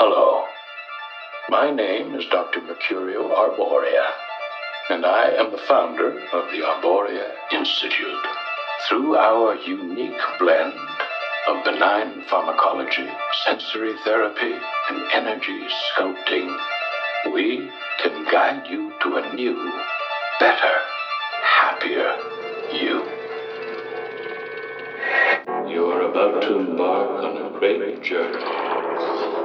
Hello. 0.00 0.44
My 1.48 1.72
name 1.72 2.14
is 2.14 2.24
Dr. 2.30 2.60
Mercurio 2.60 3.34
Arboria, 3.34 4.12
and 4.90 5.04
I 5.04 5.30
am 5.30 5.50
the 5.50 5.58
founder 5.66 6.20
of 6.32 6.44
the 6.52 6.62
Arboria 6.62 7.32
Institute. 7.50 8.24
Through 8.88 9.16
our 9.16 9.56
unique 9.66 10.22
blend 10.38 10.78
of 11.48 11.64
benign 11.64 12.22
pharmacology, 12.30 13.08
sensory 13.44 13.96
therapy, 14.04 14.54
and 14.88 15.02
energy 15.12 15.66
sculpting, 15.90 16.56
we 17.32 17.68
can 18.00 18.24
guide 18.30 18.68
you 18.68 18.92
to 19.02 19.16
a 19.16 19.34
new, 19.34 19.56
better, 20.38 20.78
happier 21.42 22.14
you. 22.72 23.02
You're 25.68 26.02
about 26.02 26.42
to 26.42 26.56
embark 26.56 27.24
on 27.24 27.36
a 27.36 27.58
great 27.58 28.00
journey. 28.04 28.97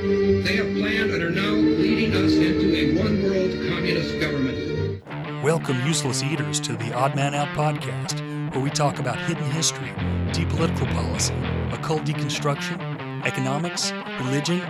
They 0.00 0.56
have 0.56 0.74
planned 0.78 1.10
and 1.10 1.22
are 1.22 1.30
now 1.30 1.52
leading 1.52 2.14
us 2.14 2.32
into 2.32 2.74
a 2.74 2.96
one 2.96 3.22
world 3.22 3.50
communist 3.68 4.18
government. 4.18 5.04
Welcome, 5.44 5.86
useless 5.86 6.22
eaters, 6.22 6.58
to 6.60 6.72
the 6.72 6.94
Odd 6.94 7.14
Man 7.14 7.34
Out 7.34 7.48
podcast, 7.48 8.18
where 8.54 8.64
we 8.64 8.70
talk 8.70 8.98
about 8.98 9.18
hidden 9.18 9.44
history, 9.50 9.92
deep 10.32 10.48
political 10.48 10.86
policy, 10.86 11.34
occult 11.70 12.04
deconstruction, 12.04 12.80
economics, 13.26 13.92
religion, 14.22 14.60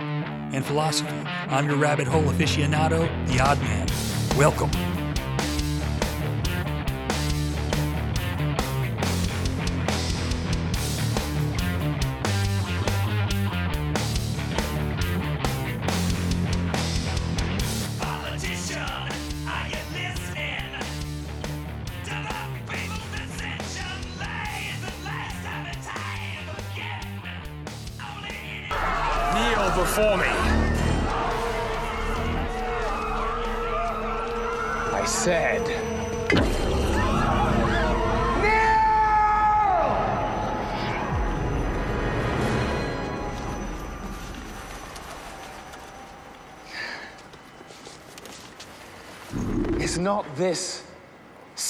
and 0.51 0.65
philosophy. 0.65 1.15
I'm 1.47 1.65
your 1.65 1.77
rabbit 1.77 2.07
hole 2.07 2.23
aficionado, 2.23 3.07
the 3.29 3.39
Odd 3.39 3.61
Man. 3.61 3.87
Welcome. 4.37 4.90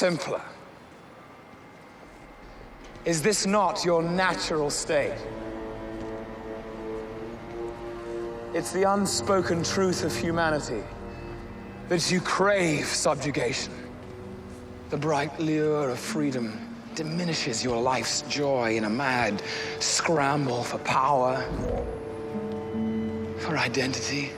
Simpler? 0.01 0.41
Is 3.05 3.21
this 3.21 3.45
not 3.45 3.85
your 3.85 4.01
natural 4.01 4.71
state? 4.71 5.13
It's 8.55 8.71
the 8.71 8.91
unspoken 8.93 9.61
truth 9.61 10.03
of 10.03 10.15
humanity 10.15 10.81
that 11.87 12.11
you 12.11 12.19
crave 12.19 12.87
subjugation. 12.87 13.73
The 14.89 14.97
bright 14.97 15.39
lure 15.39 15.91
of 15.91 15.99
freedom 15.99 16.47
diminishes 16.95 17.63
your 17.63 17.79
life's 17.79 18.23
joy 18.23 18.77
in 18.77 18.85
a 18.85 18.89
mad 18.89 19.43
scramble 19.79 20.63
for 20.63 20.79
power, 20.79 21.45
for 23.37 23.55
identity. 23.55 24.31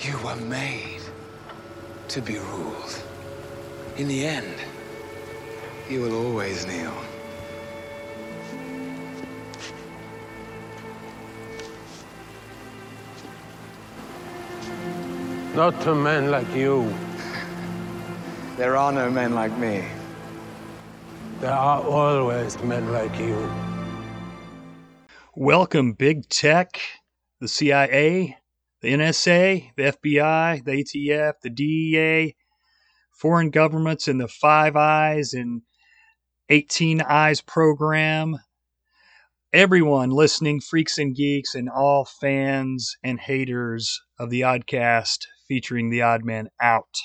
You 0.00 0.18
were 0.24 0.40
made 0.58 1.02
to 2.08 2.20
be 2.20 2.36
ruled. 2.38 3.09
In 4.00 4.08
the 4.08 4.24
end, 4.24 4.56
you 5.90 6.00
will 6.00 6.14
always 6.24 6.66
kneel. 6.66 6.94
Not 15.54 15.78
to 15.82 15.94
men 15.94 16.30
like 16.30 16.50
you. 16.54 16.90
There 18.56 18.74
are 18.74 18.90
no 18.90 19.10
men 19.10 19.34
like 19.34 19.54
me. 19.58 19.84
There 21.40 21.52
are 21.52 21.82
always 21.82 22.58
men 22.62 22.90
like 22.94 23.18
you. 23.18 23.52
Welcome, 25.36 25.92
big 25.92 26.26
tech, 26.30 26.80
the 27.38 27.48
CIA, 27.48 28.38
the 28.80 28.94
NSA, 28.94 29.72
the 29.76 29.82
FBI, 29.82 30.64
the 30.64 30.72
ATF, 30.72 31.34
the 31.42 31.50
DEA, 31.50 32.34
foreign 33.20 33.50
governments, 33.50 34.08
in 34.08 34.18
the 34.18 34.28
Five 34.28 34.76
Eyes 34.76 35.34
and 35.34 35.62
18 36.48 37.02
Eyes 37.02 37.40
program. 37.42 38.38
Everyone 39.52 40.10
listening, 40.10 40.60
freaks 40.60 40.96
and 40.96 41.14
geeks, 41.14 41.54
and 41.54 41.68
all 41.68 42.04
fans 42.04 42.96
and 43.04 43.20
haters 43.20 44.00
of 44.18 44.30
the 44.30 44.40
Oddcast 44.40 45.26
featuring 45.46 45.90
the 45.90 46.02
Odd 46.02 46.24
Man 46.24 46.48
Out. 46.60 46.96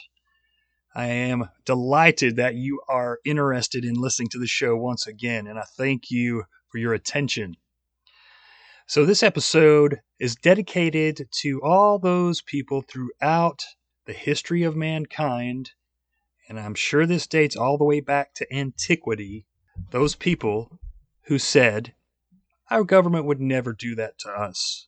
I 0.96 1.08
am 1.08 1.50
delighted 1.66 2.38
that 2.38 2.56
you 2.56 2.80
are 2.88 3.20
interested 3.26 3.84
in 3.84 3.96
listening 3.96 4.30
to 4.30 4.40
the 4.40 4.47
show 4.47 4.78
once 4.78 5.06
again, 5.08 5.46
and 5.46 5.59
I 5.59 5.66
thank 5.78 6.09
you 6.09 6.46
for 6.70 6.78
your 6.78 6.94
attention. 6.94 7.58
So, 8.88 9.03
this 9.03 9.22
episode 9.22 10.00
is 10.20 10.36
dedicated 10.36 11.28
to 11.42 11.62
all 11.62 12.00
those 12.00 12.42
people 12.42 12.82
throughout 12.82 13.66
the 14.06 14.14
history 14.14 14.64
of 14.64 14.76
mankind, 14.76 15.72
and 16.48 16.60
I'm 16.60 16.76
sure 16.76 17.06
this 17.06 17.28
dates 17.28 17.56
all 17.56 17.78
the 17.78 17.84
way 17.84 18.00
back 18.00 18.34
to 18.36 18.54
antiquity. 18.54 19.46
Those 19.92 20.16
people 20.16 20.80
who 21.24 21.40
said, 21.40 21.94
Our 22.70 22.84
government 22.84 23.26
would 23.26 23.42
never 23.42 23.74
do 23.74 23.96
that 23.96 24.20
to 24.20 24.30
us. 24.30 24.88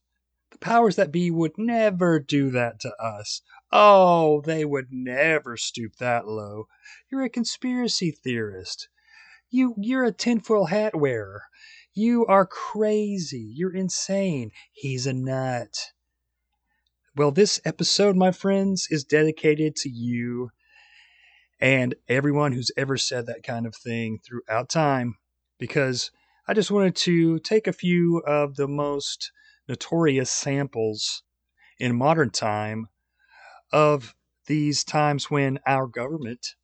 The 0.52 0.60
powers 0.60 0.96
that 0.96 1.12
be 1.12 1.30
would 1.32 1.58
never 1.58 2.20
do 2.20 2.50
that 2.52 2.80
to 2.82 2.96
us. 3.02 3.42
Oh, 3.72 4.42
they 4.42 4.64
would 4.64 4.88
never 4.92 5.58
stoop 5.58 5.98
that 5.98 6.28
low. 6.28 6.68
You're 7.12 7.24
a 7.24 7.30
conspiracy 7.30 8.12
theorist. 8.12 8.88
You, 9.50 9.76
you're 9.78 10.06
a 10.06 10.12
tinfoil 10.12 10.66
hat 10.66 10.96
wearer. 10.96 11.44
You 11.94 12.26
are 12.28 12.46
crazy. 12.46 13.52
You're 13.56 13.76
insane. 13.76 14.52
He's 14.72 15.08
a 15.08 15.14
nut. 15.14 15.92
Well, 17.16 17.32
this 17.32 17.60
episode, 17.66 18.16
my 18.16 18.32
friends, 18.32 18.88
is 18.92 19.04
dedicated 19.04 19.76
to 19.78 19.90
you 19.90 20.52
and 21.60 21.96
everyone 22.08 22.52
who's 22.52 22.72
ever 22.78 22.98
said 22.98 23.26
that 23.26 23.44
kind 23.44 23.66
of 23.66 23.76
thing 23.76 24.20
throughout 24.26 24.70
time 24.70 25.16
because 25.60 26.12
I 26.48 26.54
just 26.54 26.72
wanted 26.72 26.96
to 26.98 27.40
take 27.40 27.68
a 27.68 27.74
few 27.74 28.20
of 28.20 28.56
the 28.56 28.68
most 28.68 29.32
notorious 29.68 30.32
samples 30.32 31.24
in 31.80 31.96
modern 31.96 32.30
time 32.30 32.88
of 33.72 34.16
these 34.46 34.84
times 34.84 35.30
when 35.30 35.60
our 35.66 35.88
government 35.88 36.56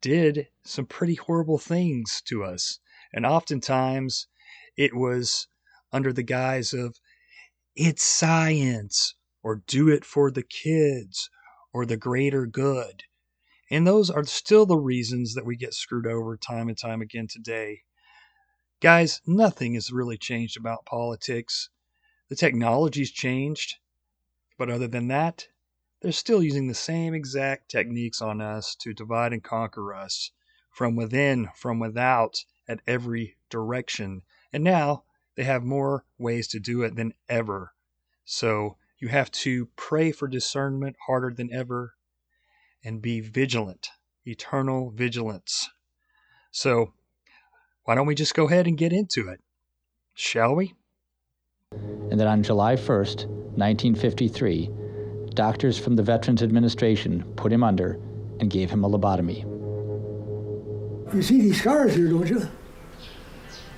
did 0.00 0.48
some 0.64 0.86
pretty 0.86 1.14
horrible 1.14 1.58
things 1.58 2.22
to 2.26 2.42
us. 2.42 2.78
And 3.12 3.26
oftentimes 3.26 4.26
it 4.76 4.94
was 4.94 5.48
under 5.92 6.12
the 6.12 6.22
guise 6.22 6.72
of 6.72 6.96
it's 7.76 8.02
science 8.02 9.14
or 9.42 9.62
do 9.66 9.88
it 9.88 10.04
for 10.04 10.30
the 10.30 10.42
kids 10.42 11.28
or 11.72 11.84
the 11.84 11.96
greater 11.96 12.46
good. 12.46 13.04
And 13.70 13.86
those 13.86 14.10
are 14.10 14.24
still 14.24 14.66
the 14.66 14.76
reasons 14.76 15.34
that 15.34 15.46
we 15.46 15.56
get 15.56 15.74
screwed 15.74 16.06
over 16.06 16.36
time 16.36 16.68
and 16.68 16.76
time 16.76 17.00
again 17.00 17.28
today. 17.28 17.82
Guys, 18.80 19.20
nothing 19.26 19.74
has 19.74 19.92
really 19.92 20.18
changed 20.18 20.56
about 20.56 20.84
politics. 20.84 21.70
The 22.28 22.36
technology's 22.36 23.12
changed, 23.12 23.76
but 24.58 24.70
other 24.70 24.88
than 24.88 25.08
that, 25.08 25.48
they're 26.00 26.12
still 26.12 26.42
using 26.42 26.66
the 26.66 26.74
same 26.74 27.14
exact 27.14 27.70
techniques 27.70 28.20
on 28.20 28.40
us 28.40 28.74
to 28.76 28.92
divide 28.92 29.32
and 29.32 29.44
conquer 29.44 29.94
us 29.94 30.32
from 30.72 30.96
within, 30.96 31.50
from 31.54 31.78
without, 31.78 32.44
at 32.66 32.80
every 32.86 33.36
direction. 33.50 34.22
And 34.52 34.64
now 34.64 35.04
they 35.36 35.44
have 35.44 35.62
more 35.62 36.04
ways 36.18 36.48
to 36.48 36.58
do 36.58 36.82
it 36.82 36.96
than 36.96 37.14
ever. 37.28 37.74
So 38.24 38.78
you 38.98 39.08
have 39.08 39.30
to 39.32 39.66
pray 39.76 40.10
for 40.10 40.26
discernment 40.26 40.96
harder 41.06 41.32
than 41.32 41.52
ever 41.52 41.94
and 42.84 43.02
be 43.02 43.20
vigilant, 43.20 43.90
eternal 44.24 44.90
vigilance. 44.90 45.70
So 46.50 46.92
why 47.84 47.94
don't 47.94 48.06
we 48.06 48.14
just 48.14 48.34
go 48.34 48.46
ahead 48.46 48.66
and 48.66 48.78
get 48.78 48.92
into 48.92 49.28
it? 49.28 49.40
Shall 50.14 50.54
we? 50.54 50.74
And 51.72 52.18
that 52.18 52.26
on 52.26 52.42
July 52.42 52.74
1st, 52.74 53.26
1953, 53.56 54.70
doctors 55.34 55.78
from 55.78 55.96
the 55.96 56.02
Veterans 56.02 56.42
Administration 56.42 57.22
put 57.36 57.52
him 57.52 57.62
under 57.62 58.00
and 58.40 58.50
gave 58.50 58.70
him 58.70 58.84
a 58.84 58.88
lobotomy. 58.88 59.44
You 61.14 61.22
see 61.22 61.40
these 61.40 61.60
scars 61.60 61.94
here, 61.94 62.08
don't 62.08 62.28
you? 62.28 62.48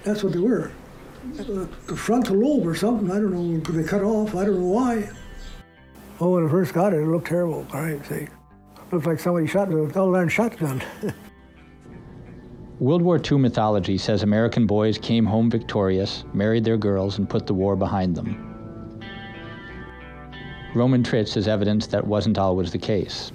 That's 0.05 0.23
what 0.23 0.33
they 0.33 0.39
were. 0.39 0.73
The 1.35 1.97
frontal 1.97 2.37
lobe 2.37 2.67
or 2.67 2.75
something, 2.75 3.11
I 3.11 3.15
don't 3.15 3.33
know, 3.33 3.59
they 3.61 3.89
cut 3.89 4.03
off, 4.03 4.35
I 4.35 4.45
don't 4.45 4.61
know 4.61 4.67
why. 4.67 5.09
Oh, 6.21 6.31
when 6.31 6.47
I 6.47 6.51
first 6.51 6.75
got 6.75 6.93
it, 6.93 6.99
it 6.99 7.07
looked 7.07 7.29
terrible, 7.29 7.65
for 7.65 7.71
Christ's 7.71 8.09
sake. 8.09 8.29
Looked 8.93 9.07
like 9.07 9.21
somebody 9.21 9.47
shot 9.47 9.73
a 9.73 9.87
darn 9.89 10.29
shotgun. 10.29 10.83
World 12.79 13.01
War 13.01 13.19
II 13.19 13.39
mythology 13.39 13.97
says 13.97 14.23
American 14.23 14.67
boys 14.67 14.99
came 14.99 15.25
home 15.25 15.49
victorious, 15.49 16.25
married 16.35 16.65
their 16.65 16.77
girls, 16.77 17.17
and 17.17 17.27
put 17.27 17.47
the 17.47 17.55
war 17.55 17.75
behind 17.75 18.15
them. 18.15 19.01
Roman 20.75 21.03
Tritz 21.03 21.39
is 21.39 21.49
evidence 21.49 21.87
that 21.87 22.07
wasn't 22.07 22.37
always 22.37 22.71
the 22.71 22.79
case. 22.79 23.33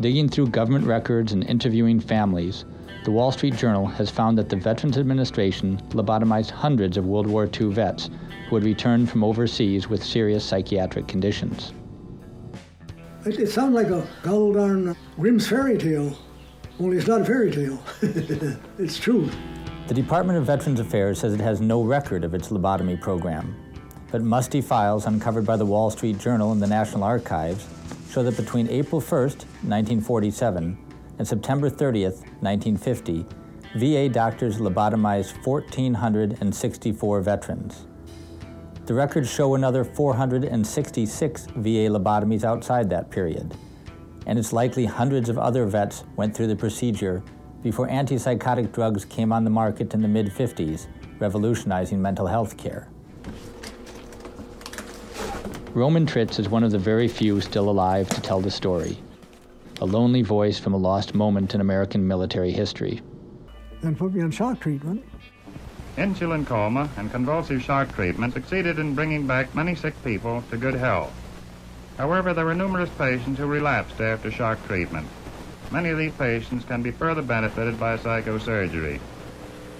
Digging 0.00 0.30
through 0.30 0.48
government 0.48 0.86
records 0.86 1.32
and 1.32 1.44
interviewing 1.44 2.00
families, 2.00 2.64
the 3.04 3.10
Wall 3.10 3.30
Street 3.30 3.56
Journal 3.56 3.84
has 3.84 4.08
found 4.08 4.38
that 4.38 4.48
the 4.48 4.56
Veterans 4.56 4.96
Administration 4.96 5.76
lobotomized 5.90 6.50
hundreds 6.50 6.96
of 6.96 7.04
World 7.04 7.26
War 7.26 7.46
II 7.46 7.72
vets 7.72 8.08
who 8.48 8.56
had 8.56 8.64
returned 8.64 9.10
from 9.10 9.24
overseas 9.24 9.88
with 9.88 10.02
serious 10.02 10.44
psychiatric 10.44 11.08
conditions. 11.08 11.72
It, 13.24 13.38
it 13.38 13.48
sounds 13.48 13.74
like 13.74 13.88
a 13.88 14.06
gol 14.22 14.52
darn 14.52 14.96
Grimm's 15.16 15.48
fairy 15.48 15.78
tale, 15.78 16.16
only 16.78 16.98
it's 16.98 17.06
not 17.06 17.22
a 17.22 17.24
fairy 17.24 17.50
tale. 17.50 17.82
it's 18.78 18.98
true. 18.98 19.30
The 19.86 19.94
Department 19.94 20.38
of 20.38 20.46
Veterans 20.46 20.80
Affairs 20.80 21.20
says 21.20 21.34
it 21.34 21.40
has 21.40 21.60
no 21.60 21.82
record 21.82 22.24
of 22.24 22.34
its 22.34 22.48
lobotomy 22.48 23.00
program, 23.00 23.54
but 24.10 24.22
musty 24.22 24.60
files 24.60 25.06
uncovered 25.06 25.46
by 25.46 25.56
the 25.56 25.66
Wall 25.66 25.90
Street 25.90 26.18
Journal 26.18 26.52
and 26.52 26.60
the 26.60 26.66
National 26.66 27.04
Archives 27.04 27.66
show 28.10 28.22
that 28.22 28.36
between 28.36 28.68
April 28.68 29.00
1st, 29.00 29.44
1947, 29.64 30.78
and 31.18 31.28
September 31.28 31.70
30th, 31.70 32.22
1950, 32.42 33.26
VA 33.76 34.08
doctors 34.08 34.58
lobotomized 34.58 35.44
1,464 35.44 37.20
veterans. 37.20 37.86
The 38.86 38.92
records 38.92 39.32
show 39.32 39.54
another 39.54 39.82
466 39.82 41.46
VA 41.46 41.88
lobotomies 41.88 42.44
outside 42.44 42.90
that 42.90 43.10
period, 43.10 43.56
and 44.26 44.38
it's 44.38 44.52
likely 44.52 44.84
hundreds 44.84 45.30
of 45.30 45.38
other 45.38 45.64
vets 45.64 46.04
went 46.16 46.36
through 46.36 46.48
the 46.48 46.56
procedure 46.56 47.22
before 47.62 47.88
antipsychotic 47.88 48.72
drugs 48.72 49.06
came 49.06 49.32
on 49.32 49.42
the 49.42 49.48
market 49.48 49.94
in 49.94 50.02
the 50.02 50.08
mid 50.08 50.26
50s, 50.26 50.86
revolutionizing 51.18 52.02
mental 52.02 52.26
health 52.26 52.58
care. 52.58 52.90
Roman 55.72 56.04
Tritz 56.04 56.38
is 56.38 56.50
one 56.50 56.62
of 56.62 56.70
the 56.70 56.78
very 56.78 57.08
few 57.08 57.40
still 57.40 57.70
alive 57.70 58.10
to 58.10 58.20
tell 58.20 58.42
the 58.42 58.50
story, 58.50 58.98
a 59.80 59.86
lonely 59.86 60.20
voice 60.20 60.58
from 60.58 60.74
a 60.74 60.76
lost 60.76 61.14
moment 61.14 61.54
in 61.54 61.62
American 61.62 62.06
military 62.06 62.52
history. 62.52 63.00
Then 63.80 63.96
put 63.96 64.12
me 64.12 64.22
on 64.22 64.30
shock 64.30 64.60
treatment. 64.60 65.02
Insulin 65.96 66.44
coma 66.44 66.88
and 66.96 67.10
convulsive 67.10 67.62
shock 67.62 67.94
treatment 67.94 68.34
succeeded 68.34 68.80
in 68.80 68.94
bringing 68.94 69.26
back 69.26 69.54
many 69.54 69.76
sick 69.76 69.94
people 70.02 70.42
to 70.50 70.56
good 70.56 70.74
health. 70.74 71.12
However, 71.96 72.34
there 72.34 72.44
were 72.44 72.54
numerous 72.54 72.90
patients 72.98 73.38
who 73.38 73.46
relapsed 73.46 74.00
after 74.00 74.30
shock 74.30 74.64
treatment. 74.66 75.06
Many 75.70 75.90
of 75.90 75.98
these 75.98 76.12
patients 76.12 76.64
can 76.64 76.82
be 76.82 76.90
further 76.90 77.22
benefited 77.22 77.78
by 77.78 77.96
psychosurgery. 77.96 78.98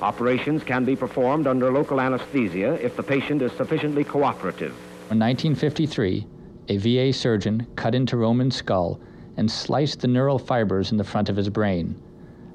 Operations 0.01 0.63
can 0.63 0.85
be 0.85 0.95
performed 0.95 1.49
under 1.49 1.73
local 1.73 2.01
anesthesia 2.01 2.75
if 2.85 2.97
the 2.97 3.03
patient 3.03 3.43
is 3.43 3.53
sufficiently 3.53 4.05
cooperative. 4.05 4.73
In 5.11 5.19
1953, 5.19 6.27
a 6.69 6.77
VA 6.77 7.13
surgeon 7.13 7.67
cut 7.75 7.95
into 7.95 8.17
Roman's 8.17 8.57
skull 8.57 9.01
and 9.37 9.51
sliced 9.51 10.01
the 10.01 10.09
neural 10.09 10.39
fibers 10.39 10.93
in 10.93 10.99
the 10.99 11.05
front 11.05 11.29
of 11.29 11.37
his 11.37 11.49
brain, 11.49 12.01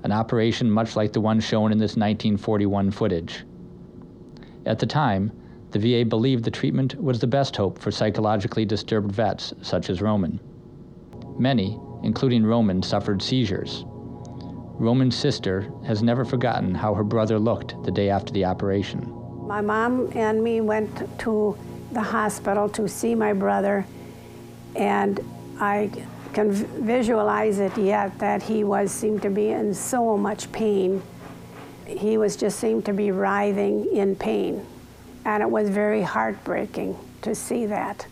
an 0.04 0.12
operation 0.14 0.72
much 0.72 0.96
like 0.96 1.12
the 1.12 1.22
one 1.22 1.40
shown 1.40 1.72
in 1.72 1.78
this 1.78 1.98
1941 1.98 2.92
footage. 2.92 3.44
At 4.70 4.78
the 4.78 4.86
time, 4.86 5.32
the 5.72 5.80
VA 5.80 6.06
believed 6.08 6.44
the 6.44 6.52
treatment 6.52 6.94
was 7.02 7.18
the 7.18 7.26
best 7.26 7.58
hope 7.58 7.80
for 7.80 7.90
psychologically 7.90 8.66
disturbed 8.66 9.12
vets 9.12 9.52
such 9.64 9.90
as 9.90 10.00
Roman. 10.00 10.40
Many, 11.40 11.80
including 12.04 12.46
Roman, 12.46 12.84
suffered 12.84 13.24
seizures. 13.24 13.84
Roman's 13.88 15.16
sister 15.16 15.74
has 15.88 16.04
never 16.04 16.24
forgotten 16.24 16.76
how 16.76 16.94
her 16.94 17.04
brother 17.04 17.40
looked 17.40 17.84
the 17.84 17.92
day 17.92 18.12
after 18.12 18.32
the 18.32 18.46
operation. 18.46 19.12
My 19.48 19.60
mom 19.60 20.12
and 20.14 20.44
me 20.44 20.62
went 20.62 21.20
to 21.22 21.58
the 21.92 22.04
hospital 22.04 22.70
to 22.70 22.88
see 22.88 23.16
my 23.16 23.34
brother, 23.34 23.88
and 24.76 25.20
I 25.60 25.90
can 26.34 26.52
visualize 26.52 27.58
it 27.58 27.76
yet 27.76 28.20
that 28.20 28.44
he 28.44 28.64
was 28.64 28.92
seemed 28.92 29.24
to 29.24 29.32
be 29.32 29.50
in 29.50 29.74
so 29.74 30.16
much 30.16 30.52
pain. 30.52 31.02
He 31.98 32.18
was 32.18 32.36
just 32.36 32.60
seemed 32.60 32.86
to 32.86 32.94
be 32.94 33.12
writhing 33.12 33.92
in 33.94 34.16
pain, 34.16 34.66
and 35.26 35.42
it 35.42 35.50
was 35.50 35.70
very 35.70 36.02
heartbreaking 36.04 36.96
to 37.24 37.34
see 37.34 37.66
that. 37.66 38.06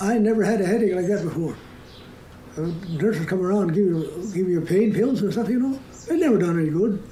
I 0.00 0.18
never 0.18 0.42
had 0.42 0.60
a 0.60 0.66
headache 0.66 0.94
like 0.94 1.06
that 1.06 1.22
before. 1.22 1.56
Uh, 2.58 2.70
nurses 2.90 3.26
come 3.26 3.40
around 3.40 3.62
and 3.62 3.74
give 3.74 3.84
you, 3.84 4.30
give 4.34 4.48
you 4.48 4.60
pain 4.60 4.92
pills 4.92 5.22
and 5.22 5.32
stuff, 5.32 5.48
you 5.48 5.60
know. 5.60 5.78
It 6.08 6.18
never 6.18 6.36
done 6.36 6.58
any 6.58 6.70
good. 6.70 7.02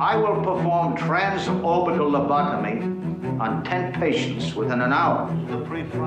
I 0.00 0.16
will 0.16 0.36
perform 0.36 0.96
transorbital 0.96 2.10
lobotomy 2.10 3.40
on 3.40 3.64
10 3.64 3.92
patients 3.94 4.54
within 4.54 4.80
an 4.80 4.92
hour. 4.92 5.28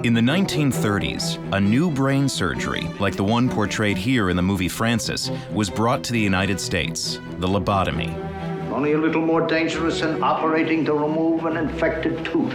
In 0.04 0.14
the 0.14 0.22
1930s, 0.22 1.38
a 1.54 1.60
new 1.60 1.92
brain 1.92 2.28
surgery, 2.28 2.88
like 3.00 3.16
the 3.16 3.24
one 3.24 3.50
portrayed 3.50 3.98
here 3.98 4.30
in 4.30 4.36
the 4.36 4.42
movie 4.42 4.70
Frances, 4.70 5.30
was 5.52 5.70
brought 5.70 6.04
to 6.06 6.14
the 6.14 6.20
United 6.20 6.60
States 6.60 7.20
the 7.40 7.48
lobotomy. 7.48 8.29
Only 8.72 8.94
a 8.94 8.98
little 8.98 9.22
more 9.22 9.46
dangerous 9.46 10.02
than 10.02 10.22
operating 10.24 10.86
to 10.86 10.94
remove 10.94 11.46
an 11.46 11.58
infected 11.58 12.24
tooth. 12.26 12.54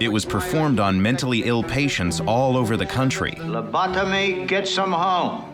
It 0.00 0.08
was 0.08 0.24
performed 0.24 0.78
on 0.78 1.00
mentally 1.00 1.44
ill 1.44 1.62
patients 1.62 2.20
all 2.20 2.56
over 2.56 2.76
the 2.76 2.86
country, 2.86 3.32
Lobotomy 3.32 4.46
gets 4.46 4.74
them 4.76 4.92
home. 4.92 5.44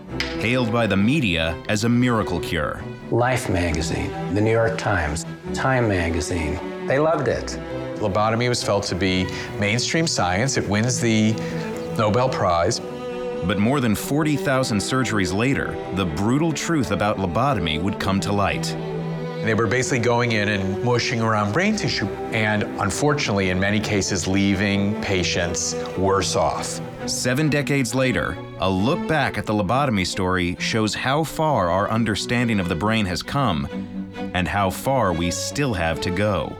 hailed 0.40 0.72
by 0.72 0.86
the 0.86 0.96
media 0.96 1.56
as 1.68 1.84
a 1.84 1.88
miracle 1.88 2.40
cure. 2.40 2.82
Life 3.10 3.48
magazine, 3.48 4.10
the 4.34 4.40
New 4.40 4.50
York 4.50 4.76
Times, 4.78 5.24
Time 5.54 5.88
magazine. 5.88 6.58
They 6.86 6.98
loved 6.98 7.28
it. 7.28 7.58
Lobotomy 7.96 8.48
was 8.48 8.62
felt 8.62 8.84
to 8.84 8.94
be 8.94 9.26
mainstream 9.58 10.06
science. 10.06 10.56
It 10.56 10.68
wins 10.68 11.00
the 11.00 11.32
Nobel 11.96 12.28
Prize. 12.28 12.80
But 13.44 13.58
more 13.58 13.80
than 13.80 13.94
40,000 13.94 14.78
surgeries 14.78 15.32
later, 15.32 15.76
the 15.94 16.06
brutal 16.06 16.52
truth 16.52 16.90
about 16.90 17.18
lobotomy 17.18 17.80
would 17.82 17.98
come 17.98 18.20
to 18.20 18.32
light. 18.32 18.76
They 19.42 19.54
were 19.54 19.66
basically 19.66 19.98
going 19.98 20.32
in 20.32 20.48
and 20.48 20.84
mushing 20.84 21.20
around 21.20 21.52
brain 21.52 21.74
tissue, 21.74 22.06
and 22.30 22.62
unfortunately, 22.80 23.50
in 23.50 23.58
many 23.58 23.80
cases, 23.80 24.28
leaving 24.28 25.00
patients 25.02 25.74
worse 25.98 26.36
off. 26.36 26.80
Seven 27.08 27.50
decades 27.50 27.92
later, 27.92 28.38
a 28.60 28.70
look 28.70 29.04
back 29.08 29.36
at 29.36 29.44
the 29.44 29.52
lobotomy 29.52 30.06
story 30.06 30.56
shows 30.60 30.94
how 30.94 31.24
far 31.24 31.70
our 31.70 31.90
understanding 31.90 32.60
of 32.60 32.68
the 32.68 32.76
brain 32.76 33.04
has 33.06 33.20
come 33.20 33.66
and 34.32 34.46
how 34.46 34.70
far 34.70 35.12
we 35.12 35.32
still 35.32 35.74
have 35.74 36.00
to 36.02 36.10
go. 36.12 36.56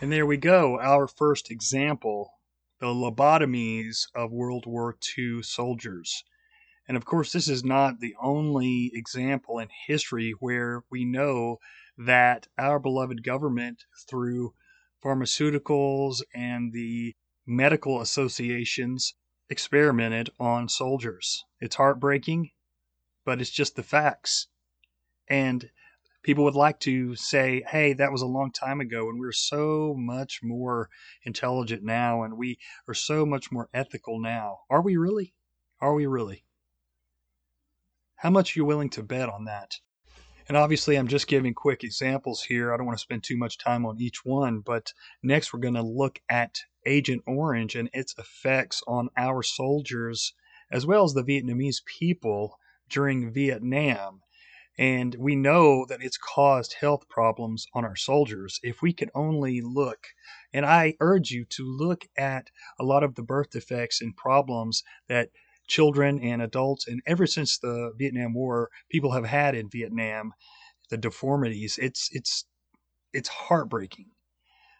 And 0.00 0.10
there 0.10 0.26
we 0.26 0.38
go, 0.38 0.80
our 0.80 1.06
first 1.06 1.52
example 1.52 2.32
the 2.80 2.88
lobotomies 2.88 4.08
of 4.12 4.32
World 4.32 4.64
War 4.66 4.96
II 5.16 5.40
soldiers. 5.44 6.24
And 6.88 6.96
of 6.96 7.04
course, 7.04 7.30
this 7.30 7.46
is 7.46 7.62
not 7.62 8.00
the 8.00 8.16
only 8.20 8.90
example 8.92 9.60
in 9.60 9.68
history 9.86 10.34
where 10.40 10.82
we 10.90 11.04
know 11.04 11.58
that 11.98 12.48
our 12.58 12.78
beloved 12.78 13.22
government, 13.22 13.84
through 14.08 14.54
pharmaceuticals 15.04 16.22
and 16.34 16.72
the 16.72 17.14
medical 17.46 18.00
associations, 18.00 19.14
experimented 19.50 20.30
on 20.40 20.68
soldiers. 20.68 21.44
It's 21.60 21.76
heartbreaking, 21.76 22.50
but 23.24 23.40
it's 23.40 23.50
just 23.50 23.76
the 23.76 23.82
facts. 23.82 24.48
And 25.28 25.70
people 26.22 26.44
would 26.44 26.54
like 26.54 26.80
to 26.80 27.14
say, 27.16 27.62
hey, 27.68 27.92
that 27.94 28.12
was 28.12 28.22
a 28.22 28.26
long 28.26 28.50
time 28.52 28.80
ago, 28.80 29.08
and 29.08 29.18
we're 29.18 29.32
so 29.32 29.94
much 29.96 30.40
more 30.42 30.88
intelligent 31.24 31.82
now, 31.82 32.22
and 32.22 32.38
we 32.38 32.58
are 32.88 32.94
so 32.94 33.26
much 33.26 33.52
more 33.52 33.68
ethical 33.74 34.20
now. 34.20 34.60
Are 34.70 34.80
we 34.80 34.96
really? 34.96 35.34
Are 35.80 35.94
we 35.94 36.06
really? 36.06 36.44
How 38.16 38.30
much 38.30 38.56
are 38.56 38.60
you 38.60 38.64
willing 38.64 38.90
to 38.90 39.02
bet 39.02 39.28
on 39.28 39.44
that? 39.46 39.80
And 40.52 40.58
obviously, 40.58 40.96
I'm 40.96 41.08
just 41.08 41.28
giving 41.28 41.54
quick 41.54 41.82
examples 41.82 42.42
here. 42.42 42.74
I 42.74 42.76
don't 42.76 42.84
want 42.84 42.98
to 42.98 43.02
spend 43.02 43.22
too 43.22 43.38
much 43.38 43.56
time 43.56 43.86
on 43.86 43.98
each 43.98 44.22
one, 44.22 44.60
but 44.60 44.92
next 45.22 45.50
we're 45.50 45.60
going 45.60 45.72
to 45.72 45.82
look 45.82 46.20
at 46.28 46.58
Agent 46.84 47.22
Orange 47.26 47.74
and 47.74 47.88
its 47.94 48.14
effects 48.18 48.82
on 48.86 49.08
our 49.16 49.42
soldiers 49.42 50.34
as 50.70 50.84
well 50.84 51.04
as 51.04 51.14
the 51.14 51.24
Vietnamese 51.24 51.82
people 51.86 52.58
during 52.90 53.32
Vietnam. 53.32 54.20
And 54.76 55.16
we 55.18 55.36
know 55.36 55.86
that 55.86 56.02
it's 56.02 56.18
caused 56.18 56.74
health 56.74 57.08
problems 57.08 57.66
on 57.72 57.86
our 57.86 57.96
soldiers. 57.96 58.60
If 58.62 58.82
we 58.82 58.92
could 58.92 59.10
only 59.14 59.62
look, 59.62 60.08
and 60.52 60.66
I 60.66 60.96
urge 61.00 61.30
you 61.30 61.46
to 61.46 61.64
look 61.64 62.04
at 62.18 62.50
a 62.78 62.84
lot 62.84 63.02
of 63.02 63.14
the 63.14 63.22
birth 63.22 63.52
defects 63.52 64.02
and 64.02 64.14
problems 64.14 64.82
that 65.08 65.30
children 65.66 66.18
and 66.20 66.42
adults, 66.42 66.86
and 66.86 67.00
ever 67.06 67.26
since 67.26 67.58
the 67.58 67.92
Vietnam 67.96 68.34
War, 68.34 68.70
people 68.90 69.12
have 69.12 69.26
had 69.26 69.54
in 69.54 69.70
Vietnam, 69.70 70.32
the 70.90 70.96
deformities. 70.96 71.78
It's 71.78 72.08
it's 72.12 72.46
it's 73.12 73.28
heartbreaking. 73.28 74.10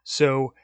So, 0.04 0.54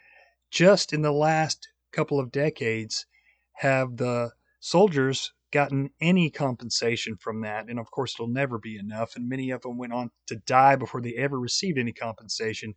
just 0.50 0.92
in 0.92 1.02
the 1.02 1.12
last 1.12 1.68
couple 1.92 2.18
of 2.20 2.32
decades, 2.32 3.06
have 3.54 3.96
the 3.96 4.32
soldiers 4.60 5.32
gotten 5.50 5.90
any 6.00 6.30
compensation 6.30 7.16
from 7.16 7.40
that. 7.42 7.68
And 7.68 7.78
of 7.78 7.90
course, 7.90 8.14
it'll 8.14 8.28
never 8.28 8.58
be 8.58 8.76
enough. 8.76 9.16
And 9.16 9.28
many 9.28 9.50
of 9.50 9.62
them 9.62 9.78
went 9.78 9.92
on 9.92 10.10
to 10.26 10.36
die 10.36 10.76
before 10.76 11.00
they 11.00 11.14
ever 11.14 11.38
received 11.38 11.78
any 11.78 11.92
compensation. 11.92 12.74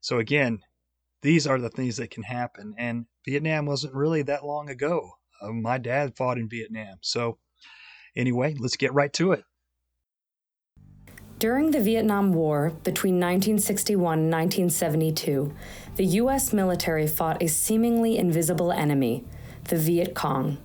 So, 0.00 0.18
again, 0.18 0.60
these 1.22 1.46
are 1.46 1.58
the 1.58 1.70
things 1.70 1.96
that 1.96 2.10
can 2.10 2.22
happen. 2.22 2.74
And 2.78 3.06
Vietnam 3.24 3.66
wasn't 3.66 3.94
really 3.94 4.22
that 4.22 4.44
long 4.44 4.68
ago. 4.68 5.12
Uh, 5.44 5.52
my 5.52 5.78
dad 5.78 6.16
fought 6.16 6.38
in 6.38 6.48
Vietnam. 6.48 6.96
So, 7.02 7.38
anyway, 8.16 8.54
let's 8.58 8.76
get 8.76 8.94
right 8.94 9.12
to 9.14 9.32
it. 9.32 9.44
During 11.38 11.72
the 11.72 11.80
Vietnam 11.80 12.32
War 12.32 12.70
between 12.84 13.16
1961 13.16 14.18
and 14.18 14.32
1972, 14.32 15.52
the 15.96 16.06
U.S. 16.06 16.52
military 16.52 17.06
fought 17.06 17.42
a 17.42 17.48
seemingly 17.48 18.16
invisible 18.16 18.72
enemy, 18.72 19.24
the 19.64 19.76
Viet 19.76 20.14
Cong. 20.14 20.58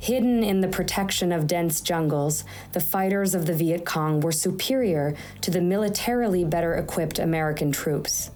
Hidden 0.00 0.44
in 0.44 0.60
the 0.60 0.68
protection 0.68 1.32
of 1.32 1.46
dense 1.46 1.80
jungles, 1.80 2.44
the 2.72 2.80
fighters 2.80 3.34
of 3.34 3.46
the 3.46 3.54
Viet 3.54 3.84
Cong 3.84 4.20
were 4.20 4.30
superior 4.30 5.16
to 5.40 5.50
the 5.50 5.60
militarily 5.60 6.44
better 6.44 6.74
equipped 6.74 7.18
American 7.18 7.72
troops. 7.72 8.30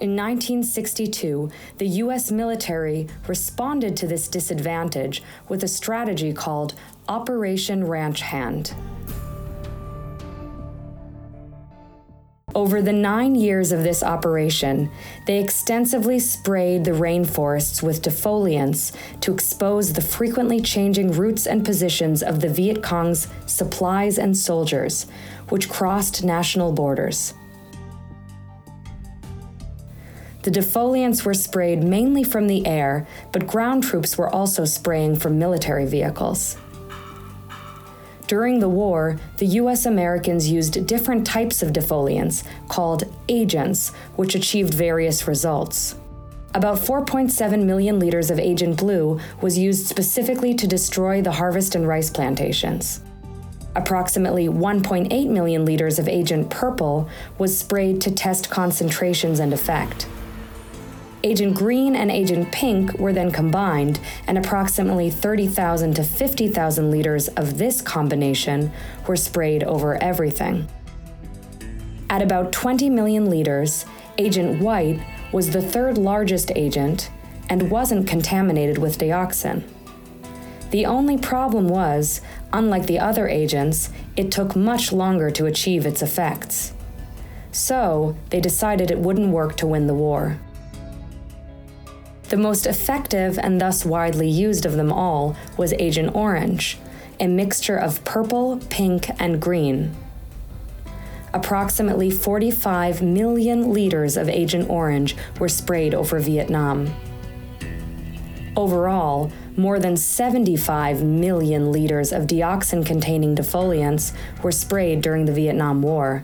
In 0.00 0.14
1962, 0.14 1.50
the 1.78 1.88
U.S. 1.88 2.30
military 2.30 3.08
responded 3.26 3.96
to 3.96 4.06
this 4.06 4.28
disadvantage 4.28 5.24
with 5.48 5.64
a 5.64 5.68
strategy 5.68 6.32
called 6.32 6.74
Operation 7.08 7.84
Ranch 7.84 8.20
Hand. 8.20 8.74
Over 12.54 12.80
the 12.80 12.92
nine 12.92 13.34
years 13.34 13.72
of 13.72 13.82
this 13.82 14.04
operation, 14.04 14.88
they 15.26 15.42
extensively 15.42 16.20
sprayed 16.20 16.84
the 16.84 16.92
rainforests 16.92 17.82
with 17.82 18.00
defoliants 18.00 18.94
to 19.20 19.34
expose 19.34 19.92
the 19.92 20.00
frequently 20.00 20.60
changing 20.60 21.10
routes 21.10 21.44
and 21.44 21.64
positions 21.64 22.22
of 22.22 22.38
the 22.38 22.48
Viet 22.48 22.84
Cong's 22.84 23.26
supplies 23.46 24.16
and 24.16 24.36
soldiers, 24.36 25.06
which 25.48 25.68
crossed 25.68 26.22
national 26.22 26.72
borders. 26.72 27.34
The 30.42 30.50
defoliants 30.50 31.24
were 31.24 31.34
sprayed 31.34 31.82
mainly 31.82 32.22
from 32.22 32.46
the 32.46 32.66
air, 32.66 33.06
but 33.32 33.46
ground 33.46 33.82
troops 33.82 34.16
were 34.16 34.28
also 34.28 34.64
spraying 34.64 35.16
from 35.16 35.38
military 35.38 35.84
vehicles. 35.84 36.56
During 38.28 38.60
the 38.60 38.68
war, 38.68 39.18
the 39.38 39.46
US 39.46 39.86
Americans 39.86 40.50
used 40.50 40.86
different 40.86 41.26
types 41.26 41.62
of 41.62 41.72
defoliants, 41.72 42.44
called 42.68 43.04
agents, 43.28 43.88
which 44.16 44.34
achieved 44.34 44.74
various 44.74 45.26
results. 45.26 45.96
About 46.54 46.78
4.7 46.78 47.64
million 47.64 47.98
liters 47.98 48.30
of 48.30 48.38
Agent 48.38 48.76
Blue 48.76 49.18
was 49.40 49.58
used 49.58 49.86
specifically 49.86 50.54
to 50.54 50.66
destroy 50.66 51.20
the 51.22 51.32
harvest 51.32 51.74
and 51.74 51.88
rice 51.88 52.10
plantations. 52.10 53.00
Approximately 53.74 54.48
1.8 54.48 55.28
million 55.28 55.64
liters 55.64 55.98
of 55.98 56.08
Agent 56.08 56.50
Purple 56.50 57.08
was 57.38 57.58
sprayed 57.58 58.00
to 58.02 58.10
test 58.10 58.50
concentrations 58.50 59.40
and 59.40 59.52
effect. 59.52 60.06
Agent 61.24 61.56
Green 61.56 61.96
and 61.96 62.12
Agent 62.12 62.52
Pink 62.52 62.92
were 62.94 63.12
then 63.12 63.32
combined, 63.32 63.98
and 64.28 64.38
approximately 64.38 65.10
30,000 65.10 65.94
to 65.94 66.04
50,000 66.04 66.90
liters 66.90 67.26
of 67.28 67.58
this 67.58 67.82
combination 67.82 68.70
were 69.08 69.16
sprayed 69.16 69.64
over 69.64 70.00
everything. 70.00 70.68
At 72.08 72.22
about 72.22 72.52
20 72.52 72.88
million 72.88 73.28
liters, 73.28 73.84
Agent 74.16 74.62
White 74.62 75.00
was 75.32 75.50
the 75.50 75.60
third 75.60 75.98
largest 75.98 76.52
agent 76.54 77.10
and 77.50 77.70
wasn't 77.70 78.06
contaminated 78.06 78.78
with 78.78 78.98
dioxin. 78.98 79.64
The 80.70 80.86
only 80.86 81.18
problem 81.18 81.68
was, 81.68 82.20
unlike 82.52 82.86
the 82.86 83.00
other 83.00 83.26
agents, 83.26 83.90
it 84.16 84.30
took 84.30 84.54
much 84.54 84.92
longer 84.92 85.30
to 85.32 85.46
achieve 85.46 85.84
its 85.84 86.02
effects. 86.02 86.74
So, 87.50 88.16
they 88.30 88.40
decided 88.40 88.90
it 88.90 88.98
wouldn't 88.98 89.32
work 89.32 89.56
to 89.56 89.66
win 89.66 89.86
the 89.86 89.94
war. 89.94 90.38
The 92.28 92.36
most 92.36 92.66
effective 92.66 93.38
and 93.38 93.58
thus 93.58 93.86
widely 93.86 94.28
used 94.28 94.66
of 94.66 94.74
them 94.74 94.92
all 94.92 95.34
was 95.56 95.72
Agent 95.78 96.14
Orange, 96.14 96.76
a 97.18 97.26
mixture 97.26 97.76
of 97.76 98.04
purple, 98.04 98.60
pink, 98.68 99.10
and 99.18 99.40
green. 99.40 99.96
Approximately 101.32 102.10
45 102.10 103.00
million 103.00 103.72
liters 103.72 104.18
of 104.18 104.28
Agent 104.28 104.68
Orange 104.68 105.16
were 105.38 105.48
sprayed 105.48 105.94
over 105.94 106.18
Vietnam. 106.18 106.94
Overall, 108.56 109.32
more 109.56 109.78
than 109.78 109.96
75 109.96 111.02
million 111.02 111.72
liters 111.72 112.12
of 112.12 112.24
dioxin 112.26 112.84
containing 112.84 113.36
defoliants 113.36 114.12
were 114.42 114.52
sprayed 114.52 115.00
during 115.00 115.24
the 115.24 115.32
Vietnam 115.32 115.80
War. 115.80 116.22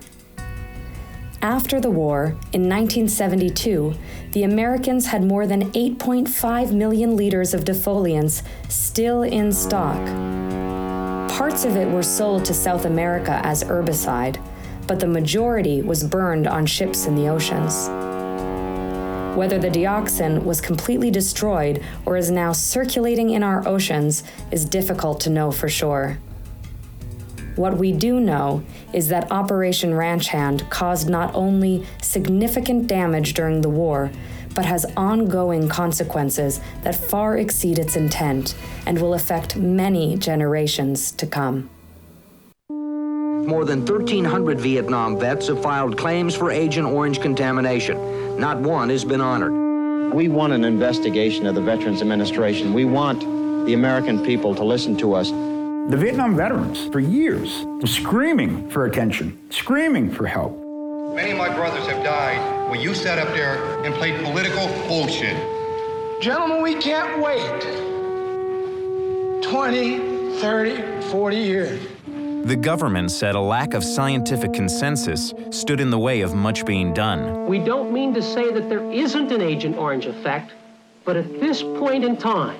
After 1.41 1.79
the 1.79 1.91
war, 1.91 2.37
in 2.53 2.69
1972, 2.69 3.93
the 4.31 4.43
Americans 4.43 5.07
had 5.07 5.23
more 5.23 5.45
than 5.45 5.71
8.5 5.73 6.71
million 6.71 7.15
liters 7.15 7.53
of 7.53 7.65
defoliants 7.65 8.41
still 8.69 9.21
in 9.23 9.51
stock. 9.51 10.03
Parts 11.29 11.65
of 11.65 11.75
it 11.75 11.87
were 11.89 12.03
sold 12.03 12.45
to 12.45 12.53
South 12.53 12.85
America 12.85 13.41
as 13.43 13.63
herbicide, 13.63 14.41
but 14.87 14.99
the 14.99 15.07
majority 15.07 15.81
was 15.81 16.03
burned 16.03 16.47
on 16.47 16.65
ships 16.65 17.05
in 17.05 17.15
the 17.15 17.27
oceans. 17.27 17.89
Whether 19.37 19.59
the 19.59 19.69
dioxin 19.69 20.45
was 20.45 20.61
completely 20.61 21.11
destroyed 21.11 21.83
or 22.05 22.15
is 22.15 22.31
now 22.31 22.53
circulating 22.53 23.31
in 23.31 23.43
our 23.43 23.67
oceans 23.67 24.23
is 24.49 24.63
difficult 24.63 25.19
to 25.21 25.29
know 25.29 25.51
for 25.51 25.67
sure. 25.67 26.17
What 27.55 27.77
we 27.77 27.93
do 27.93 28.19
know 28.19 28.63
is 28.93 29.07
that 29.07 29.31
Operation 29.31 29.93
Ranch 29.93 30.27
Hand 30.27 30.69
caused 30.69 31.09
not 31.09 31.33
only 31.33 31.85
significant 32.01 32.87
damage 32.87 33.33
during 33.33 33.61
the 33.61 33.69
war, 33.69 34.11
but 34.53 34.65
has 34.65 34.85
ongoing 34.97 35.69
consequences 35.69 36.59
that 36.83 36.95
far 36.95 37.37
exceed 37.37 37.79
its 37.79 37.95
intent 37.95 38.55
and 38.85 38.99
will 38.99 39.13
affect 39.13 39.55
many 39.55 40.17
generations 40.17 41.11
to 41.13 41.25
come. 41.25 41.69
More 42.69 43.63
than 43.63 43.85
1,300 43.85 44.59
Vietnam 44.59 45.19
vets 45.19 45.47
have 45.47 45.61
filed 45.61 45.97
claims 45.97 46.35
for 46.35 46.51
Agent 46.51 46.87
Orange 46.87 47.21
contamination. 47.21 48.39
Not 48.39 48.59
one 48.59 48.89
has 48.89 49.05
been 49.05 49.21
honored. 49.21 50.13
We 50.13 50.29
want 50.29 50.53
an 50.53 50.65
investigation 50.65 51.45
of 51.45 51.55
the 51.55 51.61
Veterans 51.61 52.01
Administration. 52.01 52.73
We 52.73 52.85
want 52.85 53.19
the 53.65 53.73
American 53.73 54.23
people 54.25 54.55
to 54.55 54.63
listen 54.63 54.97
to 54.97 55.13
us. 55.13 55.31
The 55.87 55.97
Vietnam 55.97 56.35
veterans, 56.35 56.87
for 56.87 56.99
years, 56.99 57.63
were 57.63 57.85
screaming 57.85 58.67
for 58.71 58.85
attention, 58.85 59.39
screaming 59.51 60.09
for 60.09 60.25
help. 60.25 60.57
Many 61.13 61.29
of 61.29 61.37
my 61.37 61.53
brothers 61.53 61.85
have 61.85 62.03
died 62.03 62.71
when 62.71 62.81
you 62.81 62.95
sat 62.95 63.19
up 63.19 63.27
there 63.35 63.63
and 63.85 63.93
played 63.93 64.19
political 64.23 64.65
bullshit. 64.87 65.37
Gentlemen, 66.23 66.63
we 66.63 66.73
can't 66.73 67.21
wait 67.21 67.61
20, 69.43 70.39
30, 70.39 71.01
40 71.11 71.37
years. 71.37 71.87
The 72.47 72.55
government 72.55 73.11
said 73.11 73.35
a 73.35 73.39
lack 73.39 73.75
of 73.75 73.83
scientific 73.83 74.53
consensus 74.53 75.35
stood 75.51 75.79
in 75.79 75.91
the 75.91 75.99
way 75.99 76.21
of 76.21 76.33
much 76.33 76.65
being 76.65 76.95
done. 76.95 77.45
We 77.45 77.59
don't 77.59 77.93
mean 77.93 78.11
to 78.15 78.23
say 78.23 78.51
that 78.51 78.69
there 78.69 78.91
isn't 78.91 79.31
an 79.31 79.41
Agent 79.41 79.77
Orange 79.77 80.07
effect, 80.07 80.51
but 81.03 81.15
at 81.15 81.39
this 81.39 81.61
point 81.61 82.03
in 82.03 82.17
time, 82.17 82.57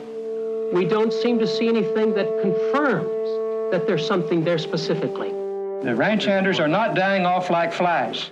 we 0.73 0.85
don't 0.85 1.13
seem 1.13 1.39
to 1.39 1.47
see 1.47 1.67
anything 1.67 2.13
that 2.15 2.41
confirms 2.41 3.71
that 3.71 3.85
there's 3.87 4.05
something 4.05 4.43
there 4.43 4.57
specifically. 4.57 5.29
The 5.83 5.93
ranch 5.95 6.25
handers 6.25 6.59
are 6.59 6.67
not 6.67 6.95
dying 6.95 7.25
off 7.25 7.49
like 7.49 7.73
flies. 7.73 8.31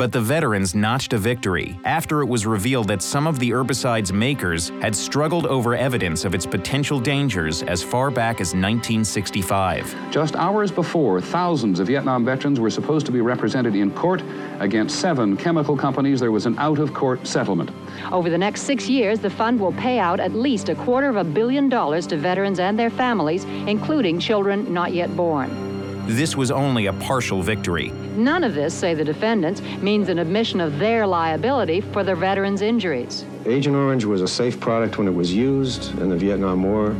But 0.00 0.12
the 0.12 0.20
veterans 0.22 0.74
notched 0.74 1.12
a 1.12 1.18
victory 1.18 1.78
after 1.84 2.22
it 2.22 2.24
was 2.24 2.46
revealed 2.46 2.88
that 2.88 3.02
some 3.02 3.26
of 3.26 3.38
the 3.38 3.50
herbicide's 3.50 4.14
makers 4.14 4.70
had 4.80 4.96
struggled 4.96 5.44
over 5.44 5.76
evidence 5.76 6.24
of 6.24 6.34
its 6.34 6.46
potential 6.46 6.98
dangers 6.98 7.62
as 7.62 7.82
far 7.82 8.10
back 8.10 8.36
as 8.36 8.54
1965. 8.54 9.94
Just 10.10 10.36
hours 10.36 10.72
before, 10.72 11.20
thousands 11.20 11.80
of 11.80 11.88
Vietnam 11.88 12.24
veterans 12.24 12.58
were 12.58 12.70
supposed 12.70 13.04
to 13.04 13.12
be 13.12 13.20
represented 13.20 13.74
in 13.74 13.90
court 13.90 14.22
against 14.60 14.98
seven 15.00 15.36
chemical 15.36 15.76
companies. 15.76 16.20
There 16.20 16.32
was 16.32 16.46
an 16.46 16.58
out 16.58 16.78
of 16.78 16.94
court 16.94 17.26
settlement. 17.26 17.70
Over 18.10 18.30
the 18.30 18.38
next 18.38 18.62
six 18.62 18.88
years, 18.88 19.20
the 19.20 19.28
fund 19.28 19.60
will 19.60 19.72
pay 19.72 19.98
out 19.98 20.18
at 20.18 20.32
least 20.32 20.70
a 20.70 20.74
quarter 20.76 21.10
of 21.10 21.16
a 21.16 21.24
billion 21.24 21.68
dollars 21.68 22.06
to 22.06 22.16
veterans 22.16 22.58
and 22.58 22.78
their 22.78 22.88
families, 22.88 23.44
including 23.44 24.18
children 24.18 24.72
not 24.72 24.94
yet 24.94 25.14
born. 25.14 25.69
This 26.10 26.36
was 26.36 26.50
only 26.50 26.86
a 26.86 26.92
partial 26.94 27.40
victory. 27.40 27.90
None 28.16 28.42
of 28.42 28.52
this, 28.52 28.74
say 28.74 28.94
the 28.94 29.04
defendants, 29.04 29.62
means 29.80 30.08
an 30.08 30.18
admission 30.18 30.60
of 30.60 30.80
their 30.80 31.06
liability 31.06 31.80
for 31.80 32.02
their 32.02 32.16
veterans' 32.16 32.62
injuries. 32.62 33.24
Agent 33.46 33.76
Orange 33.76 34.04
was 34.04 34.20
a 34.20 34.26
safe 34.26 34.58
product 34.58 34.98
when 34.98 35.06
it 35.06 35.14
was 35.14 35.32
used 35.32 35.96
in 36.00 36.08
the 36.08 36.16
Vietnam 36.16 36.64
War, 36.64 36.90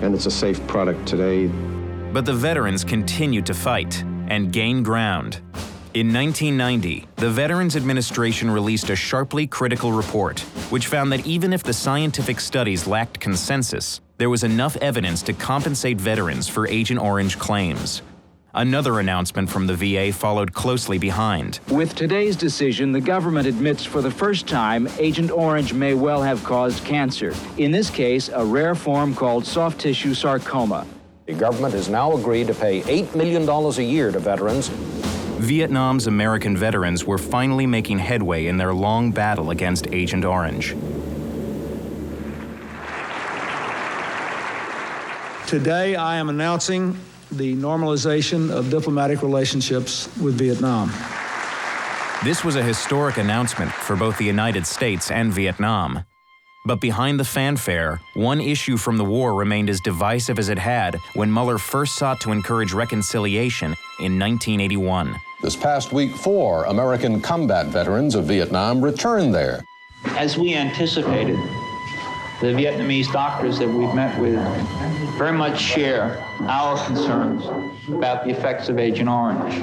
and 0.00 0.14
it's 0.14 0.24
a 0.24 0.30
safe 0.30 0.66
product 0.66 1.06
today. 1.06 1.48
But 2.14 2.24
the 2.24 2.32
veterans 2.32 2.84
continued 2.84 3.44
to 3.46 3.54
fight 3.54 4.02
and 4.28 4.50
gain 4.50 4.82
ground. 4.82 5.42
In 5.92 6.10
1990, 6.10 7.06
the 7.16 7.28
Veterans 7.28 7.76
Administration 7.76 8.50
released 8.50 8.88
a 8.88 8.96
sharply 8.96 9.46
critical 9.46 9.92
report, 9.92 10.40
which 10.70 10.86
found 10.86 11.12
that 11.12 11.26
even 11.26 11.52
if 11.52 11.62
the 11.62 11.74
scientific 11.74 12.40
studies 12.40 12.86
lacked 12.86 13.20
consensus, 13.20 14.00
there 14.16 14.30
was 14.30 14.42
enough 14.42 14.76
evidence 14.78 15.20
to 15.20 15.34
compensate 15.34 16.00
veterans 16.00 16.48
for 16.48 16.66
Agent 16.66 16.98
Orange 16.98 17.38
claims. 17.38 18.00
Another 18.56 19.00
announcement 19.00 19.50
from 19.50 19.66
the 19.66 19.74
VA 19.74 20.12
followed 20.12 20.54
closely 20.54 20.96
behind. 20.96 21.58
With 21.68 21.96
today's 21.96 22.36
decision, 22.36 22.92
the 22.92 23.00
government 23.00 23.48
admits 23.48 23.84
for 23.84 24.00
the 24.00 24.12
first 24.12 24.46
time 24.46 24.86
Agent 25.00 25.32
Orange 25.32 25.72
may 25.72 25.94
well 25.94 26.22
have 26.22 26.44
caused 26.44 26.84
cancer. 26.84 27.34
In 27.58 27.72
this 27.72 27.90
case, 27.90 28.28
a 28.28 28.44
rare 28.44 28.76
form 28.76 29.12
called 29.12 29.44
soft 29.44 29.80
tissue 29.80 30.14
sarcoma. 30.14 30.86
The 31.26 31.34
government 31.34 31.74
has 31.74 31.88
now 31.88 32.14
agreed 32.16 32.46
to 32.46 32.54
pay 32.54 32.82
$8 32.82 33.16
million 33.16 33.48
a 33.48 33.80
year 33.80 34.12
to 34.12 34.20
veterans. 34.20 34.68
Vietnam's 34.68 36.06
American 36.06 36.56
veterans 36.56 37.04
were 37.04 37.18
finally 37.18 37.66
making 37.66 37.98
headway 37.98 38.46
in 38.46 38.56
their 38.56 38.72
long 38.72 39.10
battle 39.10 39.50
against 39.50 39.88
Agent 39.88 40.24
Orange. 40.24 40.76
Today, 45.48 45.96
I 45.96 46.16
am 46.16 46.28
announcing 46.28 46.96
the 47.36 47.54
normalization 47.56 48.50
of 48.50 48.70
diplomatic 48.70 49.22
relationships 49.22 50.08
with 50.18 50.34
Vietnam. 50.34 50.92
This 52.24 52.44
was 52.44 52.56
a 52.56 52.62
historic 52.62 53.18
announcement 53.18 53.70
for 53.70 53.96
both 53.96 54.16
the 54.18 54.24
United 54.24 54.66
States 54.66 55.10
and 55.10 55.32
Vietnam. 55.32 56.04
But 56.66 56.80
behind 56.80 57.20
the 57.20 57.24
fanfare, 57.24 58.00
one 58.14 58.40
issue 58.40 58.78
from 58.78 58.96
the 58.96 59.04
war 59.04 59.34
remained 59.34 59.68
as 59.68 59.80
divisive 59.80 60.38
as 60.38 60.48
it 60.48 60.58
had 60.58 60.96
when 61.12 61.30
Muller 61.30 61.58
first 61.58 61.96
sought 61.96 62.22
to 62.22 62.32
encourage 62.32 62.72
reconciliation 62.72 63.74
in 64.00 64.18
1981. 64.18 65.14
This 65.42 65.56
past 65.56 65.92
week, 65.92 66.14
four 66.16 66.64
American 66.64 67.20
combat 67.20 67.66
veterans 67.66 68.14
of 68.14 68.24
Vietnam 68.24 68.80
returned 68.80 69.34
there. 69.34 69.62
As 70.16 70.38
we 70.38 70.54
anticipated, 70.54 71.38
the 72.40 72.48
Vietnamese 72.48 73.10
doctors 73.12 73.58
that 73.58 73.68
we've 73.68 73.94
met 73.94 74.18
with 74.20 74.38
very 75.16 75.32
much 75.32 75.60
share 75.60 76.18
our 76.42 76.84
concerns 76.84 77.44
about 77.88 78.24
the 78.24 78.30
effects 78.30 78.68
of 78.68 78.78
Agent 78.78 79.08
Orange. 79.08 79.54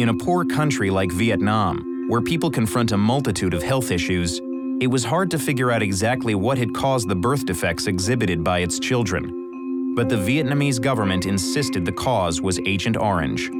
In 0.00 0.08
a 0.08 0.14
poor 0.14 0.44
country 0.44 0.90
like 0.90 1.10
Vietnam, 1.12 2.06
where 2.08 2.20
people 2.20 2.50
confront 2.50 2.92
a 2.92 2.96
multitude 2.96 3.52
of 3.52 3.62
health 3.62 3.90
issues, 3.90 4.40
it 4.80 4.86
was 4.86 5.04
hard 5.04 5.30
to 5.32 5.38
figure 5.38 5.70
out 5.70 5.82
exactly 5.82 6.34
what 6.34 6.56
had 6.56 6.72
caused 6.72 7.08
the 7.08 7.16
birth 7.16 7.44
defects 7.44 7.86
exhibited 7.86 8.42
by 8.44 8.60
its 8.60 8.78
children. 8.78 9.94
But 9.94 10.08
the 10.08 10.16
Vietnamese 10.16 10.80
government 10.80 11.26
insisted 11.26 11.84
the 11.84 11.92
cause 11.92 12.40
was 12.40 12.60
Agent 12.64 12.96
Orange. 12.96 13.50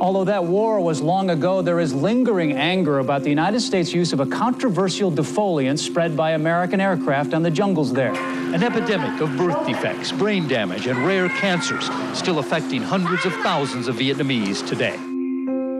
Although 0.00 0.24
that 0.24 0.42
war 0.42 0.80
was 0.80 1.02
long 1.02 1.28
ago, 1.28 1.60
there 1.60 1.78
is 1.78 1.92
lingering 1.92 2.52
anger 2.52 3.00
about 3.00 3.22
the 3.22 3.28
United 3.28 3.60
States' 3.60 3.92
use 3.92 4.14
of 4.14 4.20
a 4.20 4.26
controversial 4.26 5.12
defoliant 5.12 5.78
spread 5.78 6.16
by 6.16 6.30
American 6.30 6.80
aircraft 6.80 7.34
on 7.34 7.42
the 7.42 7.50
jungles 7.50 7.92
there. 7.92 8.14
An 8.14 8.62
epidemic 8.62 9.20
of 9.20 9.36
birth 9.36 9.66
defects, 9.66 10.10
brain 10.10 10.48
damage, 10.48 10.86
and 10.86 11.06
rare 11.06 11.28
cancers 11.28 11.90
still 12.18 12.38
affecting 12.38 12.80
hundreds 12.80 13.26
of 13.26 13.34
thousands 13.42 13.88
of 13.88 13.96
Vietnamese 13.96 14.66
today. 14.66 14.96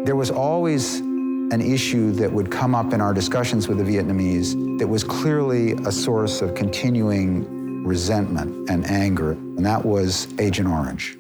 There 0.05 0.17
was 0.17 0.31
always 0.31 0.99
an 0.99 1.63
issue 1.63 2.13
that 2.13 2.31
would 2.31 2.51
come 2.51 2.75
up 2.75 2.93
in 2.93 3.01
our 3.01 3.15
discussions 3.15 3.69
with 3.69 3.79
the 3.79 3.85
Vietnamese 3.85 4.79
that 4.79 4.87
was 4.87 5.03
clearly 5.03 5.73
a 5.87 5.91
source 5.91 6.43
of 6.43 6.55
continuing 6.55 7.85
resentment 7.85 8.69
and 8.69 8.87
anger, 8.87 9.33
and 9.33 9.65
that 9.65 9.83
was 9.83 10.29
Agent 10.39 10.69
Orange. 10.69 11.20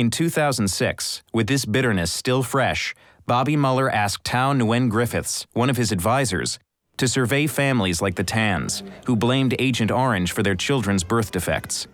In 0.00 0.08
2006, 0.08 1.22
with 1.34 1.46
this 1.46 1.66
bitterness 1.66 2.10
still 2.10 2.42
fresh, 2.42 2.94
Bobby 3.26 3.54
Muller 3.54 3.90
asked 3.90 4.24
Tao 4.24 4.54
Nguyen 4.54 4.88
Griffiths, 4.88 5.46
one 5.52 5.68
of 5.68 5.76
his 5.76 5.92
advisors, 5.92 6.58
to 6.96 7.06
survey 7.06 7.46
families 7.46 8.00
like 8.00 8.14
the 8.14 8.24
Tans, 8.24 8.82
who 9.04 9.14
blamed 9.14 9.54
Agent 9.58 9.90
Orange 9.90 10.32
for 10.32 10.42
their 10.42 10.54
children's 10.54 11.04
birth 11.04 11.32
defects. 11.32 11.86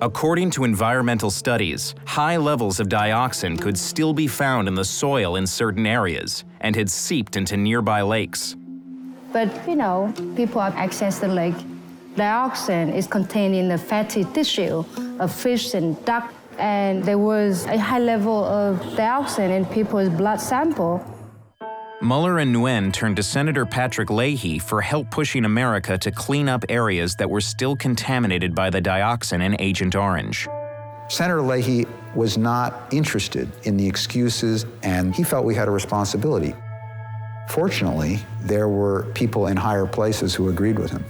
According 0.00 0.50
to 0.50 0.64
environmental 0.64 1.30
studies, 1.30 1.94
high 2.06 2.38
levels 2.38 2.80
of 2.80 2.88
dioxin 2.88 3.56
could 3.56 3.78
still 3.78 4.12
be 4.12 4.26
found 4.26 4.66
in 4.66 4.74
the 4.74 4.84
soil 4.84 5.36
in 5.36 5.46
certain 5.46 5.86
areas 5.86 6.42
and 6.60 6.74
had 6.74 6.90
seeped 6.90 7.36
into 7.36 7.56
nearby 7.56 8.02
lakes. 8.02 8.56
But, 9.32 9.48
you 9.68 9.76
know, 9.76 10.12
people 10.34 10.60
have 10.60 10.74
access 10.74 11.20
to 11.20 11.28
the 11.28 11.34
lake. 11.34 11.54
Dioxin 12.16 12.92
is 12.92 13.06
contained 13.06 13.54
in 13.54 13.68
the 13.68 13.78
fatty 13.78 14.24
tissue 14.24 14.84
of 15.20 15.32
fish 15.32 15.72
and 15.74 16.04
duck 16.04 16.32
and 16.58 17.04
there 17.04 17.18
was 17.18 17.64
a 17.66 17.78
high 17.78 17.98
level 17.98 18.44
of 18.44 18.78
dioxin 18.96 19.50
in 19.50 19.64
people's 19.66 20.08
blood 20.08 20.40
sample. 20.40 21.04
Muller 22.02 22.38
and 22.38 22.54
Nguyen 22.54 22.92
turned 22.92 23.16
to 23.16 23.22
Senator 23.22 23.64
Patrick 23.64 24.10
Leahy 24.10 24.58
for 24.58 24.82
help 24.82 25.10
pushing 25.10 25.44
America 25.46 25.96
to 25.96 26.10
clean 26.10 26.48
up 26.48 26.64
areas 26.68 27.16
that 27.16 27.30
were 27.30 27.40
still 27.40 27.74
contaminated 27.74 28.54
by 28.54 28.68
the 28.68 28.82
dioxin 28.82 29.42
in 29.42 29.56
Agent 29.60 29.94
Orange. 29.94 30.46
Senator 31.08 31.40
Leahy 31.40 31.86
was 32.14 32.36
not 32.36 32.92
interested 32.92 33.50
in 33.62 33.76
the 33.76 33.86
excuses, 33.86 34.66
and 34.82 35.14
he 35.14 35.22
felt 35.22 35.46
we 35.46 35.54
had 35.54 35.68
a 35.68 35.70
responsibility. 35.70 36.54
Fortunately, 37.48 38.18
there 38.42 38.68
were 38.68 39.04
people 39.14 39.46
in 39.46 39.56
higher 39.56 39.86
places 39.86 40.34
who 40.34 40.48
agreed 40.48 40.78
with 40.78 40.90
him. 40.90 41.04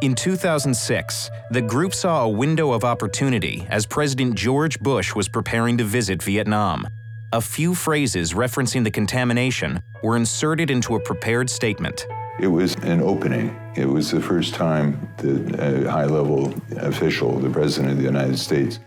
In 0.00 0.14
2006, 0.14 1.28
the 1.50 1.60
group 1.60 1.92
saw 1.92 2.22
a 2.22 2.28
window 2.28 2.70
of 2.70 2.84
opportunity 2.84 3.66
as 3.68 3.84
President 3.84 4.36
George 4.36 4.78
Bush 4.78 5.12
was 5.12 5.28
preparing 5.28 5.76
to 5.78 5.82
visit 5.82 6.22
Vietnam. 6.22 6.86
A 7.32 7.40
few 7.40 7.74
phrases 7.74 8.32
referencing 8.32 8.84
the 8.84 8.92
contamination 8.92 9.82
were 10.04 10.16
inserted 10.16 10.70
into 10.70 10.94
a 10.94 11.00
prepared 11.00 11.50
statement. 11.50 12.06
It 12.38 12.46
was 12.46 12.76
an 12.76 13.02
opening. 13.02 13.58
It 13.74 13.86
was 13.86 14.12
the 14.12 14.20
first 14.20 14.54
time 14.54 15.12
that 15.16 15.58
a 15.58 15.90
high 15.90 16.04
level 16.04 16.54
official, 16.76 17.36
the 17.40 17.50
President 17.50 17.90
of 17.90 17.98
the 17.98 18.04
United 18.04 18.38
States, 18.38 18.78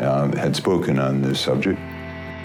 um, 0.00 0.32
had 0.32 0.56
spoken 0.56 0.98
on 0.98 1.20
this 1.20 1.38
subject. 1.38 1.78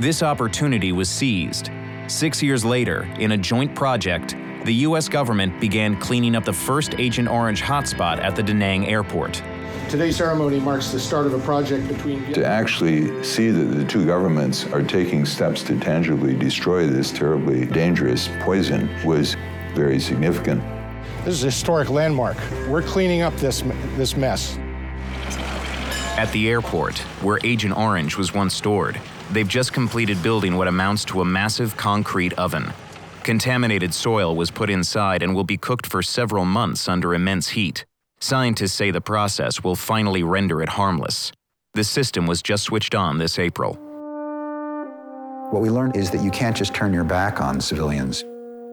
This 0.02 0.22
opportunity 0.22 0.92
was 0.92 1.08
seized. 1.08 1.70
Six 2.12 2.44
years 2.44 2.66
later, 2.66 3.04
in 3.20 3.32
a 3.32 3.38
joint 3.38 3.74
project, 3.74 4.36
the 4.66 4.74
U.S. 4.84 5.08
government 5.08 5.62
began 5.62 5.98
cleaning 5.98 6.36
up 6.36 6.44
the 6.44 6.52
first 6.52 6.94
Agent 7.00 7.30
Orange 7.30 7.62
hotspot 7.62 8.18
at 8.18 8.36
the 8.36 8.44
Da 8.44 8.52
Nang 8.52 8.86
airport. 8.86 9.42
Today's 9.88 10.18
ceremony 10.18 10.60
marks 10.60 10.92
the 10.92 11.00
start 11.00 11.26
of 11.26 11.34
a 11.34 11.40
project 11.40 11.88
between. 11.88 12.34
To 12.34 12.46
actually 12.46 13.24
see 13.24 13.50
that 13.50 13.64
the 13.64 13.86
two 13.86 14.06
governments 14.06 14.66
are 14.74 14.84
taking 14.84 15.26
steps 15.26 15.64
to 15.64 15.80
tangibly 15.80 16.36
destroy 16.36 16.86
this 16.86 17.14
terribly 17.14 17.66
dangerous 17.66 18.30
poison 18.42 18.90
was 19.06 19.38
very 19.74 19.98
significant. 19.98 20.62
This 21.24 21.36
is 21.36 21.44
a 21.44 21.46
historic 21.46 21.90
landmark. 21.90 22.36
We're 22.68 22.82
cleaning 22.82 23.22
up 23.22 23.34
this, 23.38 23.62
this 23.96 24.18
mess. 24.18 24.58
At 26.18 26.30
the 26.34 26.50
airport, 26.50 27.00
where 27.24 27.40
Agent 27.46 27.78
Orange 27.78 28.18
was 28.18 28.34
once 28.34 28.54
stored, 28.54 29.00
they've 29.34 29.48
just 29.48 29.74
completed 29.74 30.22
building 30.22 30.58
what 30.58 30.68
amounts 30.68 31.06
to 31.06 31.22
a 31.22 31.26
massive 31.26 31.76
concrete 31.78 32.34
oven. 32.34 32.72
Contaminated 33.24 33.94
soil 33.94 34.36
was 34.36 34.50
put 34.50 34.70
inside 34.70 35.22
and 35.22 35.36
will 35.36 35.44
be 35.44 35.58
cooked 35.58 35.86
for 35.86 36.02
several 36.02 36.46
months 36.46 36.88
under 36.88 37.14
immense 37.14 37.50
heat. 37.50 37.86
Scientists 38.20 38.74
say 38.74 38.92
the 38.92 39.02
process 39.02 39.64
will 39.64 39.76
finally 39.76 40.24
render 40.24 40.62
it 40.62 40.70
harmless. 40.70 41.32
The 41.74 41.84
system 41.84 42.28
was 42.28 42.42
just 42.42 42.64
switched 42.64 42.96
on 42.96 43.18
this 43.18 43.40
April. 43.40 43.76
What 45.52 45.62
we 45.62 45.70
learned 45.70 45.98
is 45.98 46.10
that 46.12 46.24
you 46.24 46.32
can't 46.32 46.56
just 46.56 46.74
turn 46.74 46.94
your 46.94 47.04
back 47.04 47.42
on 47.42 47.60
civilians. 47.60 48.24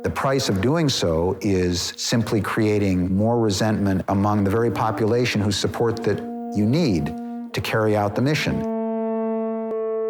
The 0.04 0.12
price 0.14 0.48
of 0.48 0.60
doing 0.60 0.88
so 0.88 1.36
is 1.40 1.92
simply 1.96 2.40
creating 2.40 3.14
more 3.14 3.38
resentment 3.38 4.04
among 4.08 4.44
the 4.44 4.50
very 4.50 4.70
population 4.70 5.40
whose 5.40 5.56
support 5.56 6.02
that 6.04 6.18
you 6.54 6.64
need 6.66 7.06
to 7.52 7.60
carry 7.60 7.96
out 7.96 8.14
the 8.14 8.22
mission. 8.22 8.77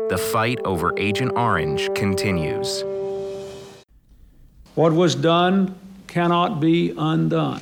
The 0.09 0.17
fight 0.17 0.59
over 0.65 0.95
Agent 0.97 1.33
Orange 1.37 1.93
continues. 1.95 2.83
What 4.75 4.95
was 4.95 5.15
done 5.15 5.79
cannot 6.07 6.61
be 6.61 6.95
undone. 6.97 7.61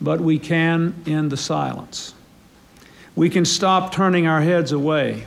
But 0.00 0.20
we 0.20 0.38
can 0.38 0.94
end 1.04 1.32
the 1.32 1.36
silence. 1.36 2.14
We 3.16 3.28
can 3.28 3.44
stop 3.44 3.92
turning 3.92 4.28
our 4.28 4.40
heads 4.40 4.70
away. 4.70 5.26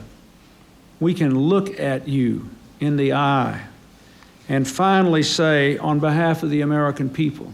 We 1.00 1.12
can 1.12 1.38
look 1.38 1.78
at 1.78 2.08
you 2.08 2.48
in 2.80 2.96
the 2.96 3.12
eye 3.12 3.66
and 4.48 4.66
finally 4.66 5.22
say, 5.22 5.76
on 5.76 6.00
behalf 6.00 6.42
of 6.42 6.48
the 6.48 6.62
American 6.62 7.10
people, 7.10 7.52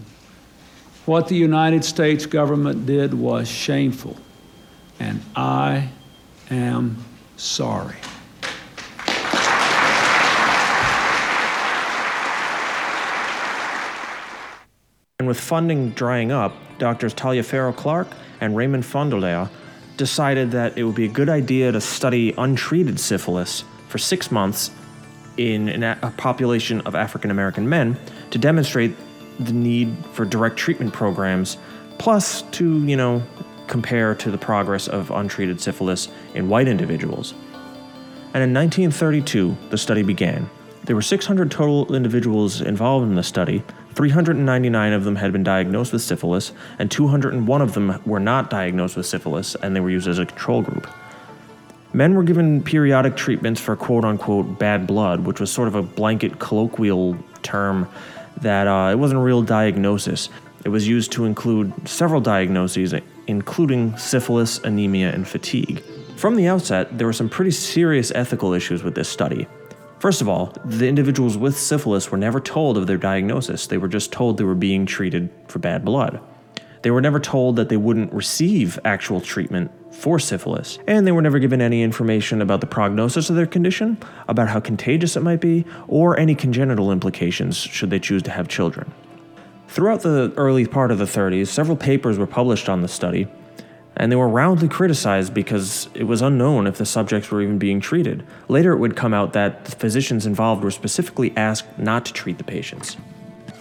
what 1.05 1.27
the 1.27 1.37
United 1.37 1.85
States 1.85 2.27
government 2.27 2.87
did 2.87 3.13
was 3.13 3.49
shameful, 3.49 4.17
and 5.01 5.21
I 5.35 5.91
am 6.49 7.04
sorry. 7.37 7.97
And 15.19 15.29
with 15.29 15.41
funding 15.41 15.91
drying 15.91 16.33
up, 16.33 16.55
doctors 16.79 17.15
Taliaferro 17.15 17.75
Clark 17.75 18.09
and 18.41 18.57
Raymond 18.57 18.85
Vonderlehr 18.85 19.49
decided 19.97 20.51
that 20.51 20.77
it 20.77 20.85
would 20.85 20.95
be 20.97 21.05
a 21.05 21.09
good 21.09 21.29
idea 21.29 21.73
to 21.73 21.81
study 21.81 22.35
untreated 22.37 22.99
syphilis 22.99 23.65
for 23.89 23.99
six 23.99 24.31
months 24.31 24.71
in 25.37 25.83
a 25.83 26.13
population 26.17 26.81
of 26.83 26.95
African 26.95 27.31
American 27.31 27.69
men 27.69 27.99
to 28.31 28.39
demonstrate 28.39 28.95
the 29.41 29.53
need 29.53 29.97
for 30.13 30.25
direct 30.25 30.57
treatment 30.57 30.93
programs, 30.93 31.57
plus 31.99 32.43
to, 32.53 32.85
you 32.85 32.97
know, 32.97 33.23
compare 33.67 34.15
to 34.15 34.31
the 34.31 34.39
progress 34.39 34.89
of 34.89 35.11
untreated 35.11 35.61
syphilis 35.61 36.09
in 36.35 36.49
white 36.49 36.69
individuals. 36.69 37.33
And 38.35 38.43
in 38.43 38.53
1932, 38.53 39.57
the 39.71 39.79
study 39.79 40.03
began. 40.03 40.51
There 40.85 40.97
were 40.97 41.03
600 41.03 41.51
total 41.51 41.95
individuals 41.95 42.61
involved 42.61 43.07
in 43.07 43.15
the 43.15 43.23
study. 43.23 43.63
399 43.95 44.93
of 44.93 45.05
them 45.05 45.17
had 45.17 45.33
been 45.33 45.45
diagnosed 45.45 45.93
with 45.93 46.03
syphilis, 46.03 46.53
and 46.79 46.91
201 46.91 47.63
of 47.63 47.75
them 47.75 48.03
were 48.05 48.21
not 48.21 48.51
diagnosed 48.51 48.97
with 48.97 49.07
syphilis, 49.07 49.55
and 49.55 49.75
they 49.75 49.81
were 49.81 49.91
used 49.91 50.09
as 50.09 50.19
a 50.19 50.27
control 50.27 50.63
group. 50.63 50.89
Men 51.95 52.15
were 52.15 52.25
given 52.25 52.61
periodic 52.61 53.17
treatments 53.17 53.61
for 53.61 53.77
quote 53.77 54.05
unquote 54.05 54.59
bad 54.59 54.87
blood, 54.87 55.21
which 55.21 55.39
was 55.39 55.51
sort 55.51 55.69
of 55.69 55.77
a 55.77 55.83
blanket 55.83 56.41
colloquial 56.41 57.17
term 57.43 57.89
that 58.41 58.67
uh, 58.67 58.91
it 58.91 58.97
wasn't 58.97 59.21
a 59.21 59.23
real 59.23 59.43
diagnosis. 59.43 60.29
It 60.65 60.71
was 60.71 60.89
used 60.89 61.13
to 61.13 61.25
include 61.25 61.89
several 61.89 62.21
diagnoses, 62.21 62.93
including 63.27 63.97
syphilis, 63.97 64.59
anemia, 64.59 65.13
and 65.13 65.27
fatigue. 65.27 65.83
From 66.17 66.37
the 66.37 66.47
outset, 66.47 66.97
there 66.97 67.07
were 67.07 67.13
some 67.13 67.29
pretty 67.29 67.51
serious 67.51 68.13
ethical 68.15 68.53
issues 68.53 68.83
with 68.83 68.95
this 68.95 69.09
study. 69.09 69.47
First 69.99 70.21
of 70.21 70.29
all, 70.29 70.55
the 70.65 70.87
individuals 70.87 71.39
with 71.39 71.57
syphilis 71.57 72.11
were 72.11 72.19
never 72.19 72.39
told 72.41 72.77
of 72.77 72.87
their 72.87 72.99
diagnosis, 72.99 73.67
they 73.67 73.79
were 73.79 73.89
just 73.89 74.13
told 74.13 74.37
they 74.37 74.45
were 74.45 74.55
being 74.55 74.87
treated 74.87 75.31
for 75.49 75.59
bad 75.59 75.85
blood. 75.85 76.21
They 76.83 76.91
were 76.91 77.01
never 77.01 77.19
told 77.19 77.57
that 77.57 77.71
they 77.71 77.79
wouldn't 77.79 78.13
receive 78.13 78.79
actual 78.85 79.23
treatment 79.23 79.71
for 79.91 80.19
syphilis, 80.19 80.79
and 80.87 81.07
they 81.07 81.13
were 81.13 81.23
never 81.23 81.39
given 81.39 81.63
any 81.63 81.83
information 81.83 82.43
about 82.43 82.61
the 82.61 82.67
prognosis 82.67 83.31
of 83.31 83.37
their 83.37 83.47
condition, 83.47 83.97
about 84.29 84.49
how 84.49 84.61
contagious 84.61 85.17
it 85.17 85.23
might 85.23 85.41
be, 85.41 85.65
or 85.89 86.19
any 86.19 86.35
congenital 86.35 86.93
implications 86.93 87.57
should 87.57 87.89
they 87.89 87.99
choose 87.99 88.23
to 88.25 88.31
have 88.31 88.49
children. 88.49 88.93
Throughout 89.75 90.03
the 90.03 90.33
early 90.37 90.67
part 90.67 90.93
of 90.93 90.99
the 90.99 91.05
30s, 91.05 91.49
several 91.49 91.77
papers 91.77 92.17
were 92.17 92.29
published 92.29 92.69
on 92.69 92.83
the 92.83 92.87
study, 92.87 93.27
and 93.97 94.13
they 94.13 94.15
were 94.15 94.29
roundly 94.29 94.69
criticized 94.69 95.35
because 95.35 95.89
it 95.95 96.05
was 96.05 96.23
unknown 96.23 96.69
if 96.69 96.79
the 96.79 96.87
subjects 96.87 97.29
were 97.29 97.43
even 97.43 97.59
being 97.59 97.81
treated. 97.81 98.25
Later, 98.47 98.71
it 98.71 98.79
would 98.79 98.95
come 98.95 99.13
out 99.13 99.33
that 99.33 99.65
the 99.65 99.73
physicians 99.73 100.27
involved 100.27 100.63
were 100.63 100.71
specifically 100.71 101.37
asked 101.37 101.77
not 101.77 102.07
to 102.07 102.13
treat 102.13 102.39
the 102.39 102.45
patients. 102.45 102.97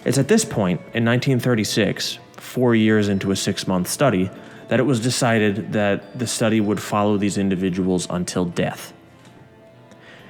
It's 0.04 0.16
at 0.16 0.28
this 0.28 0.44
point, 0.44 0.78
in 0.94 1.04
1936, 1.04 2.20
four 2.36 2.76
years 2.76 3.08
into 3.08 3.32
a 3.32 3.36
six 3.36 3.66
month 3.66 3.88
study, 3.88 4.30
that 4.68 4.78
it 4.78 4.84
was 4.84 5.00
decided 5.00 5.72
that 5.72 6.16
the 6.16 6.28
study 6.28 6.60
would 6.60 6.80
follow 6.80 7.16
these 7.16 7.38
individuals 7.38 8.06
until 8.08 8.44
death. 8.44 8.92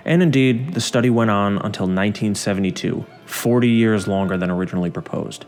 And 0.06 0.22
indeed, 0.22 0.72
the 0.72 0.80
study 0.80 1.10
went 1.10 1.30
on 1.30 1.56
until 1.56 1.84
1972, 1.84 3.04
40 3.26 3.68
years 3.68 4.08
longer 4.08 4.38
than 4.38 4.50
originally 4.50 4.90
proposed. 4.90 5.44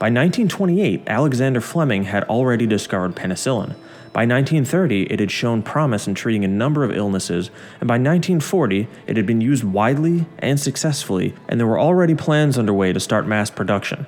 By 0.00 0.06
1928, 0.06 1.02
Alexander 1.06 1.60
Fleming 1.60 2.04
had 2.04 2.24
already 2.24 2.66
discovered 2.66 3.14
penicillin. 3.14 3.74
By 4.14 4.24
1930, 4.24 5.02
it 5.12 5.20
had 5.20 5.30
shown 5.30 5.62
promise 5.62 6.06
in 6.08 6.14
treating 6.14 6.42
a 6.42 6.48
number 6.48 6.84
of 6.84 6.90
illnesses, 6.90 7.50
and 7.80 7.86
by 7.86 7.98
1940, 7.98 8.88
it 9.06 9.18
had 9.18 9.26
been 9.26 9.42
used 9.42 9.62
widely 9.62 10.24
and 10.38 10.58
successfully, 10.58 11.34
and 11.50 11.60
there 11.60 11.66
were 11.66 11.78
already 11.78 12.14
plans 12.14 12.56
underway 12.56 12.94
to 12.94 12.98
start 12.98 13.26
mass 13.26 13.50
production. 13.50 14.06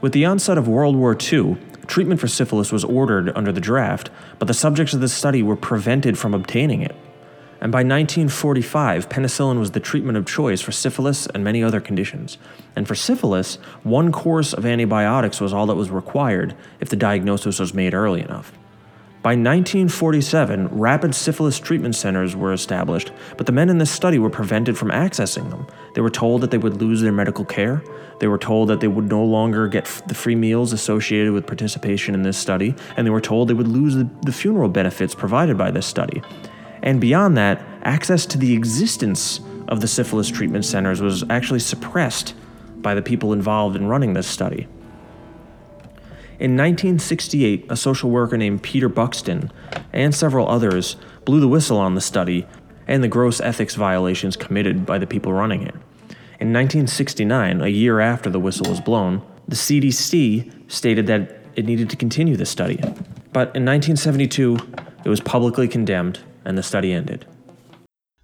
With 0.00 0.12
the 0.12 0.24
onset 0.24 0.56
of 0.56 0.66
World 0.66 0.96
War 0.96 1.14
II, 1.14 1.58
treatment 1.86 2.18
for 2.18 2.26
syphilis 2.26 2.72
was 2.72 2.82
ordered 2.82 3.30
under 3.36 3.52
the 3.52 3.60
draft, 3.60 4.08
but 4.38 4.48
the 4.48 4.54
subjects 4.54 4.94
of 4.94 5.02
this 5.02 5.12
study 5.12 5.42
were 5.42 5.54
prevented 5.54 6.16
from 6.16 6.32
obtaining 6.32 6.80
it. 6.80 6.96
And 7.62 7.70
by 7.70 7.80
1945, 7.80 9.10
penicillin 9.10 9.58
was 9.58 9.72
the 9.72 9.80
treatment 9.80 10.16
of 10.16 10.24
choice 10.24 10.62
for 10.62 10.72
syphilis 10.72 11.26
and 11.26 11.44
many 11.44 11.62
other 11.62 11.80
conditions. 11.80 12.38
And 12.74 12.88
for 12.88 12.94
syphilis, 12.94 13.56
one 13.82 14.12
course 14.12 14.54
of 14.54 14.64
antibiotics 14.64 15.42
was 15.42 15.52
all 15.52 15.66
that 15.66 15.74
was 15.74 15.90
required 15.90 16.56
if 16.80 16.88
the 16.88 16.96
diagnosis 16.96 17.58
was 17.58 17.74
made 17.74 17.92
early 17.92 18.22
enough. 18.22 18.52
By 19.22 19.32
1947, 19.32 20.68
rapid 20.68 21.14
syphilis 21.14 21.60
treatment 21.60 21.94
centers 21.94 22.34
were 22.34 22.54
established, 22.54 23.12
but 23.36 23.44
the 23.44 23.52
men 23.52 23.68
in 23.68 23.76
this 23.76 23.90
study 23.90 24.18
were 24.18 24.30
prevented 24.30 24.78
from 24.78 24.88
accessing 24.88 25.50
them. 25.50 25.66
They 25.94 26.00
were 26.00 26.08
told 26.08 26.40
that 26.40 26.50
they 26.50 26.56
would 26.56 26.80
lose 26.80 27.02
their 27.02 27.12
medical 27.12 27.44
care. 27.44 27.84
They 28.20 28.28
were 28.28 28.38
told 28.38 28.70
that 28.70 28.80
they 28.80 28.88
would 28.88 29.10
no 29.10 29.22
longer 29.22 29.68
get 29.68 29.84
f- 29.84 30.06
the 30.06 30.14
free 30.14 30.34
meals 30.34 30.72
associated 30.72 31.34
with 31.34 31.46
participation 31.46 32.14
in 32.14 32.22
this 32.22 32.38
study, 32.38 32.74
and 32.96 33.06
they 33.06 33.10
were 33.10 33.20
told 33.20 33.48
they 33.48 33.54
would 33.54 33.68
lose 33.68 33.94
the, 33.94 34.08
the 34.22 34.32
funeral 34.32 34.70
benefits 34.70 35.14
provided 35.14 35.58
by 35.58 35.70
this 35.70 35.84
study. 35.86 36.22
And 36.82 37.00
beyond 37.00 37.36
that, 37.36 37.62
access 37.82 38.26
to 38.26 38.38
the 38.38 38.54
existence 38.54 39.40
of 39.68 39.80
the 39.80 39.88
syphilis 39.88 40.28
treatment 40.28 40.64
centers 40.64 41.00
was 41.00 41.24
actually 41.30 41.60
suppressed 41.60 42.34
by 42.76 42.94
the 42.94 43.02
people 43.02 43.32
involved 43.32 43.76
in 43.76 43.86
running 43.86 44.14
this 44.14 44.26
study. 44.26 44.66
In 46.38 46.56
1968, 46.56 47.66
a 47.68 47.76
social 47.76 48.10
worker 48.10 48.38
named 48.38 48.62
Peter 48.62 48.88
Buxton 48.88 49.52
and 49.92 50.14
several 50.14 50.48
others 50.48 50.96
blew 51.26 51.38
the 51.38 51.48
whistle 51.48 51.76
on 51.76 51.94
the 51.94 52.00
study 52.00 52.46
and 52.88 53.04
the 53.04 53.08
gross 53.08 53.40
ethics 53.40 53.74
violations 53.74 54.36
committed 54.36 54.86
by 54.86 54.96
the 54.96 55.06
people 55.06 55.32
running 55.32 55.62
it. 55.62 55.74
In 56.40 56.54
1969, 56.54 57.60
a 57.60 57.68
year 57.68 58.00
after 58.00 58.30
the 58.30 58.40
whistle 58.40 58.70
was 58.70 58.80
blown, 58.80 59.22
the 59.46 59.54
CDC 59.54 60.50
stated 60.72 61.06
that 61.08 61.40
it 61.56 61.66
needed 61.66 61.90
to 61.90 61.96
continue 61.96 62.36
the 62.36 62.46
study. 62.46 62.76
But 63.32 63.54
in 63.54 63.66
1972, 63.66 64.56
it 65.04 65.08
was 65.10 65.20
publicly 65.20 65.68
condemned 65.68 66.20
and 66.44 66.56
the 66.56 66.62
study 66.62 66.92
ended. 66.92 67.26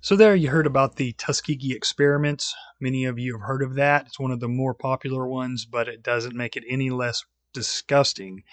So, 0.00 0.14
there 0.14 0.37
you 0.37 0.50
heard 0.50 0.66
about 0.66 0.96
the 0.96 1.14
Tuskegee 1.14 1.74
experiments. 1.74 2.55
Many 2.81 3.05
of 3.05 3.18
you 3.18 3.33
have 3.33 3.46
heard 3.46 3.62
of 3.62 3.74
that. 3.74 4.07
It's 4.07 4.20
one 4.20 4.31
of 4.31 4.40
the 4.40 4.48
more 4.48 4.74
popular 4.74 5.26
ones, 5.26 5.66
but 5.66 5.88
it 5.88 6.02
doesn't 6.02 6.37
make 6.37 6.57
it 6.57 6.64
any 6.68 6.90
less 6.90 7.24
disgusting. 7.52 8.44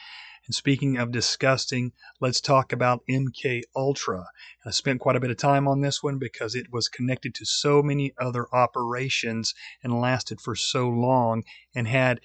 And 0.45 0.55
speaking 0.55 0.97
of 0.97 1.11
disgusting, 1.11 1.93
let's 2.19 2.41
talk 2.41 2.73
about 2.73 3.03
MK 3.09 3.61
Ultra. 3.75 4.25
I 4.65 4.71
spent 4.71 4.99
quite 4.99 5.15
a 5.15 5.19
bit 5.19 5.29
of 5.29 5.37
time 5.37 5.67
on 5.67 5.81
this 5.81 6.03
one 6.03 6.17
because 6.17 6.53
it 6.55 6.71
was 6.71 6.89
connected 6.89 7.33
to 7.35 7.45
so 7.45 7.81
many 7.81 8.13
other 8.19 8.47
operations 8.53 9.53
and 9.83 10.01
lasted 10.01 10.41
for 10.41 10.55
so 10.55 10.89
long 10.89 11.43
and 11.75 11.87
had 11.87 12.19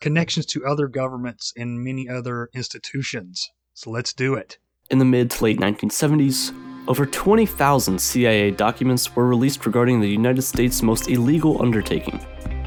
connections 0.00 0.46
to 0.46 0.66
other 0.66 0.86
governments 0.86 1.52
and 1.56 1.82
many 1.82 2.08
other 2.08 2.48
institutions. 2.54 3.50
So 3.72 3.90
let's 3.90 4.12
do 4.12 4.34
it. 4.34 4.58
In 4.90 4.98
the 4.98 5.04
mid 5.04 5.30
to 5.32 5.44
late 5.44 5.58
1970s, 5.58 6.52
over 6.86 7.06
20,000 7.06 7.98
CIA 7.98 8.50
documents 8.50 9.14
were 9.16 9.26
released 9.26 9.64
regarding 9.66 10.00
the 10.00 10.08
United 10.08 10.42
States' 10.42 10.82
most 10.82 11.08
illegal 11.08 11.60
undertaking 11.62 12.20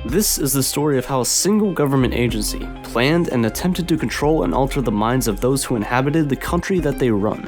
this 0.06 0.38
is 0.38 0.54
the 0.54 0.64
story 0.64 0.98
of 0.98 1.06
how 1.06 1.20
a 1.20 1.26
single 1.26 1.74
government 1.74 2.14
agency 2.14 2.66
planned 2.84 3.28
and 3.28 3.46
attempted 3.46 3.90
to 3.90 3.98
control 3.98 4.44
and 4.44 4.54
alter 4.54 4.82
the 4.82 4.92
minds 4.92 5.28
of 5.28 5.42
those 5.42 5.66
who 5.66 5.76
inhabited 5.76 6.30
the 6.30 6.36
country 6.36 6.80
that 6.80 6.98
they 6.98 7.12
run. 7.12 7.44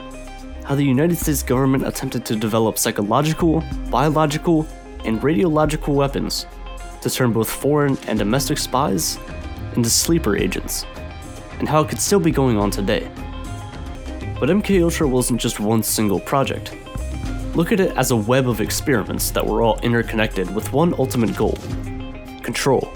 How 0.66 0.76
the 0.76 0.84
United 0.84 1.18
States 1.18 1.42
government 1.42 1.88
attempted 1.88 2.26
to 2.26 2.36
develop 2.36 2.78
psychological, 2.78 3.64
biological, 3.90 4.68
and 5.06 5.22
radiological 5.22 5.94
weapons 5.94 6.48
to 7.02 7.10
turn 7.10 7.32
both 7.32 7.50
foreign 7.50 7.98
and 8.08 8.20
domestic 8.20 8.58
spies 8.58 9.18
into 9.78 9.90
sleeper 9.90 10.36
agents, 10.36 10.86
and 11.60 11.70
how 11.70 11.82
it 11.82 11.88
could 11.88 12.02
still 12.02 12.20
be 12.20 12.32
going 12.32 12.58
on 12.58 12.72
today. 12.72 13.10
But 14.40 14.50
MK 14.50 14.82
Ultra 14.82 15.08
wasn't 15.08 15.42
just 15.42 15.60
one 15.60 15.84
single 15.84 16.20
project. 16.20 16.74
Look 17.56 17.72
at 17.72 17.80
it 17.80 17.98
as 17.98 18.12
a 18.12 18.16
web 18.16 18.48
of 18.48 18.62
experiments 18.62 19.32
that 19.32 19.46
were 19.46 19.62
all 19.62 19.80
interconnected 19.82 20.54
with 20.56 20.72
one 20.72 20.94
ultimate 20.98 21.36
goal 21.36 21.58
Control. 22.42 22.92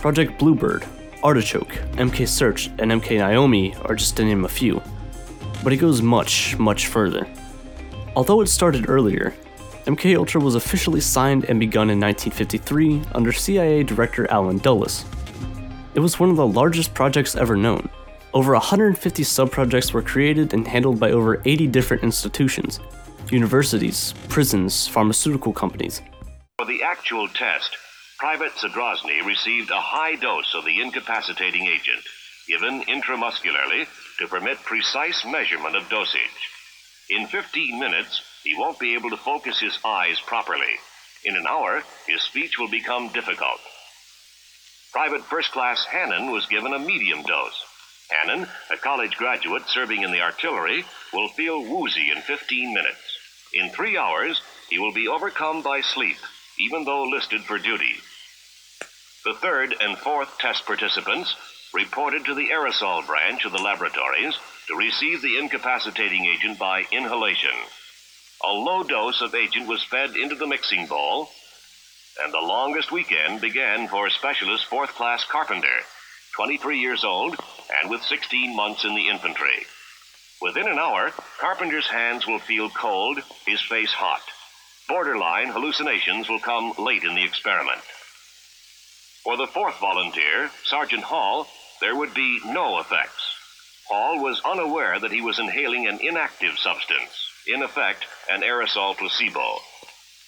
Project 0.00 0.38
Bluebird, 0.38 0.86
Artichoke, 1.22 1.72
MK 1.92 2.26
Search, 2.26 2.68
and 2.78 2.90
MK 2.90 3.18
Naomi 3.18 3.74
are 3.84 3.94
just 3.94 4.16
to 4.16 4.24
name 4.24 4.44
a 4.44 4.48
few. 4.48 4.82
But 5.62 5.72
it 5.72 5.76
goes 5.76 6.02
much, 6.02 6.58
much 6.58 6.86
further. 6.86 7.28
Although 8.16 8.40
it 8.40 8.48
started 8.48 8.88
earlier, 8.88 9.34
MK 9.86 10.16
Ultra 10.16 10.40
was 10.40 10.54
officially 10.54 11.00
signed 11.00 11.44
and 11.44 11.60
begun 11.60 11.90
in 11.90 12.00
1953 12.00 13.02
under 13.14 13.32
CIA 13.32 13.82
Director 13.82 14.30
Allen 14.30 14.58
Dulles. 14.58 15.04
It 15.94 16.00
was 16.00 16.18
one 16.18 16.30
of 16.30 16.36
the 16.36 16.46
largest 16.46 16.94
projects 16.94 17.36
ever 17.36 17.56
known. 17.56 17.88
Over 18.34 18.52
150 18.52 19.22
subprojects 19.24 19.92
were 19.92 20.00
created 20.00 20.54
and 20.54 20.66
handled 20.66 20.98
by 20.98 21.10
over 21.10 21.42
80 21.44 21.66
different 21.66 22.02
institutions 22.02 22.80
universities, 23.30 24.14
prisons, 24.28 24.86
pharmaceutical 24.88 25.52
companies. 25.52 26.02
For 26.58 26.66
the 26.66 26.82
actual 26.82 27.28
test, 27.28 27.76
Private 28.18 28.52
Zadrozny 28.52 29.24
received 29.24 29.70
a 29.70 29.80
high 29.80 30.16
dose 30.16 30.54
of 30.54 30.64
the 30.64 30.80
incapacitating 30.80 31.66
agent, 31.66 32.04
given 32.46 32.82
intramuscularly 32.82 33.86
to 34.18 34.26
permit 34.26 34.58
precise 34.64 35.24
measurement 35.24 35.76
of 35.76 35.88
dosage. 35.88 36.20
In 37.10 37.26
15 37.26 37.78
minutes, 37.78 38.22
he 38.44 38.54
won't 38.56 38.78
be 38.78 38.94
able 38.94 39.10
to 39.10 39.16
focus 39.16 39.60
his 39.60 39.78
eyes 39.84 40.20
properly. 40.26 40.76
In 41.24 41.36
an 41.36 41.46
hour, 41.46 41.82
his 42.06 42.22
speech 42.22 42.58
will 42.58 42.70
become 42.70 43.08
difficult. 43.08 43.60
Private 44.92 45.22
First 45.22 45.52
Class 45.52 45.86
Hannon 45.86 46.32
was 46.32 46.46
given 46.46 46.74
a 46.74 46.78
medium 46.78 47.22
dose. 47.22 47.64
Hannon, 48.12 48.46
a 48.70 48.76
college 48.76 49.16
graduate 49.16 49.68
serving 49.68 50.02
in 50.02 50.12
the 50.12 50.20
artillery, 50.20 50.84
will 51.12 51.28
feel 51.28 51.64
woozy 51.64 52.10
in 52.10 52.20
15 52.22 52.74
minutes. 52.74 53.18
In 53.52 53.70
three 53.70 53.96
hours, 53.96 54.40
he 54.70 54.78
will 54.78 54.92
be 54.92 55.08
overcome 55.08 55.62
by 55.62 55.80
sleep, 55.80 56.16
even 56.58 56.84
though 56.84 57.04
listed 57.04 57.42
for 57.42 57.58
duty. 57.58 57.96
The 59.24 59.34
third 59.34 59.74
and 59.80 59.98
fourth 59.98 60.38
test 60.38 60.66
participants 60.66 61.34
reported 61.74 62.24
to 62.24 62.34
the 62.34 62.50
aerosol 62.50 63.06
branch 63.06 63.44
of 63.44 63.52
the 63.52 63.62
laboratories 63.62 64.36
to 64.68 64.76
receive 64.76 65.22
the 65.22 65.38
incapacitating 65.38 66.26
agent 66.26 66.58
by 66.58 66.84
inhalation. 66.90 67.54
A 68.44 68.48
low 68.48 68.82
dose 68.82 69.20
of 69.22 69.34
agent 69.34 69.68
was 69.68 69.84
fed 69.84 70.16
into 70.16 70.34
the 70.34 70.46
mixing 70.46 70.86
bowl, 70.86 71.30
and 72.22 72.32
the 72.32 72.38
longest 72.38 72.90
weekend 72.90 73.40
began 73.40 73.88
for 73.88 74.10
specialist 74.10 74.66
fourth 74.66 74.90
class 74.90 75.24
carpenter, 75.24 75.80
23 76.34 76.78
years 76.78 77.04
old 77.04 77.36
and 77.80 77.90
with 77.90 78.02
16 78.02 78.56
months 78.56 78.84
in 78.84 78.94
the 78.94 79.08
infantry. 79.08 79.66
Within 80.40 80.66
an 80.66 80.78
hour, 80.78 81.12
Carpenter's 81.38 81.88
hands 81.88 82.26
will 82.26 82.40
feel 82.40 82.68
cold, 82.70 83.18
his 83.46 83.60
face 83.60 83.92
hot. 83.92 84.22
Borderline 84.88 85.48
hallucinations 85.48 86.28
will 86.28 86.40
come 86.40 86.74
late 86.78 87.04
in 87.04 87.14
the 87.14 87.24
experiment. 87.24 87.80
For 89.24 89.36
the 89.36 89.46
fourth 89.46 89.78
volunteer, 89.78 90.50
Sergeant 90.64 91.04
Hall, 91.04 91.46
there 91.80 91.94
would 91.94 92.12
be 92.12 92.40
no 92.44 92.80
effects. 92.80 93.22
Hall 93.88 94.20
was 94.20 94.42
unaware 94.44 94.98
that 94.98 95.12
he 95.12 95.20
was 95.20 95.38
inhaling 95.38 95.86
an 95.86 96.00
inactive 96.00 96.58
substance, 96.58 97.28
in 97.46 97.62
effect, 97.62 98.04
an 98.30 98.42
aerosol 98.42 98.96
placebo. 98.96 99.58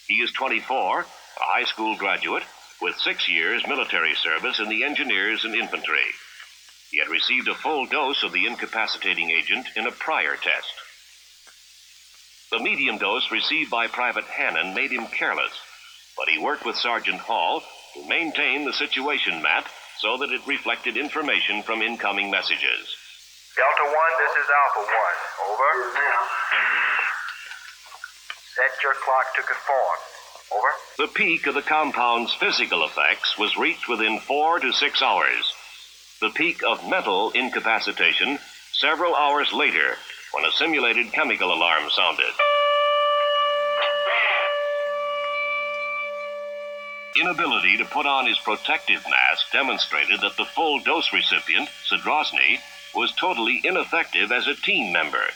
He 0.06 0.22
is 0.22 0.32
24, 0.32 1.00
a 1.00 1.04
high 1.40 1.64
school 1.64 1.96
graduate, 1.96 2.44
with 2.80 2.96
six 2.96 3.28
years 3.28 3.66
military 3.66 4.14
service 4.14 4.60
in 4.60 4.68
the 4.68 4.84
engineers 4.84 5.44
and 5.44 5.54
infantry. 5.54 6.06
He 6.94 7.00
had 7.00 7.08
received 7.08 7.48
a 7.48 7.56
full 7.56 7.86
dose 7.86 8.22
of 8.22 8.30
the 8.30 8.46
incapacitating 8.46 9.28
agent 9.28 9.66
in 9.74 9.84
a 9.84 9.90
prior 9.90 10.36
test. 10.36 10.74
The 12.52 12.60
medium 12.60 12.98
dose 12.98 13.32
received 13.32 13.68
by 13.68 13.88
Private 13.88 14.26
Hannon 14.26 14.74
made 14.74 14.92
him 14.92 15.08
careless, 15.08 15.50
but 16.16 16.28
he 16.28 16.38
worked 16.38 16.64
with 16.64 16.76
Sergeant 16.76 17.18
Hall 17.18 17.64
to 17.94 18.08
maintain 18.08 18.64
the 18.64 18.72
situation 18.72 19.42
map 19.42 19.66
so 19.98 20.18
that 20.18 20.30
it 20.30 20.46
reflected 20.46 20.96
information 20.96 21.64
from 21.64 21.82
incoming 21.82 22.30
messages. 22.30 22.86
Delta 23.56 23.90
1, 23.90 23.94
this 24.22 24.36
is 24.44 24.48
Alpha 24.54 24.86
1. 24.86 25.50
Over. 25.50 25.90
Set 28.54 28.70
your 28.84 28.94
clock 29.02 29.34
to 29.34 29.42
conform. 29.42 29.98
Over. 30.54 30.68
The 30.98 31.12
peak 31.12 31.48
of 31.48 31.54
the 31.54 31.62
compound's 31.62 32.32
physical 32.34 32.84
effects 32.84 33.36
was 33.36 33.56
reached 33.56 33.88
within 33.88 34.20
four 34.20 34.60
to 34.60 34.72
six 34.72 35.02
hours. 35.02 35.52
The 36.24 36.30
peak 36.30 36.62
of 36.66 36.88
mental 36.88 37.32
incapacitation 37.32 38.38
several 38.72 39.14
hours 39.14 39.52
later 39.52 39.98
when 40.32 40.46
a 40.46 40.52
simulated 40.52 41.12
chemical 41.12 41.52
alarm 41.52 41.90
sounded. 41.90 42.32
Inability 47.20 47.76
to 47.76 47.84
put 47.84 48.06
on 48.06 48.26
his 48.26 48.38
protective 48.38 49.04
mask 49.04 49.52
demonstrated 49.52 50.22
that 50.22 50.38
the 50.38 50.46
full 50.46 50.80
dose 50.80 51.12
recipient, 51.12 51.68
Zadrozny, 51.92 52.58
was 52.94 53.12
totally 53.12 53.60
ineffective 53.62 54.32
as 54.32 54.46
a 54.46 54.54
team 54.54 54.94
member. 54.94 55.26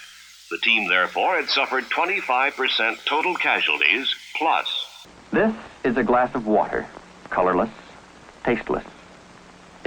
The 0.51 0.59
team, 0.63 0.89
therefore, 0.89 1.37
had 1.37 1.51
suffered 1.51 1.85
25% 1.91 3.05
total 3.05 3.35
casualties 3.35 4.15
plus. 4.39 5.05
This 5.33 5.55
is 5.85 5.99
a 5.99 6.03
glass 6.03 6.35
of 6.35 6.47
water, 6.47 6.87
colorless, 7.29 7.69
tasteless. 8.43 8.87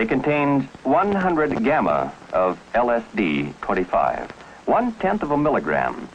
It 0.01 0.09
contains 0.09 0.63
100 0.81 1.63
gamma 1.63 2.11
of 2.33 2.57
LSD 2.73 3.53
25, 3.61 4.31
one 4.65 4.93
tenth 4.93 5.21
of 5.21 5.29
a 5.29 5.37
milligram, 5.37 6.09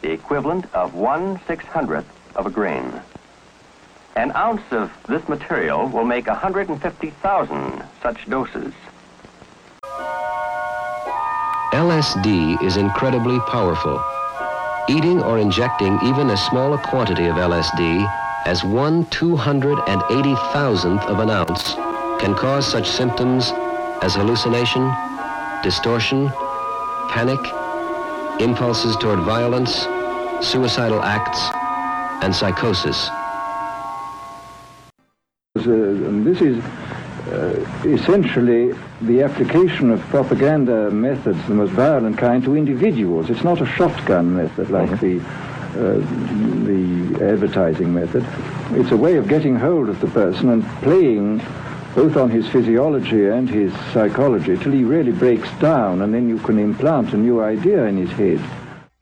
the 0.00 0.12
equivalent 0.12 0.72
of 0.72 0.94
one 0.94 1.40
six 1.48 1.64
hundredth 1.64 2.06
of 2.36 2.46
a 2.46 2.50
grain. 2.50 3.02
An 4.14 4.30
ounce 4.36 4.62
of 4.70 4.92
this 5.08 5.28
material 5.28 5.88
will 5.88 6.04
make 6.04 6.28
150,000 6.28 7.82
such 8.00 8.30
doses. 8.30 8.74
LSD 11.72 12.62
is 12.62 12.76
incredibly 12.76 13.40
powerful. 13.40 14.00
Eating 14.88 15.20
or 15.20 15.40
injecting 15.40 15.98
even 16.04 16.30
as 16.30 16.40
small 16.46 16.74
a 16.74 16.78
quantity 16.78 17.26
of 17.26 17.34
LSD 17.34 18.08
as 18.46 18.62
one 18.62 19.04
two 19.06 19.34
hundred 19.34 19.80
and 19.88 20.00
eighty 20.12 20.36
thousandth 20.52 21.02
of 21.06 21.18
an 21.18 21.28
ounce 21.28 21.74
can 22.22 22.36
cause 22.36 22.64
such 22.64 22.88
symptoms 22.88 23.50
as 24.00 24.14
hallucination, 24.14 24.88
distortion, 25.64 26.28
panic, 27.08 27.40
impulses 28.40 28.94
toward 28.98 29.18
violence, 29.24 29.88
suicidal 30.40 31.02
acts, 31.02 31.40
and 32.22 32.32
psychosis. 32.32 33.08
Uh, 35.56 35.64
this 36.22 36.40
is 36.40 36.62
uh, 37.32 37.66
essentially 37.84 38.72
the 39.00 39.22
application 39.22 39.90
of 39.90 40.00
propaganda 40.02 40.92
methods, 40.92 41.44
the 41.48 41.54
most 41.54 41.72
violent 41.72 42.16
kind, 42.18 42.44
to 42.44 42.54
individuals. 42.54 43.30
It's 43.30 43.42
not 43.42 43.60
a 43.60 43.66
shotgun 43.66 44.36
method 44.36 44.70
like 44.70 45.00
the 45.00 45.18
uh, 45.72 45.98
the 46.66 47.32
advertising 47.32 47.92
method. 47.92 48.24
It's 48.78 48.92
a 48.92 48.96
way 48.96 49.16
of 49.16 49.26
getting 49.26 49.56
hold 49.56 49.88
of 49.88 50.00
the 50.00 50.06
person 50.06 50.50
and 50.50 50.64
playing 50.82 51.42
both 51.94 52.16
on 52.16 52.30
his 52.30 52.48
physiology 52.48 53.28
and 53.28 53.48
his 53.48 53.72
psychology 53.92 54.56
till 54.56 54.72
he 54.72 54.84
really 54.84 55.12
breaks 55.12 55.50
down, 55.58 56.02
and 56.02 56.14
then 56.14 56.28
you 56.28 56.38
can 56.38 56.58
implant 56.58 57.12
a 57.12 57.16
new 57.16 57.42
idea 57.42 57.84
in 57.84 57.96
his 57.96 58.10
head. 58.12 58.40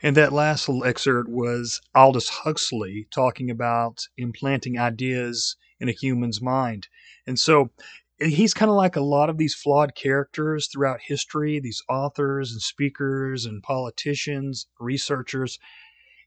And 0.03 0.17
that 0.17 0.33
last 0.33 0.69
little 0.69 0.85
excerpt 0.85 1.29
was 1.29 1.81
Aldous 1.95 2.29
Huxley 2.29 3.07
talking 3.11 3.51
about 3.51 4.07
implanting 4.17 4.79
ideas 4.79 5.57
in 5.79 5.89
a 5.89 5.93
human's 5.93 6.41
mind. 6.41 6.89
And 7.27 7.39
so 7.39 7.71
he's 8.19 8.55
kind 8.55 8.71
of 8.71 8.77
like 8.77 8.97
a 8.97 9.03
lot 9.03 9.31
of 9.31 9.39
these 9.39 9.55
flawed 9.55 9.95
characters 9.95 10.69
throughout 10.69 11.01
history, 11.03 11.61
these 11.61 11.83
authors 11.89 12.53
and 12.53 12.61
speakers 12.61 13.45
and 13.45 13.63
politicians, 13.63 14.67
researchers. 14.79 15.59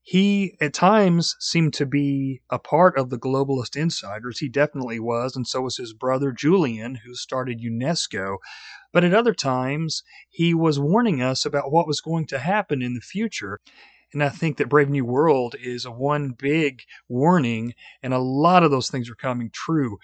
He 0.05 0.57
at 0.59 0.73
times 0.73 1.37
seemed 1.39 1.73
to 1.75 1.85
be 1.85 2.41
a 2.49 2.59
part 2.59 2.97
of 2.97 3.09
the 3.09 3.17
globalist 3.17 3.77
insiders. 3.77 4.39
He 4.39 4.49
definitely 4.49 4.99
was, 4.99 5.33
and 5.33 5.47
so 5.47 5.61
was 5.61 5.77
his 5.77 5.93
brother 5.93 6.33
Julian, 6.33 6.95
who 6.95 7.15
started 7.15 7.61
UNESCO. 7.61 8.35
But 8.91 9.05
at 9.05 9.13
other 9.13 9.33
times, 9.33 10.03
he 10.29 10.53
was 10.53 10.77
warning 10.77 11.21
us 11.21 11.45
about 11.45 11.71
what 11.71 11.87
was 11.87 12.01
going 12.01 12.27
to 12.27 12.39
happen 12.39 12.81
in 12.81 12.95
the 12.95 13.01
future. 13.01 13.61
And 14.11 14.21
I 14.21 14.27
think 14.27 14.57
that 14.57 14.67
Brave 14.67 14.89
New 14.89 15.05
World 15.05 15.55
is 15.57 15.85
a 15.85 15.91
one 15.91 16.31
big 16.37 16.81
warning, 17.07 17.73
and 18.03 18.13
a 18.13 18.19
lot 18.19 18.63
of 18.63 18.71
those 18.71 18.89
things 18.89 19.09
are 19.09 19.15
coming 19.15 19.51
true. 19.53 19.99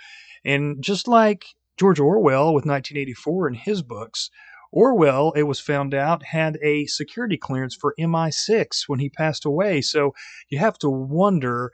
And 0.46 0.82
just 0.82 1.10
like 1.10 1.46
George 1.78 2.00
Orwell 2.00 2.54
with 2.54 2.66
1984 2.66 3.50
in 3.50 3.54
his 3.54 3.82
books, 3.82 4.30
Orwell, 4.72 5.32
it 5.32 5.44
was 5.44 5.60
found 5.60 5.94
out, 5.94 6.26
had 6.26 6.58
a 6.62 6.86
security 6.86 7.38
clearance 7.38 7.76
for 7.76 7.96
MI6 8.00 8.84
when 8.88 9.00
he 9.00 9.10
passed 9.10 9.46
away. 9.46 9.82
So 9.82 10.14
you 10.50 10.60
have 10.60 10.78
to 10.80 10.90
wonder 10.90 11.72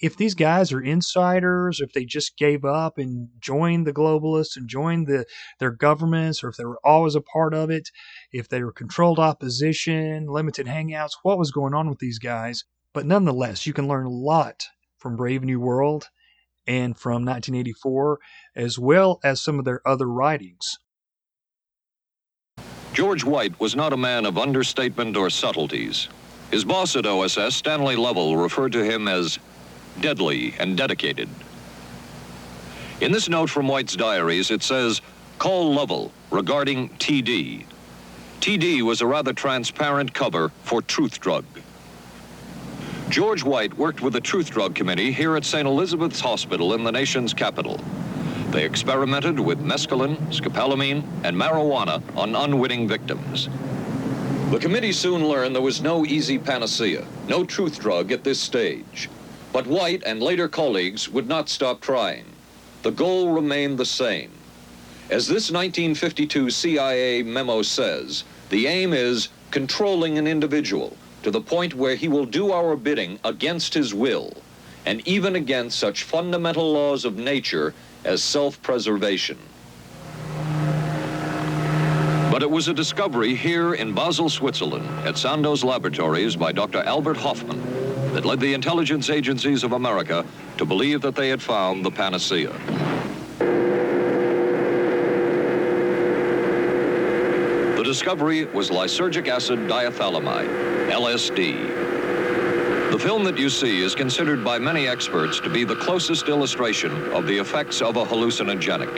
if 0.00 0.16
these 0.16 0.34
guys 0.34 0.72
are 0.72 0.80
insiders, 0.80 1.80
if 1.80 1.92
they 1.92 2.04
just 2.04 2.36
gave 2.36 2.64
up 2.64 2.98
and 2.98 3.28
joined 3.40 3.86
the 3.86 3.92
globalists 3.92 4.56
and 4.56 4.68
joined 4.68 5.06
the, 5.06 5.24
their 5.60 5.70
governments, 5.70 6.44
or 6.44 6.48
if 6.48 6.56
they 6.56 6.64
were 6.64 6.80
always 6.84 7.14
a 7.14 7.20
part 7.22 7.54
of 7.54 7.70
it, 7.70 7.90
if 8.32 8.48
they 8.48 8.62
were 8.62 8.72
controlled 8.72 9.18
opposition, 9.18 10.26
limited 10.26 10.66
hangouts, 10.66 11.12
what 11.22 11.38
was 11.38 11.50
going 11.50 11.74
on 11.74 11.88
with 11.88 11.98
these 12.00 12.18
guys. 12.18 12.64
But 12.92 13.06
nonetheless, 13.06 13.66
you 13.66 13.72
can 13.72 13.88
learn 13.88 14.06
a 14.06 14.10
lot 14.10 14.66
from 14.98 15.16
Brave 15.16 15.42
New 15.42 15.60
World 15.60 16.08
and 16.66 16.98
from 16.98 17.24
1984, 17.24 18.18
as 18.56 18.78
well 18.78 19.20
as 19.22 19.40
some 19.40 19.58
of 19.58 19.64
their 19.64 19.86
other 19.86 20.06
writings. 20.06 20.78
George 22.94 23.24
White 23.24 23.58
was 23.58 23.74
not 23.74 23.92
a 23.92 23.96
man 23.96 24.24
of 24.24 24.38
understatement 24.38 25.16
or 25.16 25.28
subtleties. 25.28 26.06
His 26.52 26.64
boss 26.64 26.94
at 26.94 27.06
OSS, 27.06 27.56
Stanley 27.56 27.96
Lovell, 27.96 28.36
referred 28.36 28.70
to 28.70 28.84
him 28.84 29.08
as 29.08 29.40
deadly, 30.00 30.54
and 30.60 30.76
dedicated. 30.76 31.28
In 33.00 33.10
this 33.10 33.28
note 33.28 33.50
from 33.50 33.66
White's 33.66 33.96
diaries, 33.96 34.52
it 34.52 34.62
says, 34.62 35.00
Call 35.38 35.74
Lovell 35.74 36.12
regarding 36.30 36.88
TD. 36.90 37.66
TD 38.40 38.82
was 38.82 39.00
a 39.00 39.06
rather 39.06 39.32
transparent 39.32 40.14
cover 40.14 40.50
for 40.62 40.80
Truth 40.80 41.20
Drug. 41.20 41.44
George 43.08 43.42
White 43.42 43.74
worked 43.74 44.02
with 44.02 44.12
the 44.12 44.20
Truth 44.20 44.50
Drug 44.50 44.76
Committee 44.76 45.10
here 45.10 45.36
at 45.36 45.44
St. 45.44 45.66
Elizabeth's 45.66 46.20
Hospital 46.20 46.74
in 46.74 46.84
the 46.84 46.92
nation's 46.92 47.34
capital. 47.34 47.80
They 48.54 48.64
experimented 48.64 49.40
with 49.40 49.58
mescaline, 49.58 50.16
scopolamine, 50.32 51.02
and 51.24 51.36
marijuana 51.36 52.00
on 52.16 52.36
unwitting 52.36 52.86
victims. 52.86 53.48
The 54.52 54.60
committee 54.60 54.92
soon 54.92 55.26
learned 55.26 55.56
there 55.56 55.60
was 55.60 55.82
no 55.82 56.06
easy 56.06 56.38
panacea, 56.38 57.04
no 57.26 57.44
truth 57.44 57.80
drug 57.80 58.12
at 58.12 58.22
this 58.22 58.40
stage. 58.40 59.10
But 59.52 59.66
White 59.66 60.04
and 60.06 60.22
later 60.22 60.46
colleagues 60.46 61.08
would 61.08 61.26
not 61.26 61.48
stop 61.48 61.80
trying. 61.80 62.26
The 62.84 62.92
goal 62.92 63.32
remained 63.32 63.76
the 63.76 63.84
same. 63.84 64.30
As 65.10 65.26
this 65.26 65.50
1952 65.50 66.48
CIA 66.50 67.24
memo 67.24 67.62
says, 67.62 68.22
the 68.50 68.68
aim 68.68 68.92
is 68.92 69.30
controlling 69.50 70.16
an 70.16 70.28
individual 70.28 70.96
to 71.24 71.32
the 71.32 71.40
point 71.40 71.74
where 71.74 71.96
he 71.96 72.06
will 72.06 72.24
do 72.24 72.52
our 72.52 72.76
bidding 72.76 73.18
against 73.24 73.74
his 73.74 73.92
will, 73.92 74.32
and 74.86 75.04
even 75.08 75.34
against 75.34 75.76
such 75.76 76.04
fundamental 76.04 76.72
laws 76.72 77.04
of 77.04 77.16
nature 77.16 77.74
as 78.04 78.22
self-preservation. 78.22 79.38
But 82.30 82.42
it 82.42 82.50
was 82.50 82.66
a 82.68 82.74
discovery 82.74 83.34
here 83.34 83.74
in 83.74 83.94
Basel, 83.94 84.28
Switzerland, 84.28 84.88
at 85.06 85.16
Sandoz 85.16 85.62
Laboratories 85.62 86.34
by 86.34 86.50
Dr. 86.52 86.82
Albert 86.82 87.16
Hofmann 87.16 87.62
that 88.12 88.24
led 88.24 88.40
the 88.40 88.54
intelligence 88.54 89.08
agencies 89.08 89.62
of 89.62 89.72
America 89.72 90.26
to 90.58 90.64
believe 90.64 91.00
that 91.02 91.14
they 91.14 91.28
had 91.28 91.40
found 91.40 91.84
the 91.84 91.90
panacea. 91.90 92.52
The 97.76 97.82
discovery 97.84 98.46
was 98.46 98.70
lysergic 98.70 99.28
acid 99.28 99.60
diethylamide, 99.68 100.90
LSD. 100.90 101.83
The 102.94 103.00
film 103.00 103.24
that 103.24 103.36
you 103.36 103.50
see 103.50 103.80
is 103.80 103.92
considered 103.92 104.44
by 104.44 104.60
many 104.60 104.86
experts 104.86 105.40
to 105.40 105.50
be 105.50 105.64
the 105.64 105.74
closest 105.74 106.28
illustration 106.28 106.92
of 107.12 107.26
the 107.26 107.36
effects 107.36 107.82
of 107.82 107.96
a 107.96 108.04
hallucinogenic. 108.04 108.88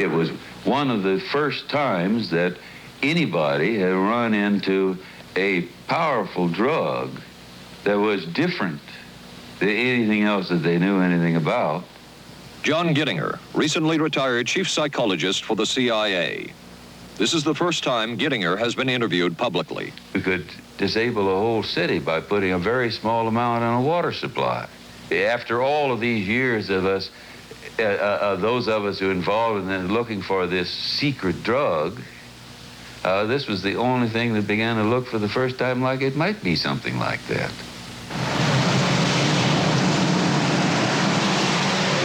It 0.00 0.08
was 0.08 0.30
one 0.64 0.90
of 0.90 1.04
the 1.04 1.20
first 1.30 1.68
times 1.68 2.28
that 2.30 2.56
anybody 3.04 3.78
had 3.78 3.92
run 3.92 4.34
into 4.34 4.98
a 5.36 5.62
powerful 5.86 6.48
drug 6.48 7.20
that 7.84 7.94
was 7.94 8.26
different 8.26 8.80
than 9.60 9.68
anything 9.68 10.24
else 10.24 10.48
that 10.48 10.64
they 10.64 10.76
knew 10.76 11.00
anything 11.00 11.36
about. 11.36 11.84
John 12.64 12.92
Gittinger, 12.96 13.38
recently 13.54 14.00
retired 14.00 14.48
chief 14.48 14.68
psychologist 14.68 15.44
for 15.44 15.54
the 15.54 15.66
CIA. 15.66 16.52
This 17.14 17.32
is 17.32 17.44
the 17.44 17.54
first 17.54 17.84
time 17.84 18.18
Gittinger 18.18 18.58
has 18.58 18.74
been 18.74 18.88
interviewed 18.88 19.38
publicly. 19.38 19.92
We 20.12 20.20
could 20.20 20.46
disable 20.78 21.28
a 21.28 21.38
whole 21.38 21.62
city 21.62 21.98
by 21.98 22.20
putting 22.20 22.52
a 22.52 22.58
very 22.58 22.90
small 22.90 23.28
amount 23.28 23.62
on 23.62 23.82
a 23.82 23.86
water 23.86 24.12
supply. 24.12 24.68
After 25.10 25.62
all 25.62 25.92
of 25.92 26.00
these 26.00 26.26
years 26.26 26.70
of 26.70 26.84
us 26.84 27.10
uh, 27.78 27.82
uh, 27.82 27.84
uh, 27.84 28.36
those 28.36 28.68
of 28.68 28.86
us 28.86 28.98
who 28.98 29.08
are 29.08 29.12
involved 29.12 29.68
in 29.68 29.92
looking 29.92 30.22
for 30.22 30.46
this 30.46 30.70
secret 30.70 31.42
drug, 31.42 32.00
uh, 33.04 33.24
this 33.24 33.46
was 33.46 33.62
the 33.62 33.76
only 33.76 34.08
thing 34.08 34.32
that 34.32 34.46
began 34.46 34.76
to 34.76 34.82
look 34.82 35.06
for 35.06 35.18
the 35.18 35.28
first 35.28 35.58
time 35.58 35.82
like 35.82 36.00
it 36.00 36.16
might 36.16 36.42
be 36.42 36.56
something 36.56 36.98
like 36.98 37.20
that. 37.26 37.52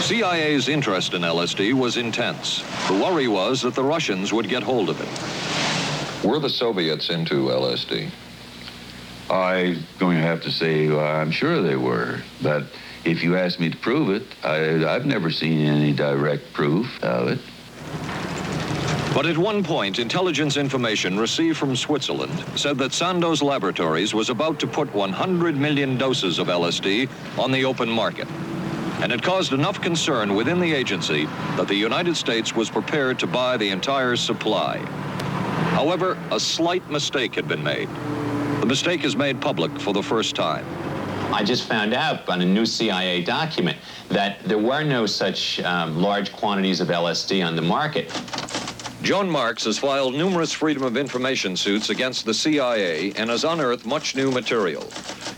CIA's 0.02 0.68
interest 0.68 1.14
in 1.14 1.22
LSD 1.22 1.72
was 1.72 1.96
intense. 1.96 2.62
The 2.88 2.94
worry 2.94 3.28
was 3.28 3.62
that 3.62 3.74
the 3.74 3.84
Russians 3.84 4.30
would 4.30 4.48
get 4.48 4.62
hold 4.62 4.90
of 4.90 5.00
it. 5.00 6.28
Were 6.28 6.38
the 6.38 6.50
Soviets 6.50 7.08
into 7.08 7.46
LSD? 7.46 8.10
I'm 9.32 9.82
going 9.98 10.18
to 10.18 10.22
have 10.22 10.42
to 10.42 10.50
say 10.50 10.90
uh, 10.90 10.98
I'm 10.98 11.30
sure 11.30 11.62
they 11.62 11.76
were, 11.76 12.20
but 12.42 12.66
if 13.06 13.22
you 13.22 13.34
ask 13.36 13.58
me 13.58 13.70
to 13.70 13.76
prove 13.78 14.10
it, 14.10 14.24
I, 14.44 14.84
I've 14.84 15.06
never 15.06 15.30
seen 15.30 15.66
any 15.66 15.94
direct 15.94 16.52
proof 16.52 17.02
of 17.02 17.28
it. 17.28 17.38
But 19.14 19.24
at 19.24 19.38
one 19.38 19.64
point, 19.64 19.98
intelligence 19.98 20.58
information 20.58 21.18
received 21.18 21.56
from 21.56 21.74
Switzerland 21.76 22.44
said 22.56 22.76
that 22.78 22.92
Sandoz 22.92 23.42
Laboratories 23.42 24.12
was 24.12 24.28
about 24.28 24.60
to 24.60 24.66
put 24.66 24.92
100 24.94 25.56
million 25.56 25.96
doses 25.96 26.38
of 26.38 26.48
LSD 26.48 27.08
on 27.38 27.50
the 27.52 27.64
open 27.64 27.88
market. 27.88 28.28
And 29.00 29.12
it 29.12 29.22
caused 29.22 29.54
enough 29.54 29.80
concern 29.80 30.34
within 30.34 30.60
the 30.60 30.74
agency 30.74 31.24
that 31.56 31.68
the 31.68 31.74
United 31.74 32.16
States 32.16 32.54
was 32.54 32.70
prepared 32.70 33.18
to 33.20 33.26
buy 33.26 33.56
the 33.56 33.70
entire 33.70 34.16
supply. 34.16 34.78
However, 35.72 36.18
a 36.30 36.38
slight 36.38 36.88
mistake 36.90 37.34
had 37.34 37.48
been 37.48 37.62
made. 37.62 37.88
The 38.62 38.68
mistake 38.68 39.02
is 39.02 39.16
made 39.16 39.40
public 39.40 39.76
for 39.80 39.92
the 39.92 40.04
first 40.04 40.36
time. 40.36 40.64
I 41.34 41.42
just 41.42 41.64
found 41.64 41.92
out 41.92 42.28
on 42.28 42.42
a 42.42 42.44
new 42.44 42.64
CIA 42.64 43.20
document 43.20 43.76
that 44.08 44.38
there 44.44 44.56
were 44.56 44.84
no 44.84 45.04
such 45.04 45.58
um, 45.62 46.00
large 46.00 46.30
quantities 46.30 46.80
of 46.80 46.86
LSD 46.86 47.44
on 47.44 47.56
the 47.56 47.62
market. 47.62 48.08
John 49.02 49.28
Marks 49.28 49.64
has 49.64 49.78
filed 49.78 50.14
numerous 50.14 50.52
Freedom 50.52 50.84
of 50.84 50.96
Information 50.96 51.56
suits 51.56 51.90
against 51.90 52.24
the 52.24 52.32
CIA 52.32 53.12
and 53.14 53.30
has 53.30 53.42
unearthed 53.42 53.84
much 53.84 54.14
new 54.14 54.30
material. 54.30 54.88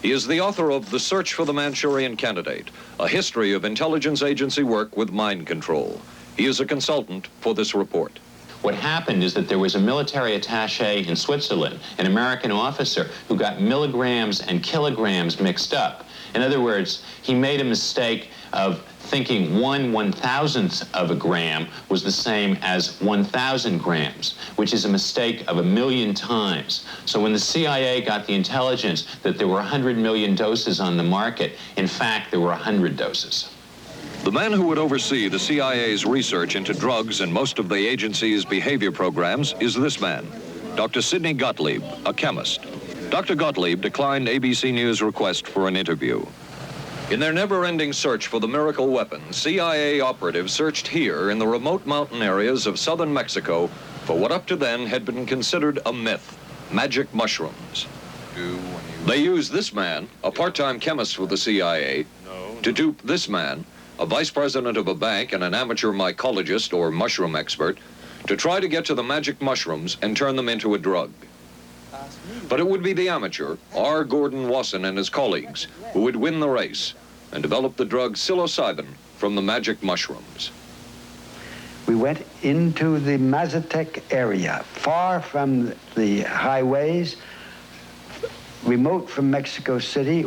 He 0.02 0.10
is 0.10 0.26
the 0.26 0.42
author 0.42 0.70
of 0.70 0.90
The 0.90 1.00
Search 1.00 1.32
for 1.32 1.46
the 1.46 1.54
Manchurian 1.54 2.18
Candidate, 2.18 2.68
a 3.00 3.08
history 3.08 3.54
of 3.54 3.64
intelligence 3.64 4.22
agency 4.22 4.64
work 4.64 4.98
with 4.98 5.12
mind 5.12 5.46
control. 5.46 5.98
He 6.36 6.44
is 6.44 6.60
a 6.60 6.66
consultant 6.66 7.28
for 7.40 7.54
this 7.54 7.74
report. 7.74 8.18
What 8.64 8.74
happened 8.74 9.22
is 9.22 9.34
that 9.34 9.46
there 9.46 9.58
was 9.58 9.74
a 9.74 9.78
military 9.78 10.36
attache 10.36 11.06
in 11.06 11.16
Switzerland, 11.16 11.80
an 11.98 12.06
American 12.06 12.50
officer, 12.50 13.10
who 13.28 13.36
got 13.36 13.60
milligrams 13.60 14.40
and 14.40 14.62
kilograms 14.62 15.38
mixed 15.38 15.74
up. 15.74 16.06
In 16.34 16.40
other 16.40 16.62
words, 16.62 17.04
he 17.20 17.34
made 17.34 17.60
a 17.60 17.64
mistake 17.64 18.30
of 18.54 18.82
thinking 19.00 19.60
one 19.60 19.92
one 19.92 20.10
thousandth 20.10 20.88
of 20.94 21.10
a 21.10 21.14
gram 21.14 21.68
was 21.90 22.02
the 22.02 22.10
same 22.10 22.56
as 22.62 22.98
1,000 23.02 23.76
grams, 23.76 24.38
which 24.56 24.72
is 24.72 24.86
a 24.86 24.88
mistake 24.88 25.44
of 25.46 25.58
a 25.58 25.62
million 25.62 26.14
times. 26.14 26.86
So 27.04 27.20
when 27.20 27.34
the 27.34 27.38
CIA 27.38 28.00
got 28.00 28.26
the 28.26 28.32
intelligence 28.32 29.18
that 29.24 29.36
there 29.36 29.46
were 29.46 29.56
100 29.56 29.98
million 29.98 30.34
doses 30.34 30.80
on 30.80 30.96
the 30.96 31.02
market, 31.02 31.58
in 31.76 31.86
fact, 31.86 32.30
there 32.30 32.40
were 32.40 32.46
100 32.46 32.96
doses. 32.96 33.53
The 34.24 34.32
man 34.32 34.54
who 34.54 34.66
would 34.68 34.78
oversee 34.78 35.28
the 35.28 35.38
CIA's 35.38 36.06
research 36.06 36.56
into 36.56 36.72
drugs 36.72 37.20
and 37.20 37.30
most 37.30 37.58
of 37.58 37.68
the 37.68 37.76
agency's 37.76 38.42
behavior 38.42 38.90
programs 38.90 39.54
is 39.60 39.74
this 39.74 40.00
man, 40.00 40.26
Dr. 40.76 41.02
Sidney 41.02 41.34
Gottlieb, 41.34 41.82
a 42.06 42.14
chemist. 42.14 42.64
Dr. 43.10 43.34
Gottlieb 43.34 43.82
declined 43.82 44.26
ABC 44.26 44.72
News' 44.72 45.02
request 45.02 45.46
for 45.46 45.68
an 45.68 45.76
interview. 45.76 46.24
In 47.10 47.20
their 47.20 47.34
never-ending 47.34 47.92
search 47.92 48.28
for 48.28 48.40
the 48.40 48.48
miracle 48.48 48.88
weapon, 48.88 49.20
CIA 49.30 50.00
operatives 50.00 50.54
searched 50.54 50.88
here 50.88 51.28
in 51.28 51.38
the 51.38 51.46
remote 51.46 51.84
mountain 51.84 52.22
areas 52.22 52.66
of 52.66 52.78
southern 52.78 53.12
Mexico 53.12 53.66
for 54.06 54.18
what 54.18 54.32
up 54.32 54.46
to 54.46 54.56
then 54.56 54.86
had 54.86 55.04
been 55.04 55.26
considered 55.26 55.80
a 55.84 55.92
myth, 55.92 56.38
magic 56.72 57.12
mushrooms. 57.12 57.86
They 59.04 59.18
used 59.18 59.52
this 59.52 59.74
man, 59.74 60.08
a 60.24 60.30
part-time 60.30 60.80
chemist 60.80 61.14
for 61.14 61.26
the 61.26 61.36
CIA, 61.36 62.06
to 62.62 62.72
dupe 62.72 63.02
this 63.02 63.28
man, 63.28 63.66
a 63.98 64.06
vice 64.06 64.30
president 64.30 64.76
of 64.76 64.88
a 64.88 64.94
bank 64.94 65.32
and 65.32 65.44
an 65.44 65.54
amateur 65.54 65.92
mycologist 65.92 66.72
or 66.72 66.90
mushroom 66.90 67.36
expert, 67.36 67.78
to 68.26 68.36
try 68.36 68.58
to 68.58 68.68
get 68.68 68.84
to 68.86 68.94
the 68.94 69.02
magic 69.02 69.40
mushrooms 69.40 69.96
and 70.02 70.16
turn 70.16 70.36
them 70.36 70.48
into 70.48 70.74
a 70.74 70.78
drug. 70.78 71.12
But 72.48 72.60
it 72.60 72.66
would 72.66 72.82
be 72.82 72.92
the 72.92 73.08
amateur, 73.08 73.56
R. 73.74 74.04
Gordon 74.04 74.48
Wasson 74.48 74.84
and 74.84 74.98
his 74.98 75.08
colleagues, 75.08 75.68
who 75.92 76.02
would 76.02 76.16
win 76.16 76.40
the 76.40 76.48
race 76.48 76.94
and 77.32 77.42
develop 77.42 77.76
the 77.76 77.84
drug 77.84 78.16
psilocybin 78.16 78.86
from 79.16 79.34
the 79.34 79.42
magic 79.42 79.82
mushrooms. 79.82 80.50
We 81.86 81.94
went 81.94 82.24
into 82.42 82.98
the 82.98 83.18
Mazatec 83.18 84.02
area, 84.10 84.64
far 84.72 85.20
from 85.20 85.74
the 85.94 86.22
highways, 86.22 87.16
remote 88.64 89.10
from 89.10 89.30
Mexico 89.30 89.78
City. 89.78 90.24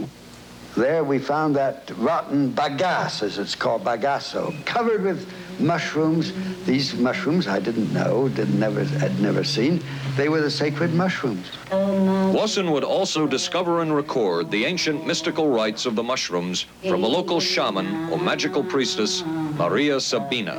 There 0.77 1.03
we 1.03 1.17
found 1.17 1.55
that 1.55 1.89
rotten 1.97 2.53
bagasse, 2.53 3.23
as 3.23 3.39
it's 3.39 3.55
called, 3.55 3.83
bagasso, 3.83 4.53
covered 4.63 5.01
with 5.01 5.27
mushrooms. 5.59 6.31
These 6.67 6.93
mushrooms 6.93 7.47
I 7.47 7.59
didn't 7.59 7.91
know, 7.91 8.29
didn't 8.29 8.59
never 8.59 8.83
had 8.83 9.19
never 9.19 9.43
seen. 9.43 9.81
They 10.15 10.29
were 10.29 10.39
the 10.39 10.51
sacred 10.51 10.93
mushrooms. 10.93 11.47
Wasson 11.71 12.69
would 12.69 12.83
also 12.83 13.25
discover 13.25 13.81
and 13.81 13.95
record 13.95 14.51
the 14.51 14.65
ancient 14.65 15.07
mystical 15.07 15.49
rites 15.49 15.87
of 15.87 15.95
the 15.95 16.03
mushrooms 16.03 16.67
from 16.87 17.03
a 17.03 17.07
local 17.07 17.39
shaman 17.39 18.11
or 18.11 18.19
magical 18.19 18.63
priestess, 18.63 19.23
Maria 19.57 19.99
Sabina. 19.99 20.53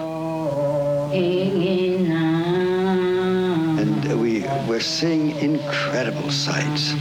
And 3.79 4.21
we 4.21 4.45
were 4.67 4.81
seeing 4.81 5.31
incredible 5.37 6.33
sights. 6.33 6.95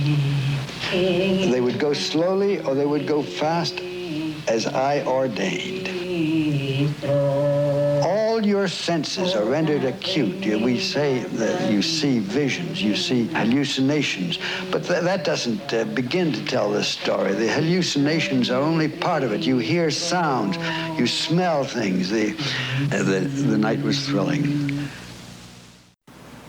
They 0.91 1.61
would 1.61 1.79
go 1.79 1.93
slowly 1.93 2.59
or 2.59 2.75
they 2.75 2.85
would 2.85 3.07
go 3.07 3.21
fast 3.21 3.79
as 4.47 4.65
I 4.67 5.03
ordained. 5.03 5.89
All 8.03 8.45
your 8.45 8.67
senses 8.67 9.35
are 9.35 9.43
rendered 9.43 9.83
acute. 9.83 10.45
We 10.61 10.79
say 10.79 11.19
that 11.19 11.71
you 11.71 11.81
see 11.81 12.19
visions, 12.19 12.81
you 12.81 12.95
see 12.95 13.25
hallucinations, 13.27 14.39
but 14.71 14.83
th- 14.83 15.01
that 15.01 15.25
doesn't 15.25 15.73
uh, 15.73 15.85
begin 15.85 16.31
to 16.31 16.45
tell 16.45 16.71
the 16.71 16.83
story. 16.83 17.33
The 17.33 17.47
hallucinations 17.47 18.49
are 18.49 18.61
only 18.61 18.87
part 18.87 19.23
of 19.23 19.33
it. 19.33 19.45
You 19.45 19.57
hear 19.57 19.91
sounds, 19.91 20.57
you 20.99 21.07
smell 21.07 21.63
things. 21.63 22.09
The, 22.09 22.33
uh, 22.91 23.03
the, 23.03 23.19
the 23.19 23.57
night 23.57 23.81
was 23.81 24.05
thrilling. 24.07 24.87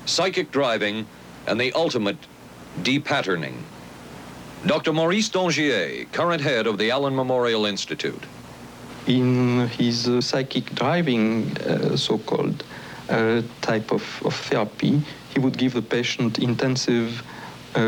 Psychic 0.06 0.50
driving 0.50 1.06
and 1.46 1.60
the 1.60 1.72
ultimate 1.72 2.18
depatterning. 2.82 3.64
Dr. 4.66 4.92
Maurice 4.92 5.30
Dongier, 5.30 6.10
current 6.12 6.42
head 6.42 6.66
of 6.66 6.78
the 6.78 6.90
Allen 6.90 7.14
Memorial 7.14 7.64
Institute. 7.64 8.24
in 9.06 9.68
his 9.68 10.06
uh, 10.06 10.20
psychic 10.20 10.74
driving, 10.74 11.56
uh, 11.58 11.96
so-called 11.96 12.62
uh, 13.08 13.40
type 13.62 13.90
of, 13.90 14.02
of 14.24 14.34
therapy, 14.34 15.00
he 15.32 15.40
would 15.40 15.56
give 15.56 15.72
the 15.72 15.82
patient 15.82 16.38
intensive 16.38 17.22
uh, 17.74 17.80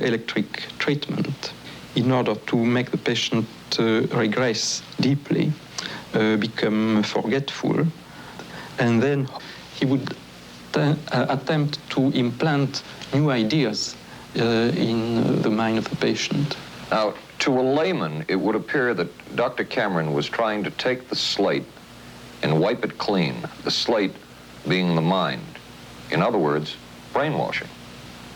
electric 0.00 0.46
treatment 0.78 1.52
in 1.94 2.10
order 2.10 2.34
to 2.46 2.56
make 2.56 2.90
the 2.90 2.96
patient 2.96 3.46
uh, 3.78 4.02
regress 4.16 4.82
deeply, 5.00 5.52
uh, 6.14 6.36
become 6.36 7.02
forgetful, 7.02 7.86
and 8.78 9.02
then 9.02 9.28
he 9.74 9.84
would 9.84 10.16
attempt 11.12 11.78
to 11.90 12.10
implant 12.12 12.82
new 13.12 13.30
ideas 13.30 13.94
Uh, 14.34 14.72
in 14.74 15.18
uh, 15.18 15.42
the 15.42 15.50
mind 15.50 15.76
of 15.76 15.86
the 15.90 15.96
patient. 15.96 16.56
Now, 16.90 17.12
to 17.40 17.60
a 17.60 17.60
layman, 17.60 18.24
it 18.28 18.36
would 18.36 18.54
appear 18.54 18.94
that 18.94 19.36
Dr. 19.36 19.62
Cameron 19.62 20.14
was 20.14 20.26
trying 20.26 20.64
to 20.64 20.70
take 20.70 21.10
the 21.10 21.16
slate 21.16 21.66
and 22.42 22.58
wipe 22.58 22.82
it 22.82 22.96
clean, 22.96 23.46
the 23.64 23.70
slate 23.70 24.14
being 24.66 24.94
the 24.94 25.02
mind. 25.02 25.44
In 26.10 26.22
other 26.22 26.38
words, 26.38 26.76
brainwashing. 27.12 27.68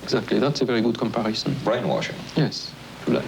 Exactly, 0.02 0.38
that's 0.38 0.60
a 0.60 0.66
very 0.66 0.82
good 0.82 0.98
comparison. 0.98 1.56
Brainwashing. 1.64 2.16
Yes, 2.36 2.74
if 3.00 3.08
you 3.08 3.14
like. 3.14 3.24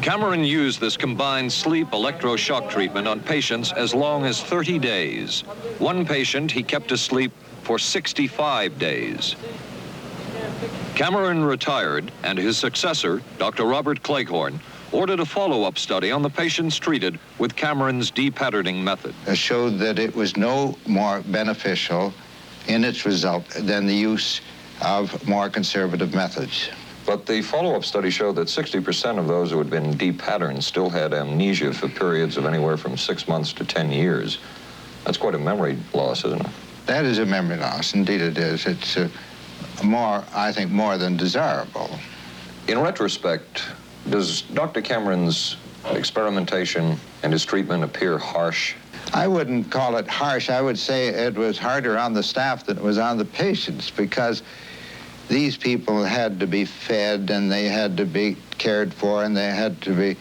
Cameron 0.00 0.44
used 0.44 0.80
this 0.80 0.96
combined 0.96 1.52
sleep 1.52 1.88
electroshock 1.88 2.70
treatment 2.70 3.06
on 3.06 3.20
patients 3.20 3.72
as 3.72 3.94
long 3.94 4.24
as 4.24 4.42
30 4.42 4.78
days. 4.78 5.42
One 5.78 6.06
patient 6.06 6.50
he 6.50 6.62
kept 6.62 6.90
asleep 6.90 7.32
for 7.68 7.78
65 7.78 8.78
days. 8.78 9.36
Cameron 10.94 11.44
retired, 11.44 12.10
and 12.22 12.38
his 12.38 12.56
successor, 12.56 13.20
Dr. 13.36 13.66
Robert 13.66 14.02
Cleghorn, 14.02 14.58
ordered 14.90 15.20
a 15.20 15.26
follow-up 15.26 15.76
study 15.76 16.10
on 16.10 16.22
the 16.22 16.30
patients 16.30 16.78
treated 16.78 17.20
with 17.36 17.54
Cameron's 17.54 18.10
depatterning 18.10 18.82
method. 18.82 19.14
It 19.26 19.36
showed 19.36 19.78
that 19.80 19.98
it 19.98 20.16
was 20.16 20.34
no 20.34 20.78
more 20.86 21.20
beneficial 21.20 22.14
in 22.68 22.84
its 22.84 23.04
result 23.04 23.46
than 23.50 23.84
the 23.84 23.94
use 23.94 24.40
of 24.80 25.28
more 25.28 25.50
conservative 25.50 26.14
methods. 26.14 26.70
But 27.04 27.26
the 27.26 27.42
follow-up 27.42 27.84
study 27.84 28.08
showed 28.08 28.36
that 28.36 28.48
60% 28.48 29.18
of 29.18 29.28
those 29.28 29.50
who 29.50 29.58
had 29.58 29.68
been 29.68 29.92
depatterned 29.92 30.62
still 30.62 30.88
had 30.88 31.12
amnesia 31.12 31.74
for 31.74 31.90
periods 31.90 32.38
of 32.38 32.46
anywhere 32.46 32.78
from 32.78 32.96
six 32.96 33.28
months 33.28 33.52
to 33.52 33.64
10 33.66 33.92
years. 33.92 34.38
That's 35.04 35.18
quite 35.18 35.34
a 35.34 35.38
memory 35.38 35.76
loss, 35.92 36.24
isn't 36.24 36.40
it? 36.40 36.52
That 36.88 37.04
is 37.04 37.18
a 37.18 37.26
memory 37.26 37.58
loss. 37.58 37.92
Indeed, 37.92 38.22
it 38.22 38.38
is. 38.38 38.64
It's 38.64 38.96
uh, 38.96 39.10
more, 39.84 40.24
I 40.34 40.50
think, 40.52 40.70
more 40.70 40.96
than 40.96 41.18
desirable. 41.18 41.90
In 42.66 42.80
retrospect, 42.80 43.62
does 44.08 44.40
Dr. 44.40 44.80
Cameron's 44.80 45.58
experimentation 45.90 46.96
and 47.22 47.30
his 47.30 47.44
treatment 47.44 47.84
appear 47.84 48.16
harsh? 48.16 48.74
I 49.12 49.28
wouldn't 49.28 49.70
call 49.70 49.98
it 49.98 50.08
harsh. 50.08 50.48
I 50.48 50.62
would 50.62 50.78
say 50.78 51.08
it 51.08 51.36
was 51.36 51.58
harder 51.58 51.98
on 51.98 52.14
the 52.14 52.22
staff 52.22 52.64
than 52.64 52.78
it 52.78 52.82
was 52.82 52.96
on 52.96 53.18
the 53.18 53.24
patients 53.26 53.90
because 53.90 54.42
these 55.28 55.58
people 55.58 56.02
had 56.02 56.40
to 56.40 56.46
be 56.46 56.64
fed 56.64 57.28
and 57.28 57.52
they 57.52 57.66
had 57.66 57.98
to 57.98 58.06
be 58.06 58.38
cared 58.56 58.94
for 58.94 59.24
and 59.24 59.36
they 59.36 59.50
had 59.50 59.78
to 59.82 59.92
be 59.92 60.16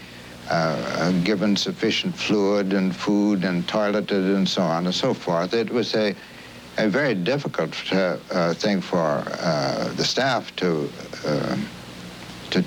uh, 0.49 1.11
given 1.24 1.55
sufficient 1.55 2.13
fluid 2.13 2.74
and 2.74 2.93
food 2.93 3.45
and 3.45 3.65
toileted 3.68 4.36
and 4.36 4.47
so 4.47 4.61
on 4.61 4.86
and 4.86 4.93
so 4.93 5.13
forth. 5.13 5.53
It 5.53 5.70
was 5.70 5.95
a, 5.95 6.13
a 6.78 6.88
very 6.88 7.15
difficult 7.15 7.75
uh, 7.91 8.17
uh, 8.32 8.53
thing 8.53 8.82
for 8.82 9.23
uh, 9.39 9.91
the 9.95 10.03
staff 10.03 10.55
to 10.57 10.89
uh, 11.25 11.57
to 12.51 12.61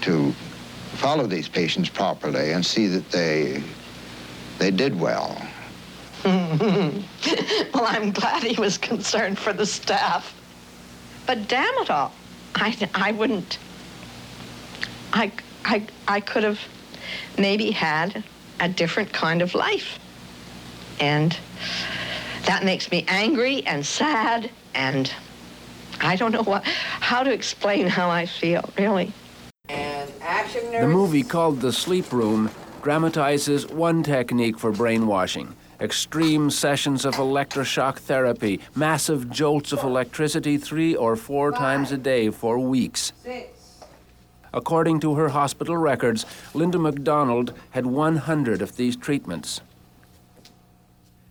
to 0.00 0.32
follow 0.94 1.26
these 1.26 1.48
patients 1.48 1.88
properly 1.88 2.52
and 2.52 2.64
see 2.64 2.86
that 2.86 3.10
they 3.10 3.62
they 4.58 4.70
did 4.70 4.98
well. 4.98 5.40
well, 6.24 7.02
I'm 7.74 8.12
glad 8.12 8.44
he 8.44 8.60
was 8.60 8.78
concerned 8.78 9.38
for 9.38 9.52
the 9.52 9.66
staff. 9.66 10.32
But 11.26 11.48
damn 11.48 11.74
it 11.78 11.90
all, 11.90 12.12
I, 12.54 12.88
I 12.94 13.10
wouldn't. 13.10 13.58
I, 15.12 15.32
I, 15.64 15.86
I 16.06 16.20
could 16.20 16.44
have 16.44 16.60
maybe 17.36 17.72
had 17.72 18.22
a 18.60 18.68
different 18.68 19.12
kind 19.12 19.42
of 19.42 19.54
life. 19.54 19.98
And 21.00 21.36
that 22.46 22.64
makes 22.64 22.90
me 22.90 23.04
angry 23.08 23.64
and 23.66 23.84
sad 23.84 24.50
and 24.74 25.12
I 26.00 26.16
don't 26.16 26.32
know 26.32 26.42
what, 26.42 26.64
how 26.64 27.22
to 27.22 27.32
explain 27.32 27.86
how 27.86 28.10
I 28.10 28.26
feel, 28.26 28.68
really. 28.76 29.12
The 29.68 30.88
movie 30.88 31.22
called 31.22 31.60
The 31.60 31.72
Sleep 31.72 32.12
Room 32.12 32.50
dramatizes 32.82 33.68
one 33.68 34.02
technique 34.02 34.58
for 34.58 34.72
brainwashing 34.72 35.54
extreme 35.82 36.48
sessions 36.48 37.04
of 37.04 37.16
electroshock 37.16 37.98
therapy, 37.98 38.60
massive 38.76 39.28
jolts 39.28 39.72
of 39.72 39.82
electricity 39.82 40.56
three 40.56 40.94
or 40.94 41.16
four 41.16 41.50
times 41.50 41.90
a 41.90 41.98
day 41.98 42.30
for 42.30 42.56
weeks. 42.56 43.12
Six. 43.24 43.82
According 44.54 45.00
to 45.00 45.16
her 45.16 45.30
hospital 45.30 45.76
records, 45.76 46.24
Linda 46.54 46.78
McDonald 46.78 47.52
had 47.70 47.86
100 47.86 48.62
of 48.62 48.76
these 48.76 48.96
treatments. 48.96 49.60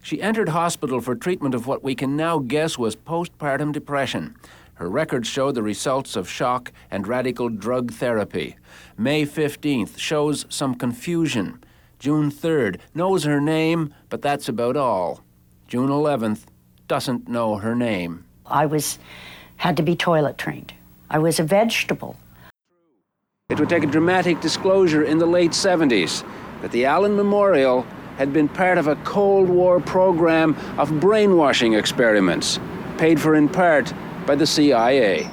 She 0.01 0.21
entered 0.21 0.49
hospital 0.49 0.99
for 0.99 1.15
treatment 1.15 1.53
of 1.53 1.67
what 1.67 1.83
we 1.83 1.95
can 1.95 2.15
now 2.15 2.39
guess 2.39 2.77
was 2.77 2.95
postpartum 2.95 3.71
depression. 3.71 4.35
Her 4.75 4.89
records 4.89 5.27
show 5.27 5.51
the 5.51 5.61
results 5.61 6.15
of 6.15 6.27
shock 6.27 6.71
and 6.89 7.07
radical 7.07 7.49
drug 7.49 7.91
therapy. 7.91 8.55
May 8.97 9.25
15th 9.25 9.99
shows 9.99 10.45
some 10.49 10.73
confusion. 10.73 11.63
June 11.99 12.31
3rd 12.31 12.79
knows 12.95 13.25
her 13.25 13.39
name, 13.39 13.93
but 14.09 14.23
that's 14.23 14.49
about 14.49 14.75
all. 14.75 15.23
June 15.67 15.89
11th 15.89 16.45
doesn't 16.87 17.27
know 17.27 17.57
her 17.57 17.75
name. 17.75 18.25
I 18.47 18.65
was 18.65 18.97
had 19.57 19.77
to 19.77 19.83
be 19.83 19.95
toilet 19.95 20.39
trained. 20.39 20.73
I 21.11 21.19
was 21.19 21.39
a 21.39 21.43
vegetable. 21.43 22.17
It 23.49 23.59
would 23.59 23.69
take 23.69 23.83
a 23.83 23.87
dramatic 23.87 24.41
disclosure 24.41 25.03
in 25.03 25.19
the 25.19 25.27
late 25.27 25.51
70s 25.51 26.25
that 26.61 26.71
the 26.71 26.85
Allen 26.85 27.15
Memorial 27.15 27.85
had 28.21 28.31
been 28.31 28.47
part 28.47 28.77
of 28.77 28.85
a 28.85 28.95
Cold 28.97 29.49
War 29.49 29.79
program 29.79 30.55
of 30.77 30.99
brainwashing 30.99 31.73
experiments, 31.73 32.59
paid 32.99 33.19
for 33.19 33.33
in 33.33 33.49
part 33.49 33.91
by 34.27 34.35
the 34.35 34.45
CIA. 34.45 35.27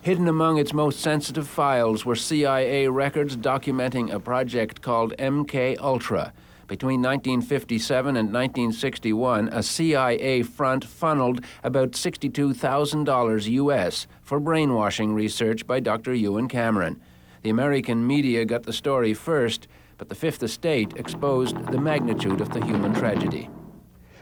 Hidden 0.00 0.26
among 0.26 0.58
its 0.58 0.72
most 0.72 0.98
sensitive 0.98 1.46
files 1.46 2.04
were 2.04 2.16
CIA 2.16 2.88
records 2.88 3.36
documenting 3.36 4.12
a 4.12 4.18
project 4.18 4.82
called 4.82 5.14
MK 5.20 5.78
Ultra. 5.78 6.32
Between 6.66 7.00
1957 7.00 8.16
and 8.16 8.32
1961, 8.32 9.48
a 9.50 9.62
CIA 9.62 10.42
front 10.42 10.84
funneled 10.84 11.44
about 11.62 11.92
$62,000 11.92 13.50
US 13.50 14.08
for 14.20 14.40
brainwashing 14.40 15.14
research 15.14 15.64
by 15.64 15.78
Dr. 15.78 16.12
Ewen 16.12 16.48
Cameron. 16.48 17.00
The 17.42 17.50
American 17.50 18.04
media 18.04 18.44
got 18.44 18.64
the 18.64 18.72
story 18.72 19.14
first, 19.14 19.68
but 19.98 20.08
the 20.08 20.14
Fifth 20.14 20.42
Estate 20.42 20.94
exposed 20.96 21.56
the 21.72 21.80
magnitude 21.80 22.40
of 22.40 22.50
the 22.50 22.64
human 22.64 22.94
tragedy. 22.94 23.48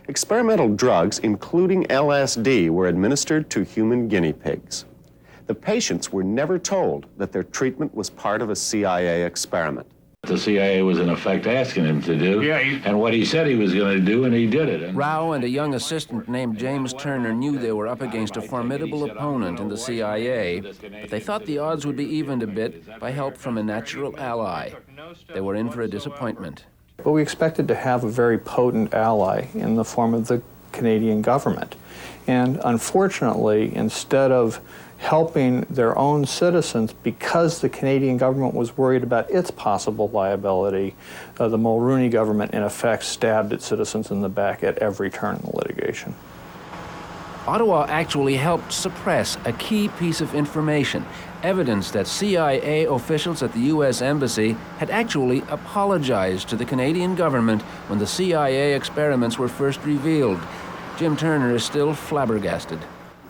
Experimental 0.09 0.69
drugs, 0.69 1.19
including 1.21 1.85
LSD, 1.85 2.71
were 2.71 2.89
administered 2.89 3.49
to 3.51 3.63
human 3.63 4.07
guinea 4.07 4.33
pigs. 4.33 4.85
The 5.47 5.55
patients 5.55 6.13
were 6.13 6.23
never 6.23 6.59
told 6.59 7.07
that 7.17 7.33
their 7.33 7.43
treatment 7.43 7.95
was 7.95 8.11
part 8.11 8.43
of 8.43 8.51
a 8.51 8.57
CIA 8.57 9.25
experiment. 9.25 9.87
The 10.27 10.39
CIA 10.39 10.83
was 10.83 10.99
in 10.99 11.11
effect 11.11 11.47
asking 11.47 11.85
him 11.85 12.03
to 12.03 12.17
do, 12.17 12.43
yeah, 12.43 12.59
he... 12.59 12.81
and 12.85 12.99
what 12.99 13.13
he 13.13 13.25
said 13.25 13.47
he 13.47 13.55
was 13.55 13.75
going 13.75 13.99
to 13.99 14.05
do, 14.05 14.25
and 14.25 14.35
he 14.35 14.47
did 14.47 14.69
it. 14.69 14.83
And... 14.83 14.97
Rauh 14.97 15.35
and 15.35 15.45
a 15.45 15.49
young 15.49 15.75
assistant 15.75 16.29
named 16.29 16.59
James 16.59 16.93
Turner 16.95 17.33
knew 17.33 17.59
they 17.59 17.73
were 17.73 17.89
up 17.89 18.01
against 18.01 18.37
a 18.37 18.43
formidable 18.43 19.05
opponent 19.05 19.61
in 19.61 19.69
the 19.69 19.77
CIA, 19.77 20.61
but 20.61 21.11
they 21.11 21.21
thought 21.21 21.45
the 21.47 21.59
odds 21.59 21.87
would 21.87 21.97
be 21.97 22.05
evened 22.05 22.43
a 22.43 22.47
bit 22.47 22.99
by 22.99 23.11
help 23.11 23.37
from 23.37 23.59
a 23.59 23.63
natural 23.63 24.19
ally. 24.19 24.71
They 25.33 25.41
were 25.41 25.55
in 25.55 25.71
for 25.71 25.83
a 25.83 25.89
disappointment. 25.89 26.65
But 26.97 27.13
we 27.13 27.23
expected 27.23 27.69
to 27.69 27.75
have 27.75 28.05
a 28.05 28.09
very 28.09 28.39
potent 28.39 28.95
ally 28.95 29.49
in 29.55 29.75
the 29.75 29.85
form 29.85 30.15
of 30.15 30.29
the 30.29 30.43
Canadian 30.73 31.23
government. 31.23 31.77
And 32.27 32.61
unfortunately, 32.65 33.75
instead 33.75 34.33
of 34.33 34.61
helping 35.05 35.61
their 35.69 35.97
own 35.99 36.25
citizens 36.25 36.95
because 37.03 37.61
the 37.61 37.69
Canadian 37.69 38.17
government 38.17 38.55
was 38.55 38.75
worried 38.75 39.03
about 39.03 39.31
its 39.31 39.51
possible 39.51 40.09
liability, 40.09 40.95
uh, 41.39 41.47
the 41.47 41.59
Mulroney 41.59 42.11
government, 42.11 42.55
in 42.55 42.63
effect, 42.63 43.05
stabbed 43.05 43.53
its 43.53 43.67
citizens 43.67 44.11
in 44.11 44.23
the 44.23 44.31
back 44.31 44.65
at 44.65 44.79
every 44.79 45.11
turn 45.11 45.37
in 45.37 45.43
the 45.43 45.57
litigation. 45.57 46.15
Ottawa 47.47 47.85
actually 47.91 48.37
helped 48.37 48.73
suppress 48.73 49.37
a 49.45 49.53
key 49.53 49.89
piece 49.89 50.23
of 50.23 50.35
information, 50.35 51.05
evidence 51.43 51.91
that 51.91 52.07
CIA 52.07 52.87
officials 52.87 53.43
at 53.43 53.53
the 53.53 53.61
U.S. 53.75 54.01
Embassy 54.01 54.57
had 54.79 54.89
actually 54.89 55.41
apologized 55.51 56.49
to 56.49 56.57
the 56.57 56.65
Canadian 56.65 57.15
government 57.15 57.61
when 57.89 57.99
the 57.99 58.07
CIA 58.07 58.75
experiments 58.75 59.39
were 59.39 59.49
first 59.49 59.85
revealed. 59.85 60.41
Jim 60.97 61.15
Turner 61.15 61.55
is 61.55 61.63
still 61.63 61.93
flabbergasted. 61.93 62.79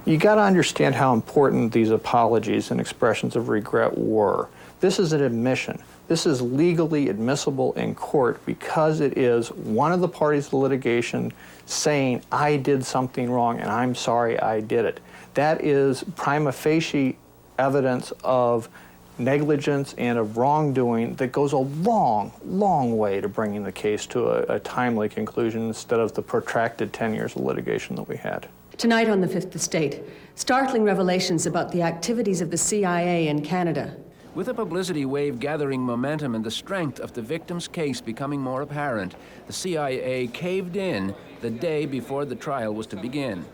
You 0.06 0.18
got 0.18 0.34
to 0.34 0.42
understand 0.42 0.94
how 0.94 1.14
important 1.14 1.72
these 1.72 1.90
apologies 1.90 2.70
and 2.70 2.78
expressions 2.78 3.36
of 3.36 3.48
regret 3.48 3.96
were. 3.96 4.48
This 4.80 4.98
is 4.98 5.14
an 5.14 5.22
admission. 5.22 5.82
This 6.08 6.26
is 6.26 6.42
legally 6.42 7.08
admissible 7.08 7.72
in 7.72 7.94
court 7.94 8.44
because 8.44 9.00
it 9.00 9.16
is 9.16 9.50
one 9.50 9.92
of 9.92 10.00
the 10.00 10.08
parties 10.08 10.50
to 10.50 10.58
litigation 10.58 11.32
saying, 11.64 12.20
I 12.30 12.58
did 12.58 12.84
something 12.84 13.30
wrong 13.30 13.60
and 13.60 13.70
I'm 13.70 13.94
sorry 13.94 14.38
I 14.38 14.60
did 14.60 14.84
it. 14.84 15.00
That 15.32 15.64
is 15.64 16.04
prima 16.16 16.52
facie 16.52 17.16
evidence 17.58 18.12
of 18.22 18.68
negligence 19.16 19.94
and 19.96 20.18
of 20.18 20.36
wrongdoing 20.36 21.14
that 21.14 21.32
goes 21.32 21.54
a 21.54 21.58
long, 21.58 22.30
long 22.44 22.98
way 22.98 23.22
to 23.22 23.28
bringing 23.28 23.62
the 23.62 23.72
case 23.72 24.04
to 24.08 24.26
a, 24.26 24.56
a 24.56 24.60
timely 24.60 25.08
conclusion 25.08 25.68
instead 25.68 25.98
of 25.98 26.12
the 26.12 26.20
protracted 26.20 26.92
10 26.92 27.14
years 27.14 27.34
of 27.36 27.42
litigation 27.42 27.96
that 27.96 28.06
we 28.06 28.18
had. 28.18 28.48
Tonight 28.76 29.08
on 29.08 29.20
the 29.20 29.28
Fifth 29.28 29.54
Estate, 29.54 30.02
startling 30.34 30.82
revelations 30.82 31.46
about 31.46 31.70
the 31.70 31.82
activities 31.82 32.40
of 32.40 32.50
the 32.50 32.56
CIA 32.56 33.28
in 33.28 33.40
Canada. 33.40 33.96
With 34.34 34.48
a 34.48 34.54
publicity 34.54 35.04
wave 35.04 35.38
gathering 35.38 35.80
momentum 35.80 36.34
and 36.34 36.44
the 36.44 36.50
strength 36.50 36.98
of 36.98 37.12
the 37.12 37.22
victim's 37.22 37.68
case 37.68 38.00
becoming 38.00 38.40
more 38.40 38.62
apparent, 38.62 39.14
the 39.46 39.52
CIA 39.52 40.26
caved 40.26 40.74
in 40.74 41.14
the 41.40 41.50
day 41.50 41.86
before 41.86 42.24
the 42.24 42.34
trial 42.34 42.74
was 42.74 42.88
to 42.88 42.96
begin. 42.96 43.44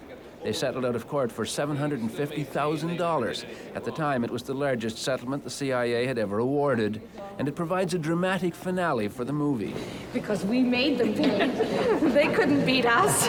They 0.43 0.55
settled 0.55 0.87
out 0.87 0.97
of 0.97 1.07
court 1.07 1.31
for 1.31 1.45
$750,000. 1.45 3.45
At 3.75 3.85
the 3.85 3.91
time, 3.91 4.25
it 4.25 4.31
was 4.31 4.43
the 4.43 4.55
largest 4.55 4.97
settlement 4.97 5.45
the 5.45 5.51
CIA 5.51 6.07
had 6.07 6.17
ever 6.17 6.39
awarded, 6.39 7.03
and 7.39 7.47
it 7.47 7.55
provides 7.55 7.93
a 7.93 7.99
dramatic 7.99 8.55
finale 8.55 9.09
for 9.09 9.27
the 9.27 9.35
movie. 9.35 9.75
Because 10.15 10.47
we 10.47 10.63
made 10.63 10.97
them 10.97 11.13
pay. 11.13 11.47
they 12.09 12.29
couldn't 12.29 12.65
beat 12.65 12.87
us. 12.87 13.29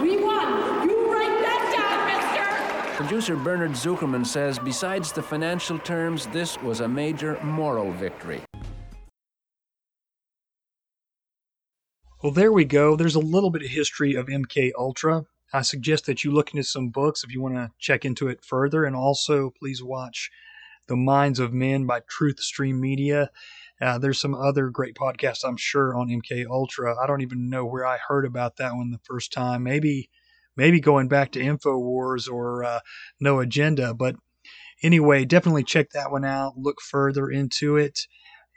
We 0.00 0.22
won. 0.22 0.88
You 0.88 1.12
write 1.12 1.40
that 1.42 1.72
down, 1.74 2.06
mister. 2.06 2.46
Producer 2.96 3.36
Bernard 3.36 3.72
Zuckerman 3.72 4.24
says 4.24 4.58
besides 4.58 5.12
the 5.12 5.22
financial 5.22 5.78
terms, 5.78 6.28
this 6.28 6.58
was 6.62 6.80
a 6.80 6.88
major 6.88 7.38
moral 7.42 7.92
victory. 7.92 8.40
Well, 12.22 12.32
there 12.32 12.50
we 12.50 12.64
go. 12.64 12.96
There's 12.96 13.14
a 13.14 13.20
little 13.20 13.50
bit 13.50 13.60
of 13.60 13.68
history 13.68 14.14
of 14.14 14.28
MK 14.28 14.72
Ultra. 14.78 15.26
I 15.52 15.60
suggest 15.60 16.06
that 16.06 16.24
you 16.24 16.30
look 16.30 16.54
into 16.54 16.64
some 16.64 16.88
books 16.88 17.22
if 17.22 17.30
you 17.30 17.42
want 17.42 17.56
to 17.56 17.70
check 17.78 18.06
into 18.06 18.28
it 18.28 18.42
further, 18.42 18.86
and 18.86 18.96
also 18.96 19.50
please 19.50 19.82
watch 19.82 20.30
The 20.86 20.96
Minds 20.96 21.38
of 21.38 21.52
Men 21.52 21.84
by 21.84 22.00
Truth 22.08 22.40
Stream 22.40 22.80
Media. 22.80 23.30
Uh, 23.78 23.98
there's 23.98 24.18
some 24.18 24.34
other 24.34 24.70
great 24.70 24.94
podcasts, 24.94 25.44
I'm 25.44 25.58
sure, 25.58 25.94
on 25.94 26.08
MK 26.08 26.46
Ultra. 26.48 26.98
I 26.98 27.06
don't 27.06 27.20
even 27.20 27.50
know 27.50 27.66
where 27.66 27.84
I 27.84 27.98
heard 28.08 28.24
about 28.24 28.56
that 28.56 28.74
one 28.74 28.90
the 28.90 29.00
first 29.04 29.34
time. 29.34 29.64
Maybe, 29.64 30.08
maybe 30.56 30.80
going 30.80 31.08
back 31.08 31.32
to 31.32 31.40
Infowars 31.40 32.30
or 32.30 32.64
uh, 32.64 32.80
No 33.20 33.40
Agenda. 33.40 33.94
But 33.94 34.16
anyway, 34.82 35.24
definitely 35.24 35.64
check 35.64 35.90
that 35.90 36.10
one 36.10 36.24
out. 36.24 36.58
Look 36.58 36.80
further 36.80 37.28
into 37.28 37.76
it, 37.76 38.06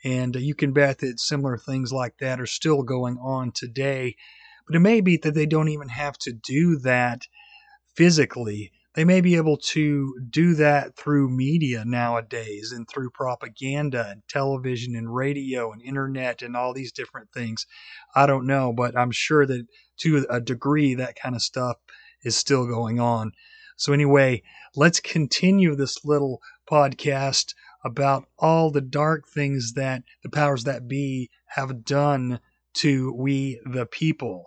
and 0.03 0.35
you 0.35 0.55
can 0.55 0.73
bet 0.73 0.99
that 0.99 1.19
similar 1.19 1.57
things 1.57 1.91
like 1.91 2.17
that 2.19 2.39
are 2.39 2.45
still 2.45 2.83
going 2.83 3.17
on 3.17 3.51
today. 3.51 4.15
But 4.67 4.75
it 4.75 4.79
may 4.79 5.01
be 5.01 5.17
that 5.17 5.33
they 5.33 5.45
don't 5.45 5.69
even 5.69 5.89
have 5.89 6.17
to 6.19 6.31
do 6.31 6.77
that 6.79 7.27
physically. 7.95 8.71
They 8.95 9.05
may 9.05 9.21
be 9.21 9.35
able 9.35 9.57
to 9.57 10.15
do 10.29 10.55
that 10.55 10.95
through 10.95 11.29
media 11.29 11.85
nowadays 11.85 12.71
and 12.71 12.87
through 12.89 13.11
propaganda 13.11 14.07
and 14.09 14.23
television 14.27 14.95
and 14.95 15.13
radio 15.13 15.71
and 15.71 15.81
internet 15.81 16.41
and 16.41 16.55
all 16.57 16.73
these 16.73 16.91
different 16.91 17.31
things. 17.31 17.67
I 18.15 18.25
don't 18.25 18.47
know, 18.47 18.73
but 18.73 18.97
I'm 18.97 19.11
sure 19.11 19.45
that 19.45 19.67
to 19.99 20.25
a 20.29 20.41
degree 20.41 20.95
that 20.95 21.15
kind 21.15 21.35
of 21.35 21.41
stuff 21.43 21.77
is 22.23 22.35
still 22.35 22.65
going 22.65 22.99
on. 22.99 23.31
So, 23.77 23.93
anyway, 23.93 24.41
let's 24.75 24.99
continue 24.99 25.75
this 25.75 26.03
little 26.03 26.41
podcast 26.69 27.53
about 27.85 28.25
all 28.37 28.71
the 28.71 28.81
dark 28.81 29.27
things 29.27 29.73
that 29.73 30.03
the 30.23 30.29
powers 30.29 30.65
that 30.65 30.87
be 30.87 31.29
have 31.49 31.85
done 31.85 32.39
to 32.73 33.13
we 33.13 33.61
the 33.65 33.85
people. 33.85 34.45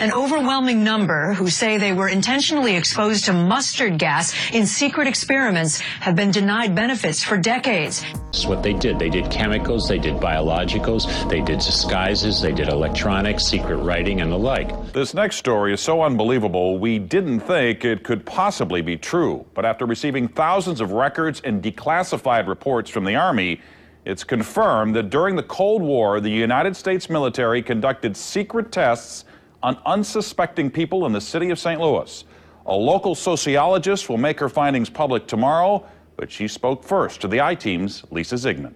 An 0.00 0.12
overwhelming 0.12 0.82
number 0.82 1.32
who 1.34 1.48
say 1.48 1.78
they 1.78 1.92
were 1.92 2.08
intentionally 2.08 2.74
exposed 2.74 3.26
to 3.26 3.32
mustard 3.32 3.98
gas 3.98 4.34
in 4.52 4.66
secret 4.66 5.06
experiments 5.06 5.78
have 5.78 6.16
been 6.16 6.30
denied 6.30 6.74
benefits 6.74 7.22
for 7.22 7.36
decades. 7.36 8.04
It's 8.30 8.46
what 8.46 8.62
they 8.62 8.72
did. 8.72 8.98
They 8.98 9.10
did 9.10 9.30
chemicals, 9.30 9.88
they 9.88 9.98
did 9.98 10.16
biologicals, 10.16 11.28
they 11.28 11.40
did 11.40 11.58
disguises, 11.58 12.40
they 12.40 12.52
did 12.52 12.68
electronics, 12.68 13.44
secret 13.44 13.76
writing, 13.76 14.20
and 14.20 14.32
the 14.32 14.38
like. 14.38 14.92
This 14.92 15.14
next 15.14 15.36
story 15.36 15.72
is 15.72 15.80
so 15.80 16.02
unbelievable, 16.02 16.78
we 16.78 16.98
didn't 16.98 17.40
think 17.40 17.84
it 17.84 18.02
could 18.02 18.24
possibly 18.26 18.82
be 18.82 18.96
true. 18.96 19.44
But 19.54 19.64
after 19.64 19.86
receiving 19.86 20.28
thousands 20.28 20.80
of 20.80 20.92
records 20.92 21.40
and 21.42 21.62
declassified 21.62 22.48
reports 22.48 22.90
from 22.90 23.04
the 23.04 23.16
Army, 23.16 23.60
it's 24.04 24.24
confirmed 24.24 24.96
that 24.96 25.10
during 25.10 25.36
the 25.36 25.42
Cold 25.42 25.82
War, 25.82 26.20
the 26.20 26.30
United 26.30 26.74
States 26.74 27.10
military 27.10 27.62
conducted 27.62 28.16
secret 28.16 28.72
tests 28.72 29.26
on 29.62 29.78
unsuspecting 29.86 30.70
people 30.70 31.06
in 31.06 31.12
the 31.12 31.20
city 31.20 31.50
of 31.50 31.58
St. 31.58 31.80
Louis. 31.80 32.24
A 32.66 32.74
local 32.74 33.14
sociologist 33.14 34.08
will 34.08 34.18
make 34.18 34.38
her 34.40 34.48
findings 34.48 34.90
public 34.90 35.26
tomorrow, 35.26 35.86
but 36.16 36.30
she 36.30 36.48
spoke 36.48 36.84
first 36.84 37.20
to 37.20 37.28
the 37.28 37.40
I 37.40 37.54
Team's 37.54 38.02
Leisa 38.12 38.38
Zigman. 38.38 38.74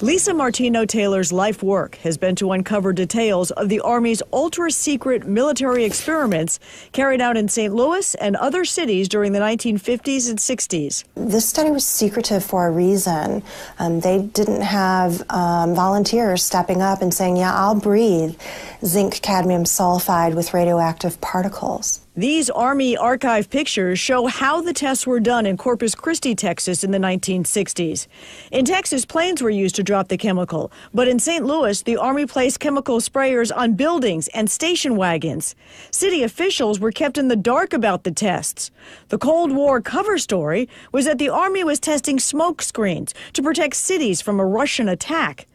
Lisa 0.00 0.32
Martino 0.32 0.84
Taylor's 0.84 1.32
life 1.32 1.60
work 1.60 1.96
has 1.96 2.16
been 2.16 2.36
to 2.36 2.52
uncover 2.52 2.92
details 2.92 3.50
of 3.50 3.68
the 3.68 3.80
Army's 3.80 4.22
ultra 4.32 4.70
secret 4.70 5.26
military 5.26 5.84
experiments 5.84 6.60
carried 6.92 7.20
out 7.20 7.36
in 7.36 7.48
St. 7.48 7.74
Louis 7.74 8.14
and 8.16 8.36
other 8.36 8.64
cities 8.64 9.08
during 9.08 9.32
the 9.32 9.40
1950s 9.40 10.30
and 10.30 10.38
60s. 10.38 11.04
This 11.16 11.48
study 11.48 11.70
was 11.70 11.84
secretive 11.84 12.44
for 12.44 12.68
a 12.68 12.70
reason. 12.70 13.42
Um, 13.80 13.98
they 13.98 14.22
didn't 14.22 14.62
have 14.62 15.28
um, 15.30 15.74
volunteers 15.74 16.44
stepping 16.44 16.80
up 16.80 17.02
and 17.02 17.12
saying, 17.12 17.36
Yeah, 17.36 17.52
I'll 17.52 17.74
breathe 17.74 18.36
zinc 18.84 19.20
cadmium 19.20 19.64
sulfide 19.64 20.34
with 20.34 20.54
radioactive 20.54 21.20
particles. 21.20 22.00
These 22.18 22.50
Army 22.50 22.96
archive 22.96 23.48
pictures 23.48 24.00
show 24.00 24.26
how 24.26 24.60
the 24.60 24.72
tests 24.72 25.06
were 25.06 25.20
done 25.20 25.46
in 25.46 25.56
Corpus 25.56 25.94
Christi, 25.94 26.34
Texas 26.34 26.82
in 26.82 26.90
the 26.90 26.98
1960s. 26.98 28.08
In 28.50 28.64
Texas, 28.64 29.04
planes 29.04 29.40
were 29.40 29.50
used 29.50 29.76
to 29.76 29.84
drop 29.84 30.08
the 30.08 30.16
chemical, 30.16 30.72
but 30.92 31.06
in 31.06 31.20
St. 31.20 31.46
Louis, 31.46 31.80
the 31.80 31.96
Army 31.96 32.26
placed 32.26 32.58
chemical 32.58 32.98
sprayers 32.98 33.56
on 33.56 33.74
buildings 33.74 34.26
and 34.34 34.50
station 34.50 34.96
wagons. 34.96 35.54
City 35.92 36.24
officials 36.24 36.80
were 36.80 36.90
kept 36.90 37.18
in 37.18 37.28
the 37.28 37.36
dark 37.36 37.72
about 37.72 38.02
the 38.02 38.10
tests. 38.10 38.72
The 39.10 39.18
Cold 39.18 39.52
War 39.52 39.80
cover 39.80 40.18
story 40.18 40.68
was 40.90 41.04
that 41.04 41.18
the 41.18 41.28
Army 41.28 41.62
was 41.62 41.78
testing 41.78 42.18
smoke 42.18 42.62
screens 42.62 43.14
to 43.34 43.44
protect 43.44 43.76
cities 43.76 44.20
from 44.20 44.40
a 44.40 44.44
Russian 44.44 44.88
attack. 44.88 45.46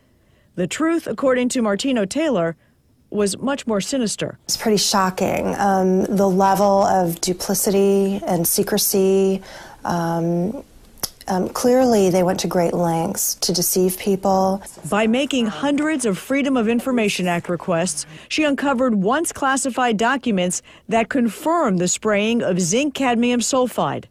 The 0.56 0.68
truth, 0.68 1.08
according 1.08 1.50
to 1.50 1.62
Martino 1.62 2.06
Taylor, 2.06 2.56
was 3.14 3.38
much 3.38 3.68
more 3.68 3.82
sinister. 3.82 4.38
It's 4.46 4.58
pretty 4.58 4.78
shocking. 4.78 5.56
Um, 5.56 6.06
the 6.06 6.30
level 6.30 6.84
of 6.84 7.22
duplicity 7.22 8.22
and 8.26 8.48
secrecy. 8.48 9.42
Um, 9.86 10.64
um, 11.28 11.48
clearly, 11.50 12.10
they 12.10 12.24
went 12.24 12.40
to 12.42 12.48
great 12.48 12.74
lengths 12.74 13.36
to 13.36 13.54
deceive 13.54 13.98
people. 13.98 14.62
By 14.90 15.08
making 15.08 15.46
hundreds 15.46 16.06
of 16.06 16.18
Freedom 16.18 16.58
of 16.58 16.68
Information 16.68 17.28
Act 17.28 17.48
requests, 17.48 18.06
she 18.28 18.44
uncovered 18.44 18.96
once 18.96 19.32
classified 19.32 19.98
documents 19.98 20.62
that 20.90 21.10
confirm 21.10 21.78
the 21.78 21.88
spraying 21.88 22.42
of 22.42 22.60
zinc 22.60 22.94
cadmium 22.94 23.40
sulfide. 23.40 24.06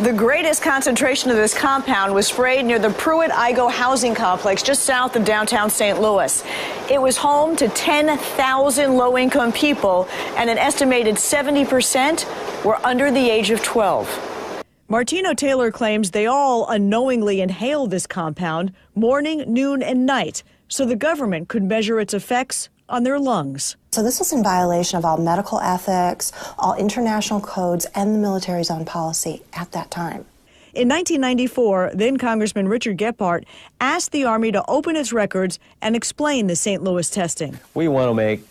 The 0.00 0.12
greatest 0.12 0.60
concentration 0.60 1.30
of 1.30 1.38
this 1.38 1.54
compound 1.54 2.12
was 2.12 2.26
sprayed 2.26 2.66
near 2.66 2.78
the 2.78 2.90
Pruitt 2.90 3.30
Igoe 3.30 3.70
housing 3.70 4.14
complex 4.14 4.62
just 4.62 4.82
south 4.82 5.16
of 5.16 5.24
downtown 5.24 5.70
St. 5.70 5.98
Louis. 5.98 6.44
It 6.90 7.00
was 7.00 7.16
home 7.16 7.56
to 7.56 7.68
10,000 7.70 8.94
low 8.94 9.16
income 9.16 9.52
people, 9.52 10.06
and 10.36 10.50
an 10.50 10.58
estimated 10.58 11.14
70% 11.14 12.26
were 12.62 12.76
under 12.84 13.10
the 13.10 13.30
age 13.30 13.50
of 13.50 13.62
12. 13.62 14.62
Martino 14.88 15.32
Taylor 15.32 15.70
claims 15.70 16.10
they 16.10 16.26
all 16.26 16.68
unknowingly 16.68 17.40
inhaled 17.40 17.90
this 17.90 18.06
compound 18.06 18.74
morning, 18.94 19.44
noon, 19.50 19.82
and 19.82 20.04
night 20.04 20.42
so 20.68 20.84
the 20.84 20.94
government 20.94 21.48
could 21.48 21.62
measure 21.62 21.98
its 21.98 22.12
effects 22.12 22.68
on 22.88 23.02
their 23.04 23.18
lungs. 23.18 23.76
So 23.92 24.02
this 24.02 24.18
was 24.18 24.32
in 24.32 24.42
violation 24.42 24.98
of 24.98 25.04
all 25.04 25.16
medical 25.16 25.58
ethics, 25.60 26.32
all 26.58 26.74
international 26.74 27.40
codes, 27.40 27.86
and 27.94 28.14
the 28.14 28.18
military's 28.18 28.70
own 28.70 28.84
policy 28.84 29.42
at 29.52 29.72
that 29.72 29.90
time. 29.90 30.26
In 30.74 30.90
1994, 30.90 31.92
then 31.94 32.18
Congressman 32.18 32.68
Richard 32.68 32.98
Gephardt 32.98 33.44
asked 33.80 34.12
the 34.12 34.24
Army 34.24 34.52
to 34.52 34.62
open 34.68 34.94
its 34.94 35.10
records 35.10 35.58
and 35.80 35.96
explain 35.96 36.48
the 36.48 36.56
St. 36.56 36.82
Louis 36.82 37.08
testing. 37.08 37.58
We 37.72 37.88
want 37.88 38.10
to 38.10 38.14
make 38.14 38.46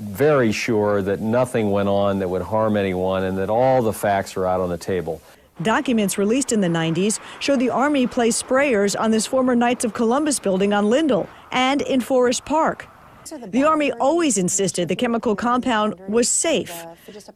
very 0.00 0.52
sure 0.52 1.02
that 1.02 1.20
nothing 1.20 1.70
went 1.70 1.90
on 1.90 2.18
that 2.20 2.28
would 2.30 2.40
harm 2.40 2.78
anyone 2.78 3.24
and 3.24 3.36
that 3.36 3.50
all 3.50 3.82
the 3.82 3.92
facts 3.92 4.38
are 4.38 4.46
out 4.46 4.62
on 4.62 4.70
the 4.70 4.78
table. 4.78 5.20
Documents 5.60 6.16
released 6.16 6.50
in 6.50 6.62
the 6.62 6.68
90s 6.68 7.20
show 7.40 7.56
the 7.56 7.68
Army 7.68 8.06
placed 8.06 8.46
sprayers 8.46 8.98
on 8.98 9.10
this 9.10 9.26
former 9.26 9.54
Knights 9.54 9.84
of 9.84 9.92
Columbus 9.92 10.38
building 10.38 10.72
on 10.72 10.88
Lindell 10.88 11.28
and 11.52 11.82
in 11.82 12.00
Forest 12.00 12.46
Park. 12.46 12.88
The 13.26 13.64
Army 13.64 13.90
always 13.92 14.38
insisted 14.38 14.88
the 14.88 14.94
chemical 14.94 15.34
compound 15.34 15.94
was 16.08 16.28
safe. 16.28 16.86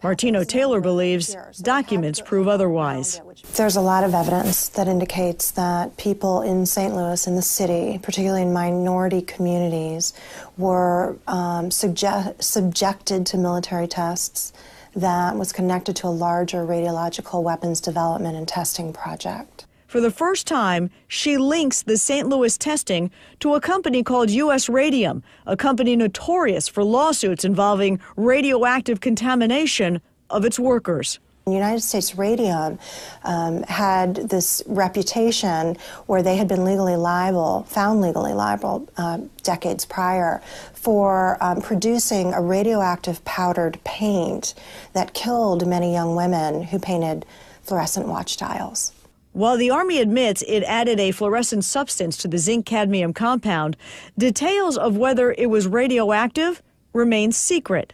Martino 0.02 0.44
Taylor 0.44 0.80
believes 0.80 1.36
documents 1.62 2.20
prove 2.20 2.46
otherwise. 2.46 3.20
There's 3.54 3.76
a 3.76 3.80
lot 3.80 4.04
of 4.04 4.14
evidence 4.14 4.68
that 4.68 4.86
indicates 4.86 5.50
that 5.52 5.96
people 5.96 6.42
in 6.42 6.64
St. 6.66 6.94
Louis, 6.94 7.26
in 7.26 7.34
the 7.34 7.42
city, 7.42 7.98
particularly 7.98 8.42
in 8.42 8.52
minority 8.52 9.20
communities, 9.22 10.12
were 10.56 11.16
um, 11.26 11.70
subject, 11.70 12.42
subjected 12.44 13.26
to 13.26 13.36
military 13.36 13.88
tests 13.88 14.52
that 14.94 15.36
was 15.36 15.52
connected 15.52 15.96
to 15.96 16.06
a 16.06 16.08
larger 16.08 16.64
radiological 16.64 17.42
weapons 17.42 17.80
development 17.80 18.36
and 18.36 18.46
testing 18.46 18.92
project. 18.92 19.66
For 19.90 20.00
the 20.00 20.12
first 20.12 20.46
time, 20.46 20.88
she 21.08 21.36
links 21.36 21.82
the 21.82 21.96
St. 21.96 22.28
Louis 22.28 22.56
testing 22.56 23.10
to 23.40 23.54
a 23.54 23.60
company 23.60 24.04
called 24.04 24.30
U.S. 24.30 24.68
Radium, 24.68 25.24
a 25.46 25.56
company 25.56 25.96
notorious 25.96 26.68
for 26.68 26.84
lawsuits 26.84 27.44
involving 27.44 27.98
radioactive 28.14 29.00
contamination 29.00 30.00
of 30.30 30.44
its 30.44 30.60
workers. 30.60 31.18
United 31.44 31.80
States 31.80 32.14
Radium 32.14 32.78
um, 33.24 33.64
had 33.64 34.14
this 34.14 34.62
reputation 34.66 35.76
where 36.06 36.22
they 36.22 36.36
had 36.36 36.46
been 36.46 36.64
legally 36.64 36.94
liable, 36.94 37.64
found 37.64 38.00
legally 38.00 38.32
liable 38.32 38.88
uh, 38.96 39.18
decades 39.42 39.84
prior, 39.84 40.40
for 40.72 41.36
um, 41.40 41.60
producing 41.60 42.32
a 42.32 42.40
radioactive 42.40 43.24
powdered 43.24 43.80
paint 43.82 44.54
that 44.92 45.14
killed 45.14 45.66
many 45.66 45.92
young 45.92 46.14
women 46.14 46.62
who 46.62 46.78
painted 46.78 47.26
fluorescent 47.64 48.06
watch 48.06 48.36
dials. 48.36 48.92
While 49.32 49.56
the 49.56 49.70
Army 49.70 50.00
admits 50.00 50.42
it 50.42 50.64
added 50.64 50.98
a 50.98 51.12
fluorescent 51.12 51.64
substance 51.64 52.16
to 52.18 52.28
the 52.28 52.38
zinc 52.38 52.66
cadmium 52.66 53.12
compound, 53.12 53.76
details 54.18 54.76
of 54.76 54.96
whether 54.96 55.32
it 55.38 55.46
was 55.46 55.68
radioactive 55.68 56.60
remain 56.92 57.30
secret. 57.30 57.92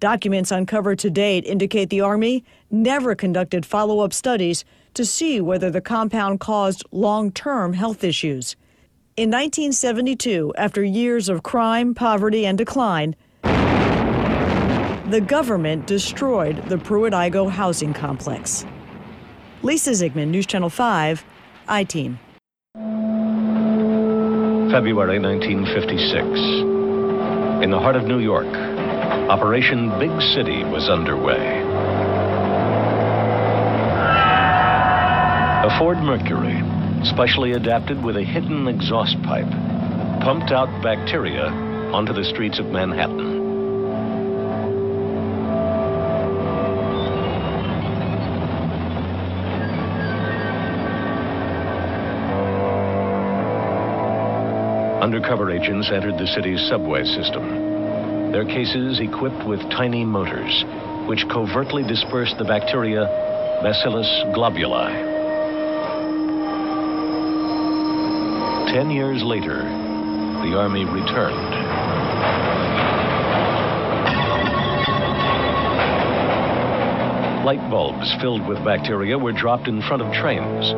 Documents 0.00 0.50
uncovered 0.50 0.98
to 0.98 1.08
date 1.08 1.44
indicate 1.44 1.88
the 1.88 2.00
Army 2.00 2.44
never 2.68 3.14
conducted 3.14 3.64
follow 3.64 4.00
up 4.00 4.12
studies 4.12 4.64
to 4.94 5.04
see 5.04 5.40
whether 5.40 5.70
the 5.70 5.80
compound 5.80 6.40
caused 6.40 6.84
long 6.90 7.30
term 7.30 7.72
health 7.74 8.02
issues. 8.02 8.56
In 9.16 9.30
1972, 9.30 10.52
after 10.58 10.82
years 10.82 11.28
of 11.28 11.44
crime, 11.44 11.94
poverty, 11.94 12.44
and 12.44 12.58
decline, 12.58 13.14
the 15.10 15.24
government 15.24 15.86
destroyed 15.86 16.56
the 16.68 16.76
Pruitt-Igoe 16.76 17.50
housing 17.50 17.94
complex. 17.94 18.66
Leisa 19.66 19.90
Zigman, 19.90 20.28
News 20.28 20.46
Channel 20.46 20.70
5, 20.70 21.24
I-Team. 21.66 22.20
February 24.70 25.18
1956. 25.18 27.64
In 27.64 27.72
the 27.72 27.80
heart 27.80 27.96
of 27.96 28.04
New 28.04 28.20
York, 28.20 28.46
Operation 29.26 29.88
Big 29.98 30.12
City 30.36 30.62
was 30.62 30.88
underway. 30.88 31.64
A 35.66 35.78
Ford 35.80 35.98
Mercury, 35.98 36.62
specially 37.02 37.54
adapted 37.54 38.04
with 38.04 38.16
a 38.16 38.22
hidden 38.22 38.68
exhaust 38.68 39.20
pipe, 39.24 39.50
pumped 40.22 40.52
out 40.52 40.68
bacteria 40.80 41.46
onto 41.92 42.12
the 42.12 42.22
streets 42.22 42.60
of 42.60 42.66
Manhattan. 42.66 43.35
Undercover 55.06 55.52
agents 55.52 55.88
entered 55.94 56.18
the 56.18 56.26
city's 56.26 56.60
subway 56.68 57.04
system. 57.04 58.32
Their 58.32 58.44
cases 58.44 58.98
equipped 58.98 59.46
with 59.46 59.60
tiny 59.70 60.04
motors, 60.04 60.64
which 61.06 61.24
covertly 61.28 61.86
dispersed 61.86 62.38
the 62.38 62.44
bacteria 62.44 63.06
Bacillus 63.62 64.08
globigii. 64.34 64.90
Ten 68.74 68.90
years 68.90 69.22
later, 69.22 69.62
the 70.42 70.58
Army 70.58 70.84
returned. 70.84 71.54
Light 77.46 77.62
bulbs 77.70 78.12
filled 78.20 78.48
with 78.48 78.58
bacteria 78.64 79.16
were 79.16 79.30
dropped 79.30 79.68
in 79.68 79.80
front 79.82 80.02
of 80.02 80.12
trains 80.12 80.74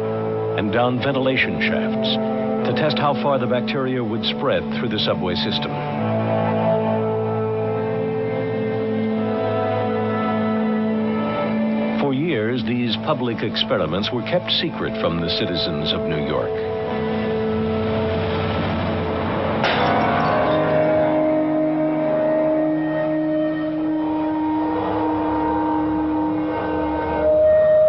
and 0.59 0.71
down 0.71 0.99
ventilation 0.99 1.63
shafts 1.63 2.38
to 2.69 2.75
test 2.75 2.99
how 2.99 3.15
far 3.23 3.39
the 3.39 3.47
bacteria 3.47 4.05
would 4.05 4.23
spread 4.27 4.63
through 4.77 4.91
the 4.91 4.99
subway 4.99 5.35
system. 5.35 5.73
For 11.99 12.13
years, 12.13 12.63
these 12.65 12.95
public 13.07 13.43
experiments 13.43 14.11
were 14.13 14.21
kept 14.21 14.51
secret 14.61 15.01
from 15.01 15.19
the 15.19 15.31
citizens 15.31 15.95
of 15.95 16.03
New 16.03 16.21
York. 16.29 16.53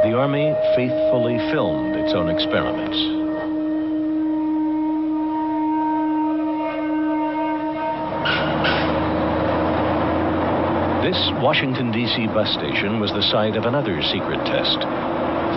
The 0.08 0.16
Army 0.16 0.56
faithfully 0.78 1.38
filmed 1.52 1.98
its 1.98 2.14
own 2.14 2.30
experiments. 2.30 3.19
Washington, 11.42 11.90
D.C. 11.94 12.28
bus 12.28 12.54
station 12.54 13.00
was 13.00 13.12
the 13.12 13.24
site 13.24 13.56
of 13.56 13.64
another 13.64 14.02
secret 14.02 14.44
test. 14.46 14.84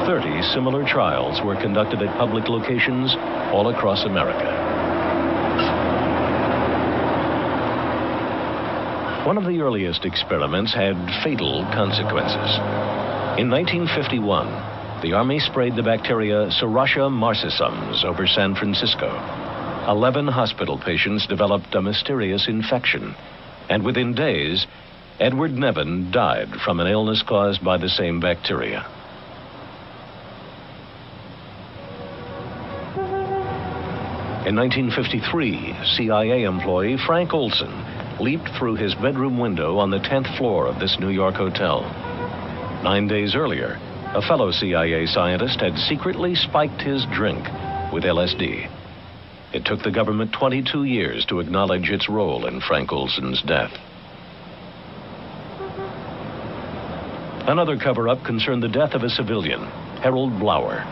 30 0.07 0.41
similar 0.55 0.87
trials 0.87 1.43
were 1.43 1.57
conducted 1.57 2.01
at 2.03 2.17
public 2.19 2.49
locations 2.49 3.17
all 3.51 3.69
across 3.69 4.05
America. 4.05 4.47
One 9.27 9.37
of 9.37 9.45
the 9.45 9.61
earliest 9.61 10.05
experiments 10.05 10.73
had 10.73 10.95
fatal 11.25 11.67
consequences. 11.75 12.59
In 13.43 13.51
1951, 13.51 15.03
the 15.03 15.15
Army 15.15 15.41
sprayed 15.41 15.75
the 15.75 15.83
bacteria 15.83 16.47
Serratia 16.51 17.11
marcescens 17.11 18.05
over 18.05 18.29
San 18.29 18.55
Francisco. 18.55 19.11
Eleven 19.89 20.29
hospital 20.29 20.79
patients 20.79 21.27
developed 21.27 21.75
a 21.75 21.83
mysterious 21.83 22.47
infection, 22.47 23.17
and 23.69 23.85
within 23.85 24.15
days, 24.15 24.65
Edward 25.23 25.53
Nevin 25.53 26.11
died 26.11 26.49
from 26.65 26.81
an 26.81 26.89
illness 26.89 27.23
caused 27.23 27.63
by 27.63 27.79
the 27.79 27.89
same 27.89 28.19
bacteria. 28.19 28.85
In 34.45 34.57
1953, 34.57 35.77
CIA 35.95 36.43
employee 36.43 36.97
Frank 37.07 37.33
Olson 37.33 37.71
leaped 38.19 38.49
through 38.59 38.75
his 38.75 38.97
bedroom 38.97 39.39
window 39.39 39.79
on 39.79 39.91
the 39.91 40.01
10th 40.01 40.37
floor 40.37 40.67
of 40.67 40.81
this 40.81 40.99
New 40.99 41.11
York 41.11 41.37
hotel. 41.37 41.83
Nine 42.83 43.07
days 43.07 43.37
earlier, 43.37 43.79
a 44.17 44.23
fellow 44.23 44.51
CIA 44.51 45.07
scientist 45.07 45.61
had 45.61 45.79
secretly 45.79 46.35
spiked 46.35 46.83
his 46.83 47.07
drink 47.15 47.45
with 47.93 48.03
LSD. 48.03 48.69
It 49.53 49.65
took 49.65 49.85
the 49.85 49.93
government 49.93 50.33
22 50.33 50.83
years 50.83 51.25
to 51.27 51.39
acknowledge 51.39 51.91
its 51.91 52.09
role 52.09 52.47
in 52.47 52.61
Frank 52.61 52.93
Olson's 52.93 53.41
death. 53.43 53.71
Another 57.47 57.77
cover 57.77 58.09
up 58.09 58.23
concerned 58.25 58.63
the 58.63 58.69
death 58.69 58.95
of 58.95 59.03
a 59.03 59.11
civilian, 59.11 59.65
Harold 60.01 60.33
Blauer. 60.39 60.87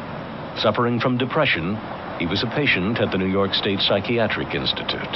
Suffering 0.59 0.99
from 0.99 1.17
depression, 1.17 1.79
he 2.19 2.27
was 2.27 2.43
a 2.43 2.47
patient 2.49 2.99
at 2.99 3.13
the 3.13 3.19
New 3.19 3.31
York 3.31 3.55
State 3.55 3.79
Psychiatric 3.79 4.53
Institute. 4.53 5.15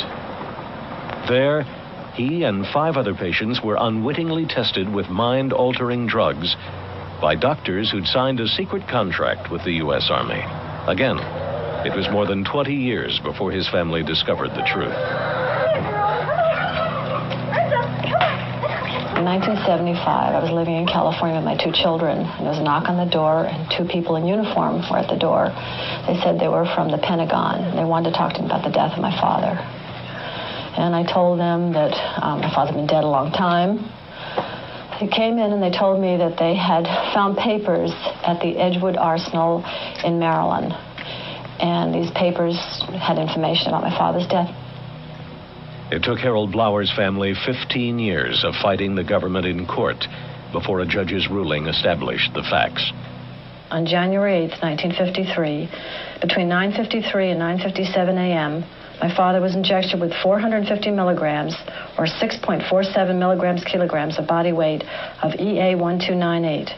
There, 1.29 1.65
he 2.15 2.45
and 2.45 2.65
five 2.69 2.97
other 2.97 3.15
patients 3.15 3.61
were 3.61 3.77
unwittingly 3.81 4.47
tested 4.47 4.89
with 4.93 5.09
mind 5.09 5.53
altering 5.53 6.07
drugs 6.07 6.55
by 7.21 7.35
doctors 7.35 7.91
who'd 7.91 8.07
signed 8.07 8.39
a 8.39 8.47
secret 8.47 8.87
contract 8.87 9.51
with 9.51 9.65
the 9.65 9.73
U.S. 9.83 10.11
Army. 10.11 10.43
Again, 10.87 11.19
it 11.85 11.97
was 11.97 12.09
more 12.13 12.27
than 12.27 12.45
20 12.45 12.73
years 12.73 13.19
before 13.25 13.51
his 13.51 13.69
family 13.71 14.05
discovered 14.05 14.51
the 14.51 14.63
truth. 14.73 15.34
In 19.25 19.41
1975, 19.41 20.05
I 20.37 20.41
was 20.45 20.53
living 20.53 20.77
in 20.77 20.85
California 20.85 21.41
with 21.41 21.49
my 21.49 21.57
two 21.57 21.73
children, 21.73 22.21
and 22.21 22.45
there 22.45 22.53
was 22.53 22.61
a 22.61 22.63
knock 22.63 22.93
on 22.93 23.01
the 23.01 23.09
door, 23.09 23.49
and 23.49 23.65
two 23.73 23.89
people 23.89 24.21
in 24.21 24.29
uniform 24.29 24.85
were 24.93 25.01
at 25.01 25.09
the 25.09 25.17
door. 25.17 25.49
They 26.05 26.21
said 26.21 26.37
they 26.37 26.53
were 26.53 26.69
from 26.77 26.93
the 26.93 27.01
Pentagon, 27.01 27.73
they 27.73 27.89
wanted 27.89 28.13
to 28.13 28.17
talk 28.21 28.37
to 28.37 28.45
me 28.45 28.53
about 28.53 28.69
the 28.69 28.75
death 28.77 28.93
of 28.93 29.01
my 29.01 29.17
father. 29.17 29.57
And 30.77 30.93
I 30.93 31.09
told 31.09 31.41
them 31.41 31.73
that 31.73 31.97
um, 32.21 32.45
my 32.45 32.53
father 32.53 32.77
had 32.77 32.85
been 32.85 32.87
dead 32.87 33.01
a 33.01 33.09
long 33.09 33.33
time. 33.33 33.89
They 35.01 35.09
came 35.09 35.41
in 35.41 35.57
and 35.57 35.63
they 35.65 35.73
told 35.73 36.05
me 36.05 36.21
that 36.21 36.37
they 36.37 36.53
had 36.53 36.85
found 37.17 37.41
papers 37.41 37.97
at 38.29 38.45
the 38.45 38.61
Edgewood 38.61 39.01
Arsenal 39.01 39.65
in 40.05 40.21
Maryland. 40.21 40.77
And 41.65 41.97
these 41.97 42.13
papers 42.13 42.61
had 43.01 43.17
information 43.17 43.73
about 43.73 43.89
my 43.89 43.97
father's 43.97 44.29
death. 44.29 44.53
It 45.91 46.03
took 46.03 46.19
Harold 46.19 46.53
Blauer's 46.53 46.91
family 46.93 47.35
15 47.35 47.99
years 47.99 48.43
of 48.43 48.55
fighting 48.63 48.95
the 48.95 49.05
government 49.05 49.47
in 49.47 49.67
court 49.67 50.07
before 50.51 50.81
a 50.81 50.87
judge's 50.87 51.29
ruling 51.29 51.67
established 51.67 52.33
the 52.33 52.43
facts. 52.43 52.91
On 53.71 53.85
January 53.85 54.45
8, 54.45 54.63
1953, 54.63 55.69
between 56.21 56.49
9:53 56.49 57.33
and 57.33 57.41
9:57 57.61 58.17
a.m., 58.17 58.65
my 59.01 59.15
father 59.15 59.41
was 59.41 59.55
injected 59.55 60.01
with 60.01 60.15
450 60.23 60.91
milligrams, 60.93 61.55
or 61.99 62.07
6.47 62.07 63.19
milligrams 63.19 63.65
kilograms 63.65 64.19
of 64.19 64.27
body 64.27 64.53
weight 64.53 64.85
of 65.23 65.33
EA1298. 65.33 66.73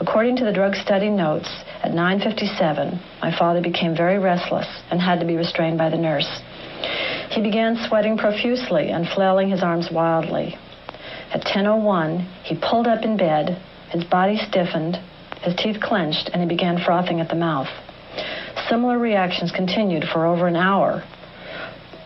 According 0.00 0.36
to 0.36 0.44
the 0.44 0.52
drug 0.52 0.74
study 0.76 1.10
notes, 1.10 1.50
at 1.82 1.92
9:57, 1.92 2.98
my 3.20 3.36
father 3.36 3.60
became 3.60 3.94
very 3.94 4.18
restless 4.18 4.68
and 4.90 5.00
had 5.00 5.20
to 5.20 5.26
be 5.26 5.36
restrained 5.36 5.76
by 5.76 5.90
the 5.90 5.98
nurse. 5.98 6.40
He 7.32 7.40
began 7.40 7.76
sweating 7.76 8.18
profusely 8.18 8.90
and 8.90 9.08
flailing 9.08 9.48
his 9.48 9.62
arms 9.62 9.90
wildly. 9.90 10.58
At 11.32 11.46
10:01, 11.46 12.26
he 12.42 12.54
pulled 12.54 12.86
up 12.86 13.04
in 13.06 13.16
bed, 13.16 13.56
his 13.88 14.04
body 14.04 14.36
stiffened, 14.36 14.98
his 15.40 15.54
teeth 15.54 15.80
clenched, 15.80 16.28
and 16.34 16.42
he 16.42 16.46
began 16.46 16.76
frothing 16.76 17.20
at 17.22 17.30
the 17.30 17.34
mouth. 17.34 17.70
Similar 18.68 18.98
reactions 18.98 19.50
continued 19.50 20.06
for 20.06 20.26
over 20.26 20.46
an 20.46 20.56
hour. 20.56 21.04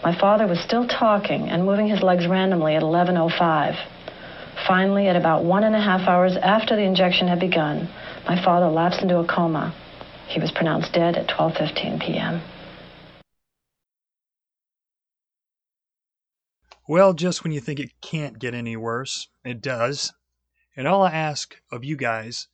My 0.04 0.14
father 0.14 0.46
was 0.46 0.60
still 0.60 0.86
talking 0.86 1.48
and 1.48 1.66
moving 1.66 1.88
his 1.88 2.04
legs 2.04 2.28
randomly 2.28 2.76
at 2.76 2.84
11:05. 2.84 3.74
Finally, 4.64 5.08
at 5.08 5.16
about 5.16 5.42
one 5.42 5.64
and 5.64 5.74
a 5.74 5.80
half 5.80 6.06
hours 6.06 6.36
after 6.36 6.76
the 6.76 6.82
injection 6.82 7.26
had 7.26 7.40
begun, 7.40 7.88
my 8.28 8.40
father 8.44 8.68
lapsed 8.68 9.02
into 9.02 9.18
a 9.18 9.24
coma. 9.24 9.72
He 10.28 10.38
was 10.38 10.52
pronounced 10.52 10.92
dead 10.92 11.16
at 11.16 11.26
12:15 11.26 11.98
p.m. 11.98 12.42
Well, 16.88 17.14
just 17.14 17.42
when 17.42 17.52
you 17.52 17.58
think 17.58 17.80
it 17.80 18.00
can't 18.00 18.38
get 18.38 18.54
any 18.54 18.76
worse, 18.76 19.28
it 19.44 19.60
does. 19.60 20.12
And 20.76 20.86
all 20.86 21.02
I 21.02 21.10
ask 21.10 21.56
of 21.72 21.82
you 21.82 21.96
guys 21.96 22.46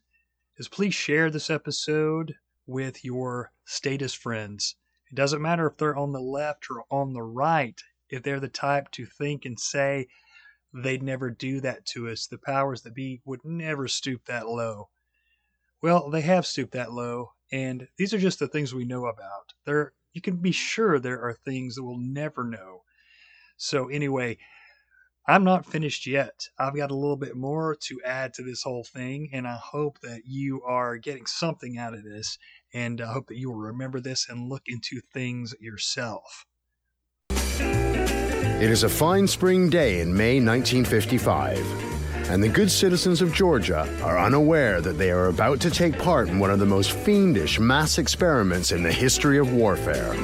is 0.56 0.68
please 0.68 0.94
share 0.94 1.30
this 1.30 1.50
episode 1.50 2.36
with 2.66 3.04
your 3.04 3.52
status 3.66 4.14
friends. 4.14 4.76
It 5.10 5.16
doesn't 5.16 5.42
matter 5.42 5.66
if 5.66 5.76
they're 5.76 5.94
on 5.94 6.12
the 6.12 6.20
left 6.20 6.68
or 6.70 6.84
on 6.90 7.12
the 7.12 7.22
right, 7.22 7.78
if 8.08 8.22
they're 8.22 8.40
the 8.40 8.48
type 8.48 8.90
to 8.92 9.04
think 9.04 9.44
and 9.44 9.60
say 9.60 10.08
they'd 10.72 11.02
never 11.02 11.28
do 11.28 11.60
that 11.60 11.84
to 11.88 12.08
us, 12.08 12.26
the 12.26 12.38
powers 12.38 12.80
that 12.82 12.94
be 12.94 13.20
would 13.26 13.44
never 13.44 13.86
stoop 13.86 14.24
that 14.24 14.48
low. 14.48 14.88
Well, 15.82 16.08
they 16.08 16.22
have 16.22 16.46
stooped 16.46 16.72
that 16.72 16.92
low, 16.92 17.32
and 17.50 17.86
these 17.98 18.14
are 18.14 18.18
just 18.18 18.38
the 18.38 18.48
things 18.48 18.72
we 18.72 18.86
know 18.86 19.04
about. 19.04 19.52
There 19.66 19.92
you 20.14 20.22
can 20.22 20.36
be 20.36 20.52
sure 20.52 20.98
there 20.98 21.20
are 21.20 21.34
things 21.34 21.74
that 21.74 21.84
we'll 21.84 21.98
never 21.98 22.44
know. 22.44 22.84
So 23.62 23.86
anyway, 23.86 24.38
I'm 25.28 25.44
not 25.44 25.64
finished 25.64 26.04
yet. 26.04 26.48
I've 26.58 26.74
got 26.74 26.90
a 26.90 26.96
little 26.96 27.16
bit 27.16 27.36
more 27.36 27.76
to 27.82 28.00
add 28.04 28.34
to 28.34 28.42
this 28.42 28.64
whole 28.64 28.82
thing, 28.82 29.30
and 29.32 29.46
I 29.46 29.54
hope 29.54 30.00
that 30.00 30.22
you 30.26 30.62
are 30.62 30.96
getting 30.96 31.26
something 31.26 31.78
out 31.78 31.94
of 31.94 32.02
this, 32.02 32.38
and 32.74 33.00
I 33.00 33.12
hope 33.12 33.28
that 33.28 33.36
you 33.36 33.50
will 33.50 33.60
remember 33.60 34.00
this 34.00 34.28
and 34.28 34.48
look 34.48 34.62
into 34.66 35.00
things 35.14 35.54
yourself. 35.60 36.44
It 37.30 38.68
is 38.68 38.82
a 38.82 38.88
fine 38.88 39.28
spring 39.28 39.70
day 39.70 40.00
in 40.00 40.12
May 40.12 40.40
1955, 40.40 42.30
and 42.30 42.42
the 42.42 42.48
good 42.48 42.70
citizens 42.70 43.22
of 43.22 43.32
Georgia 43.32 43.88
are 44.02 44.18
unaware 44.18 44.80
that 44.80 44.98
they 44.98 45.12
are 45.12 45.28
about 45.28 45.60
to 45.60 45.70
take 45.70 45.96
part 46.00 46.28
in 46.28 46.40
one 46.40 46.50
of 46.50 46.58
the 46.58 46.66
most 46.66 46.90
fiendish 46.90 47.60
mass 47.60 47.98
experiments 47.98 48.72
in 48.72 48.82
the 48.82 48.92
history 48.92 49.38
of 49.38 49.52
warfare. 49.52 50.16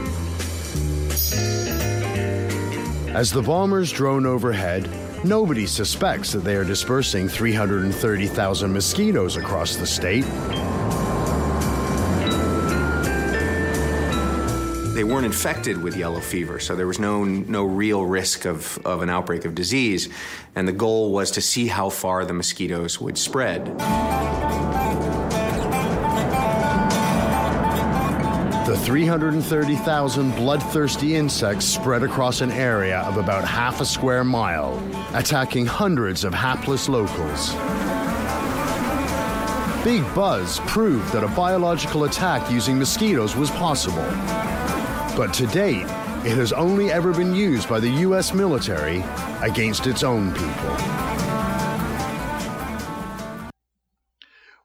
As 3.18 3.32
the 3.32 3.42
bombers 3.42 3.90
drone 3.90 4.26
overhead, 4.26 4.88
nobody 5.24 5.66
suspects 5.66 6.30
that 6.30 6.44
they 6.44 6.54
are 6.54 6.62
dispersing 6.62 7.28
330,000 7.28 8.72
mosquitoes 8.72 9.36
across 9.36 9.74
the 9.74 9.88
state. 9.88 10.22
They 14.94 15.02
weren't 15.02 15.26
infected 15.26 15.82
with 15.82 15.96
yellow 15.96 16.20
fever, 16.20 16.60
so 16.60 16.76
there 16.76 16.86
was 16.86 17.00
no, 17.00 17.24
no 17.24 17.64
real 17.64 18.04
risk 18.04 18.44
of, 18.44 18.78
of 18.86 19.02
an 19.02 19.10
outbreak 19.10 19.44
of 19.44 19.52
disease. 19.52 20.08
And 20.54 20.68
the 20.68 20.72
goal 20.72 21.10
was 21.10 21.32
to 21.32 21.40
see 21.40 21.66
how 21.66 21.90
far 21.90 22.24
the 22.24 22.34
mosquitoes 22.34 23.00
would 23.00 23.18
spread. 23.18 23.66
330,000 28.84 30.30
bloodthirsty 30.36 31.16
insects 31.16 31.64
spread 31.64 32.02
across 32.02 32.40
an 32.40 32.50
area 32.50 33.00
of 33.00 33.16
about 33.16 33.44
half 33.44 33.80
a 33.80 33.84
square 33.84 34.24
mile, 34.24 34.78
attacking 35.14 35.66
hundreds 35.66 36.24
of 36.24 36.32
hapless 36.32 36.88
locals. 36.88 37.52
Big 39.84 40.02
Buzz 40.14 40.60
proved 40.66 41.12
that 41.12 41.24
a 41.24 41.28
biological 41.28 42.04
attack 42.04 42.50
using 42.50 42.78
mosquitoes 42.78 43.36
was 43.36 43.50
possible. 43.50 44.04
But 45.16 45.32
to 45.34 45.46
date, 45.46 45.86
it 46.26 46.36
has 46.36 46.52
only 46.52 46.90
ever 46.90 47.12
been 47.12 47.34
used 47.34 47.68
by 47.68 47.80
the 47.80 47.88
U.S. 47.88 48.34
military 48.34 49.04
against 49.40 49.86
its 49.86 50.02
own 50.02 50.32
people. 50.32 50.76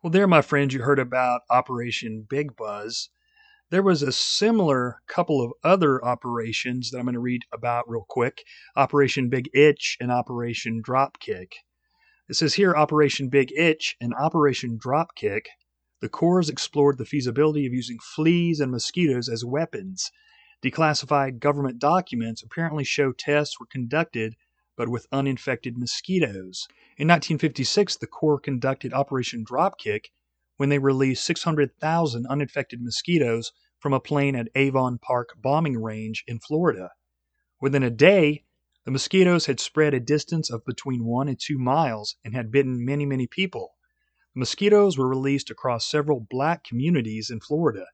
Well, 0.01 0.11
there, 0.11 0.27
my 0.27 0.41
friends, 0.41 0.73
you 0.73 0.81
heard 0.81 0.99
about 0.99 1.41
Operation 1.49 2.25
Big 2.27 2.57
Buzz. 2.57 3.09
There 3.73 3.81
was 3.81 4.03
a 4.03 4.11
similar 4.11 5.01
couple 5.07 5.41
of 5.41 5.51
other 5.63 6.05
operations 6.05 6.91
that 6.91 6.99
I'm 6.99 7.05
going 7.05 7.15
to 7.15 7.19
read 7.19 7.41
about 7.51 7.89
real 7.89 8.05
quick 8.07 8.43
Operation 8.75 9.29
Big 9.29 9.49
Itch 9.51 9.97
and 9.99 10.11
Operation 10.11 10.83
Dropkick. 10.83 11.53
It 12.29 12.35
says 12.35 12.53
here 12.53 12.75
Operation 12.75 13.29
Big 13.29 13.51
Itch 13.57 13.95
and 13.99 14.13
Operation 14.13 14.77
Dropkick. 14.77 15.47
The 16.01 16.07
Corps 16.07 16.51
explored 16.51 16.99
the 16.99 17.05
feasibility 17.05 17.65
of 17.65 17.73
using 17.73 17.97
fleas 17.97 18.59
and 18.59 18.71
mosquitoes 18.71 19.27
as 19.27 19.43
weapons. 19.43 20.11
Declassified 20.63 21.39
government 21.39 21.79
documents 21.79 22.43
apparently 22.43 22.83
show 22.83 23.11
tests 23.11 23.59
were 23.59 23.65
conducted, 23.65 24.35
but 24.77 24.87
with 24.87 25.07
uninfected 25.11 25.79
mosquitoes. 25.79 26.67
In 26.95 27.07
1956, 27.07 27.95
the 27.95 28.05
Corps 28.05 28.39
conducted 28.39 28.93
Operation 28.93 29.43
Dropkick 29.43 30.11
when 30.57 30.69
they 30.69 30.77
released 30.77 31.25
600,000 31.25 32.27
uninfected 32.27 32.79
mosquitoes 32.79 33.51
from 33.83 33.91
a 33.91 33.99
plane 33.99 34.33
at 34.33 34.47
Avon 34.55 34.97
Park 34.97 35.35
bombing 35.41 35.77
range 35.77 36.23
in 36.25 36.39
Florida. 36.39 36.91
Within 37.59 37.83
a 37.83 37.89
day, 37.89 38.45
the 38.85 38.91
mosquitoes 38.91 39.47
had 39.47 39.59
spread 39.59 39.93
a 39.93 39.99
distance 39.99 40.49
of 40.49 40.63
between 40.63 41.03
one 41.03 41.27
and 41.27 41.37
two 41.37 41.57
miles 41.57 42.15
and 42.23 42.33
had 42.33 42.49
bitten 42.49 42.85
many, 42.85 43.05
many 43.05 43.27
people. 43.27 43.73
The 44.35 44.39
mosquitoes 44.39 44.97
were 44.97 45.09
released 45.09 45.49
across 45.49 45.85
several 45.85 46.25
black 46.29 46.63
communities 46.63 47.29
in 47.29 47.41
Florida. 47.41 47.87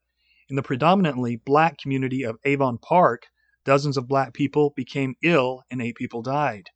In 0.47 0.55
the 0.55 0.61
predominantly 0.61 1.37
black 1.37 1.79
community 1.79 2.21
of 2.21 2.37
Avon 2.45 2.77
Park, 2.77 3.25
dozens 3.65 3.97
of 3.97 4.07
black 4.07 4.35
people 4.35 4.71
became 4.75 5.15
ill 5.23 5.63
and 5.71 5.81
eight 5.81 5.95
people 5.95 6.21
died. 6.21 6.69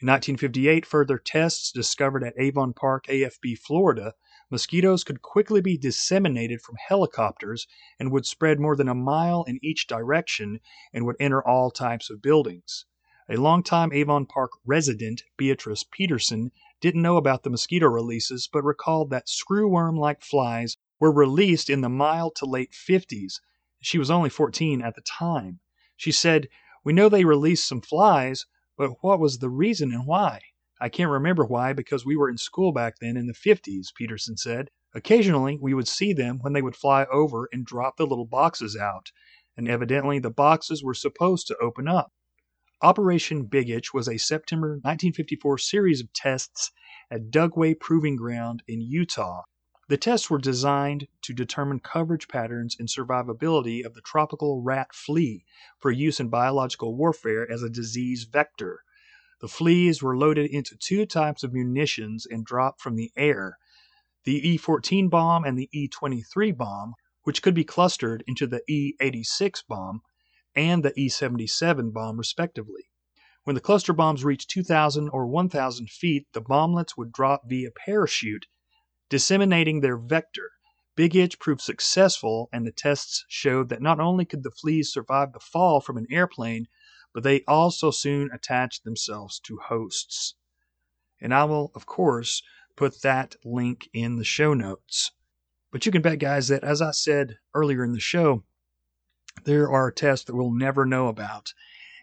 In 0.00 0.06
1958, 0.06 0.86
further 0.86 1.18
tests 1.18 1.72
discovered 1.72 2.22
at 2.22 2.38
Avon 2.38 2.72
Park, 2.72 3.06
AFB, 3.08 3.58
Florida, 3.58 4.14
mosquitoes 4.50 5.04
could 5.04 5.22
quickly 5.22 5.60
be 5.60 5.76
disseminated 5.78 6.60
from 6.60 6.76
helicopters 6.88 7.66
and 7.98 8.10
would 8.10 8.26
spread 8.26 8.60
more 8.60 8.76
than 8.76 8.88
a 8.88 8.94
mile 8.94 9.44
in 9.44 9.58
each 9.62 9.86
direction 9.86 10.60
and 10.92 11.06
would 11.06 11.16
enter 11.18 11.46
all 11.46 11.70
types 11.70 12.10
of 12.10 12.22
buildings. 12.22 12.86
A 13.28 13.36
longtime 13.36 13.92
Avon 13.92 14.26
Park 14.26 14.50
resident, 14.66 15.22
Beatrice 15.38 15.82
Peterson, 15.90 16.52
didn't 16.80 17.00
know 17.00 17.16
about 17.16 17.42
the 17.42 17.48
mosquito 17.48 17.86
releases 17.86 18.46
but 18.52 18.62
recalled 18.62 19.08
that 19.10 19.28
screwworm 19.28 19.98
like 19.98 20.20
flies 20.20 20.76
were 21.00 21.10
released 21.10 21.70
in 21.70 21.80
the 21.80 21.88
mild 21.88 22.36
to 22.36 22.44
late 22.44 22.72
50s. 22.72 23.40
She 23.80 23.98
was 23.98 24.10
only 24.10 24.28
14 24.28 24.82
at 24.82 24.94
the 24.94 25.00
time. 25.00 25.60
She 25.96 26.12
said, 26.12 26.48
We 26.84 26.92
know 26.92 27.08
they 27.08 27.24
released 27.24 27.66
some 27.66 27.80
flies, 27.80 28.44
but 28.76 29.02
what 29.02 29.18
was 29.18 29.38
the 29.38 29.48
reason 29.48 29.92
and 29.92 30.06
why? 30.06 30.40
I 30.84 30.90
can't 30.90 31.10
remember 31.10 31.46
why 31.46 31.72
because 31.72 32.04
we 32.04 32.14
were 32.14 32.28
in 32.28 32.36
school 32.36 32.70
back 32.70 32.96
then 33.00 33.16
in 33.16 33.26
the 33.26 33.32
50s, 33.32 33.86
Peterson 33.94 34.36
said. 34.36 34.68
Occasionally, 34.94 35.58
we 35.58 35.72
would 35.72 35.88
see 35.88 36.12
them 36.12 36.40
when 36.42 36.52
they 36.52 36.60
would 36.60 36.76
fly 36.76 37.06
over 37.10 37.48
and 37.54 37.64
drop 37.64 37.96
the 37.96 38.06
little 38.06 38.26
boxes 38.26 38.76
out, 38.76 39.10
and 39.56 39.66
evidently 39.66 40.18
the 40.18 40.28
boxes 40.28 40.84
were 40.84 40.92
supposed 40.92 41.46
to 41.46 41.56
open 41.56 41.88
up. 41.88 42.12
Operation 42.82 43.46
Big 43.46 43.70
Itch 43.70 43.94
was 43.94 44.06
a 44.06 44.18
September 44.18 44.72
1954 44.72 45.56
series 45.56 46.02
of 46.02 46.12
tests 46.12 46.70
at 47.10 47.30
Dugway 47.30 47.80
Proving 47.80 48.16
Ground 48.16 48.62
in 48.68 48.82
Utah. 48.82 49.40
The 49.88 49.96
tests 49.96 50.28
were 50.28 50.36
designed 50.36 51.08
to 51.22 51.32
determine 51.32 51.80
coverage 51.80 52.28
patterns 52.28 52.76
and 52.78 52.90
survivability 52.90 53.86
of 53.86 53.94
the 53.94 54.02
tropical 54.02 54.60
rat 54.60 54.88
flea 54.92 55.46
for 55.80 55.90
use 55.90 56.20
in 56.20 56.28
biological 56.28 56.94
warfare 56.94 57.50
as 57.50 57.62
a 57.62 57.70
disease 57.70 58.24
vector. 58.24 58.83
The 59.44 59.48
fleas 59.48 60.02
were 60.02 60.16
loaded 60.16 60.50
into 60.50 60.74
two 60.74 61.04
types 61.04 61.44
of 61.44 61.52
munitions 61.52 62.24
and 62.24 62.46
dropped 62.46 62.80
from 62.80 62.96
the 62.96 63.12
air 63.14 63.58
the 64.24 64.36
E 64.36 64.56
14 64.56 65.10
bomb 65.10 65.44
and 65.44 65.58
the 65.58 65.68
E 65.70 65.86
23 65.86 66.50
bomb, 66.52 66.94
which 67.24 67.42
could 67.42 67.52
be 67.52 67.62
clustered 67.62 68.24
into 68.26 68.46
the 68.46 68.62
E 68.66 68.94
86 69.00 69.60
bomb 69.68 70.00
and 70.56 70.82
the 70.82 70.98
E 70.98 71.10
77 71.10 71.90
bomb, 71.90 72.16
respectively. 72.16 72.84
When 73.42 73.54
the 73.54 73.60
cluster 73.60 73.92
bombs 73.92 74.24
reached 74.24 74.48
2,000 74.48 75.10
or 75.10 75.26
1,000 75.26 75.90
feet, 75.90 76.26
the 76.32 76.40
bomblets 76.40 76.96
would 76.96 77.12
drop 77.12 77.42
via 77.46 77.70
parachute, 77.70 78.46
disseminating 79.10 79.82
their 79.82 79.98
vector. 79.98 80.52
Big 80.96 81.14
Itch 81.14 81.38
proved 81.38 81.60
successful, 81.60 82.48
and 82.50 82.66
the 82.66 82.72
tests 82.72 83.26
showed 83.28 83.68
that 83.68 83.82
not 83.82 84.00
only 84.00 84.24
could 84.24 84.42
the 84.42 84.50
fleas 84.50 84.90
survive 84.90 85.34
the 85.34 85.38
fall 85.38 85.82
from 85.82 85.98
an 85.98 86.06
airplane, 86.10 86.66
but 87.14 87.22
they 87.22 87.42
also 87.46 87.90
soon 87.90 88.28
attached 88.34 88.84
themselves 88.84 89.38
to 89.38 89.56
hosts. 89.56 90.34
And 91.20 91.32
I 91.32 91.44
will, 91.44 91.70
of 91.74 91.86
course, 91.86 92.42
put 92.76 93.00
that 93.02 93.36
link 93.44 93.88
in 93.94 94.16
the 94.16 94.24
show 94.24 94.52
notes. 94.52 95.12
But 95.70 95.86
you 95.86 95.92
can 95.92 96.02
bet, 96.02 96.18
guys, 96.18 96.48
that 96.48 96.64
as 96.64 96.82
I 96.82 96.90
said 96.90 97.38
earlier 97.54 97.84
in 97.84 97.92
the 97.92 98.00
show, 98.00 98.42
there 99.44 99.70
are 99.70 99.90
tests 99.90 100.26
that 100.26 100.34
we'll 100.34 100.52
never 100.52 100.84
know 100.84 101.08
about. 101.08 101.52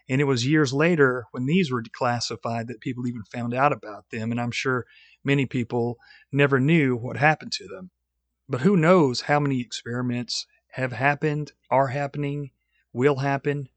And 0.08 0.20
it 0.20 0.24
was 0.24 0.46
years 0.46 0.72
later 0.72 1.26
when 1.30 1.46
these 1.46 1.70
were 1.70 1.82
declassified 1.82 2.66
that 2.66 2.80
people 2.80 3.06
even 3.06 3.22
found 3.24 3.54
out 3.54 3.72
about 3.72 4.10
them. 4.10 4.30
And 4.30 4.40
I'm 4.40 4.50
sure 4.50 4.86
many 5.24 5.46
people 5.46 5.98
never 6.30 6.58
knew 6.58 6.96
what 6.96 7.16
happened 7.16 7.52
to 7.52 7.68
them. 7.68 7.90
But 8.48 8.62
who 8.62 8.76
knows 8.76 9.22
how 9.22 9.40
many 9.40 9.60
experiments 9.60 10.46
have 10.72 10.92
happened, 10.92 11.52
are 11.70 11.88
happening, 11.88 12.50
will 12.92 13.16
happen. 13.16 13.68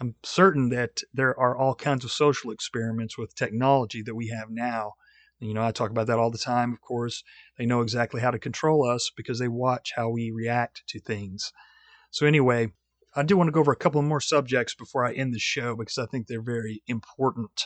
I'm 0.00 0.14
certain 0.22 0.68
that 0.70 1.00
there 1.12 1.38
are 1.38 1.56
all 1.56 1.74
kinds 1.74 2.04
of 2.04 2.12
social 2.12 2.50
experiments 2.50 3.18
with 3.18 3.34
technology 3.34 4.02
that 4.02 4.14
we 4.14 4.28
have 4.28 4.48
now. 4.50 4.92
You 5.40 5.54
know, 5.54 5.64
I 5.64 5.72
talk 5.72 5.90
about 5.90 6.06
that 6.08 6.18
all 6.18 6.30
the 6.30 6.38
time, 6.38 6.72
of 6.72 6.80
course. 6.80 7.22
They 7.56 7.66
know 7.66 7.80
exactly 7.80 8.20
how 8.20 8.30
to 8.30 8.38
control 8.38 8.88
us 8.88 9.10
because 9.16 9.38
they 9.38 9.48
watch 9.48 9.92
how 9.96 10.08
we 10.08 10.30
react 10.30 10.82
to 10.88 11.00
things. 11.00 11.52
So, 12.10 12.26
anyway, 12.26 12.72
I 13.14 13.22
do 13.22 13.36
want 13.36 13.48
to 13.48 13.52
go 13.52 13.60
over 13.60 13.72
a 13.72 13.76
couple 13.76 14.02
more 14.02 14.20
subjects 14.20 14.74
before 14.74 15.04
I 15.04 15.12
end 15.12 15.34
the 15.34 15.38
show 15.38 15.76
because 15.76 15.98
I 15.98 16.06
think 16.06 16.26
they're 16.26 16.42
very 16.42 16.82
important. 16.86 17.64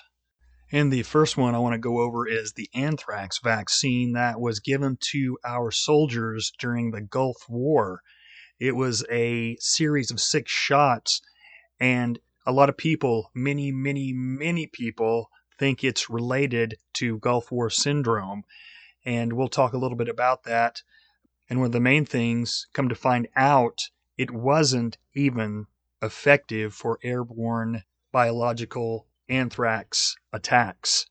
And 0.71 0.91
the 0.91 1.03
first 1.03 1.37
one 1.37 1.55
I 1.55 1.59
want 1.59 1.75
to 1.75 1.79
go 1.79 2.01
over 2.01 2.27
is 2.27 2.55
the 2.55 2.71
anthrax 2.75 3.39
vaccine 3.43 4.13
that 4.15 4.41
was 4.41 4.61
given 4.61 4.97
to 5.13 5.39
our 5.45 5.71
soldiers 5.71 6.51
during 6.59 6.91
the 6.91 7.03
Gulf 7.03 7.45
War. 7.49 8.01
It 8.59 8.75
was 8.75 9.05
a 9.11 9.57
series 9.61 10.11
of 10.11 10.21
six 10.21 10.51
shots, 10.51 11.21
and 11.83 12.21
a 12.47 12.53
lot 12.53 12.69
of 12.69 12.77
people, 12.77 13.33
many, 13.35 13.73
many, 13.73 14.13
many 14.13 14.69
people, 14.69 15.29
think 15.59 15.83
it's 15.83 16.09
related 16.09 16.77
to 16.93 17.19
Gulf 17.19 17.51
War 17.51 17.71
syndrome. 17.71 18.45
And 19.05 19.33
we'll 19.33 19.49
talk 19.49 19.73
a 19.73 19.79
little 19.79 19.99
bit 19.99 20.09
about 20.09 20.45
that. 20.45 20.83
And 21.51 21.59
one 21.59 21.67
of 21.67 21.73
the 21.73 21.81
main 21.81 22.05
things, 22.07 22.69
come 22.73 22.89
to 22.89 22.95
find 22.95 23.27
out, 23.35 23.81
it 24.17 24.31
wasn't 24.31 24.97
even 25.13 25.67
effective 26.01 26.73
for 26.73 27.01
airborne 27.03 27.83
biological 28.13 29.09
anthrax 29.29 30.15
attacks. 30.33 31.07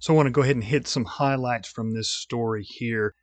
So 0.00 0.12
I 0.12 0.16
want 0.16 0.26
to 0.26 0.32
go 0.32 0.42
ahead 0.42 0.56
and 0.56 0.64
hit 0.64 0.88
some 0.88 1.04
highlights 1.04 1.68
from 1.68 1.94
this 1.94 2.12
story 2.12 2.64
here. 2.64 3.14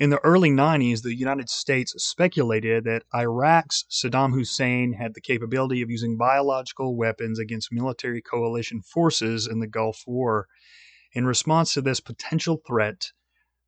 In 0.00 0.08
the 0.08 0.24
early 0.24 0.48
90s, 0.48 1.02
the 1.02 1.14
United 1.14 1.50
States 1.50 1.92
speculated 1.98 2.84
that 2.84 3.04
Iraq's 3.14 3.84
Saddam 3.90 4.32
Hussein 4.32 4.94
had 4.94 5.12
the 5.12 5.20
capability 5.20 5.82
of 5.82 5.90
using 5.90 6.16
biological 6.16 6.96
weapons 6.96 7.38
against 7.38 7.70
military 7.70 8.22
coalition 8.22 8.80
forces 8.80 9.46
in 9.46 9.60
the 9.60 9.66
Gulf 9.66 10.04
War. 10.06 10.46
In 11.12 11.26
response 11.26 11.74
to 11.74 11.82
this 11.82 12.00
potential 12.00 12.62
threat, 12.66 13.08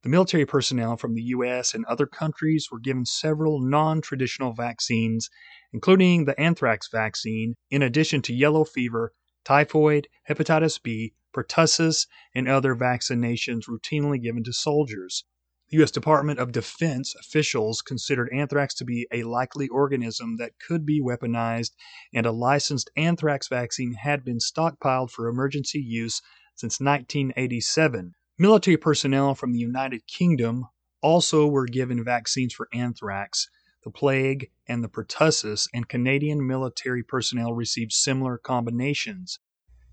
the 0.04 0.08
military 0.08 0.46
personnel 0.46 0.96
from 0.96 1.12
the 1.14 1.22
U.S. 1.36 1.74
and 1.74 1.84
other 1.84 2.06
countries 2.06 2.68
were 2.72 2.80
given 2.80 3.04
several 3.04 3.60
non 3.60 4.00
traditional 4.00 4.54
vaccines, 4.54 5.28
including 5.70 6.24
the 6.24 6.40
anthrax 6.40 6.88
vaccine, 6.90 7.56
in 7.68 7.82
addition 7.82 8.22
to 8.22 8.32
yellow 8.32 8.64
fever, 8.64 9.12
typhoid, 9.44 10.08
hepatitis 10.30 10.82
B, 10.82 11.12
pertussis, 11.34 12.06
and 12.34 12.48
other 12.48 12.74
vaccinations 12.74 13.68
routinely 13.68 14.18
given 14.18 14.42
to 14.44 14.54
soldiers. 14.54 15.26
U.S. 15.74 15.90
Department 15.90 16.38
of 16.38 16.52
Defense 16.52 17.14
officials 17.18 17.80
considered 17.80 18.28
anthrax 18.30 18.74
to 18.74 18.84
be 18.84 19.06
a 19.10 19.22
likely 19.22 19.68
organism 19.68 20.36
that 20.36 20.58
could 20.58 20.84
be 20.84 21.00
weaponized, 21.00 21.70
and 22.12 22.26
a 22.26 22.30
licensed 22.30 22.90
anthrax 22.94 23.48
vaccine 23.48 23.94
had 23.94 24.22
been 24.22 24.36
stockpiled 24.36 25.10
for 25.10 25.28
emergency 25.28 25.80
use 25.80 26.20
since 26.54 26.78
1987. 26.78 28.12
Military 28.38 28.76
personnel 28.76 29.34
from 29.34 29.54
the 29.54 29.60
United 29.60 30.06
Kingdom 30.06 30.66
also 31.00 31.46
were 31.46 31.64
given 31.64 32.04
vaccines 32.04 32.52
for 32.52 32.68
anthrax, 32.74 33.48
the 33.82 33.90
plague, 33.90 34.50
and 34.66 34.84
the 34.84 34.90
pertussis, 34.90 35.68
and 35.72 35.88
Canadian 35.88 36.46
military 36.46 37.02
personnel 37.02 37.54
received 37.54 37.92
similar 37.92 38.36
combinations. 38.36 39.38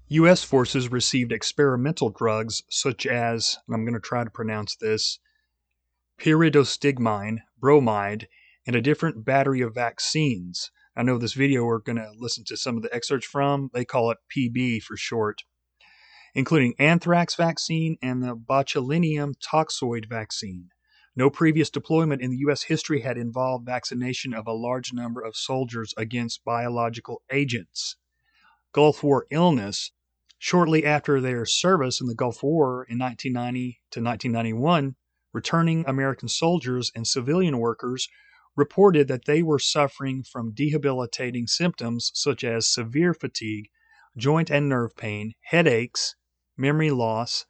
U.S. 0.10 0.44
forces 0.44 0.92
received 0.92 1.32
experimental 1.32 2.10
drugs 2.10 2.64
such 2.70 3.06
as, 3.06 3.58
and 3.66 3.76
I'm 3.76 3.86
going 3.86 3.94
to 3.94 4.02
try 4.02 4.26
to 4.26 4.30
pronounce 4.30 4.76
this, 4.76 5.20
pyridostigmine, 6.20 7.40
bromide, 7.60 8.28
and 8.68 8.76
a 8.76 8.82
different 8.82 9.26
battery 9.26 9.62
of 9.62 9.74
vaccines. 9.74 10.72
I 10.96 11.04
know 11.04 11.18
this 11.18 11.34
video 11.34 11.64
we're 11.64 11.80
going 11.80 11.98
to 11.98 12.12
listen 12.18 12.44
to 12.48 12.58
some 12.58 12.78
of 12.78 12.84
the 12.84 12.94
excerpts 12.94 13.26
from. 13.26 13.70
They 13.74 13.86
call 13.86 14.12
it 14.12 14.18
PB 14.36 14.84
for 14.84 14.98
short 14.98 15.44
including 16.34 16.74
anthrax 16.80 17.36
vaccine 17.36 17.98
and 18.02 18.22
the 18.22 18.36
botulinum 18.36 19.34
toxoid 19.40 20.08
vaccine. 20.08 20.70
No 21.16 21.30
previous 21.30 21.70
deployment 21.70 22.22
in 22.22 22.32
the 22.32 22.38
U.S. 22.38 22.64
history 22.64 23.02
had 23.02 23.18
involved 23.18 23.66
vaccination 23.66 24.34
of 24.34 24.48
a 24.48 24.54
large 24.54 24.94
number 24.94 25.22
of 25.22 25.36
soldiers 25.36 25.94
against 25.98 26.46
biological 26.46 27.22
agents. 27.32 27.98
Gulf 28.72 29.04
War 29.04 29.26
illness. 29.32 29.92
Shortly 30.42 30.86
after 30.86 31.20
their 31.20 31.46
service 31.46 32.00
in 32.00 32.08
the 32.08 32.16
Gulf 32.16 32.42
War 32.42 32.86
in 32.88 32.98
1990 32.98 33.82
to 33.92 34.02
1991, 34.02 34.96
returning 35.34 35.84
American 35.88 36.28
soldiers 36.28 36.92
and 36.96 37.08
civilian 37.08 37.60
workers 37.60 38.08
reported 38.56 39.08
that 39.08 39.26
they 39.26 39.42
were 39.42 39.60
suffering 39.60 40.24
from 40.24 40.54
debilitating 40.54 41.48
symptoms 41.48 42.12
such 42.14 42.44
as 42.44 42.68
severe 42.68 43.14
fatigue, 43.14 43.70
joint 44.18 44.50
and 44.50 44.68
nerve 44.68 44.96
pain, 44.98 45.34
headaches, 45.42 46.16
memory 46.58 46.92
loss, 46.92 47.46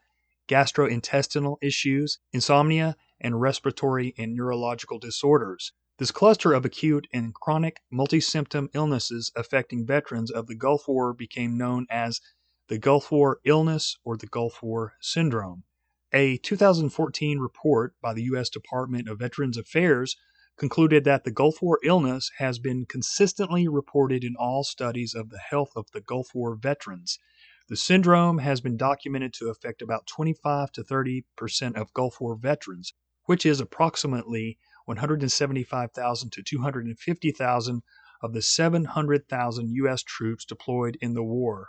gastrointestinal 0.48 1.58
issues, 1.62 2.20
insomnia, 2.34 2.96
and 3.20 3.42
respiratory 3.42 4.14
and 4.18 4.36
neurological 4.36 5.00
disorders. 5.00 5.72
This 5.98 6.12
cluster 6.12 6.54
of 6.54 6.64
acute 6.64 7.08
and 7.12 7.34
chronic 7.34 7.82
multi-symptom 7.92 8.70
illnesses 8.74 9.32
affecting 9.36 9.86
veterans 9.86 10.32
of 10.32 10.48
the 10.48 10.56
Gulf 10.56 10.88
War 10.88 11.14
became 11.14 11.58
known 11.58 11.88
as 11.90 12.22
the 12.68 12.78
Gulf 12.78 13.12
War 13.12 13.40
illness 13.44 13.98
or 14.04 14.16
the 14.16 14.28
Gulf 14.28 14.64
War 14.64 14.94
syndrome. 15.02 15.64
A 16.12 16.38
2014 16.38 17.38
report 17.38 17.94
by 18.02 18.16
the 18.16 18.24
U.S. 18.24 18.50
Department 18.50 19.08
of 19.08 19.20
Veterans 19.20 19.58
Affairs 19.58 20.18
concluded 20.58 21.04
that 21.04 21.24
the 21.24 21.30
Gulf 21.30 21.62
War 21.62 21.78
illness 21.84 22.32
has 22.40 22.58
been 22.58 22.88
consistently 22.88 23.68
reported 23.68 24.24
in 24.24 24.36
all 24.36 24.64
studies 24.64 25.14
of 25.14 25.30
the 25.30 25.38
health 25.38 25.70
of 25.76 25.86
the 25.92 26.02
Gulf 26.02 26.34
War 26.34 26.56
veterans. 26.56 27.20
The 27.68 27.78
syndrome 27.78 28.40
has 28.40 28.60
been 28.60 28.76
documented 28.76 29.34
to 29.36 29.50
affect 29.50 29.84
about 29.84 30.08
25 30.08 30.72
to 30.72 30.84
30 30.84 31.26
percent 31.38 31.76
of 31.76 31.94
Gulf 31.94 32.20
War 32.20 32.36
veterans, 32.36 32.92
which 33.26 33.46
is 33.46 33.60
approximately 33.60 34.58
175,000 34.86 36.32
to 36.32 36.42
250,000 36.42 37.84
of 38.24 38.34
the 38.34 38.42
700,000 38.42 39.70
U.S. 39.76 40.02
troops 40.02 40.44
deployed 40.44 40.98
in 41.02 41.14
the 41.14 41.24
war. 41.24 41.68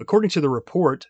According 0.00 0.30
to 0.30 0.40
the 0.40 0.50
report, 0.50 1.06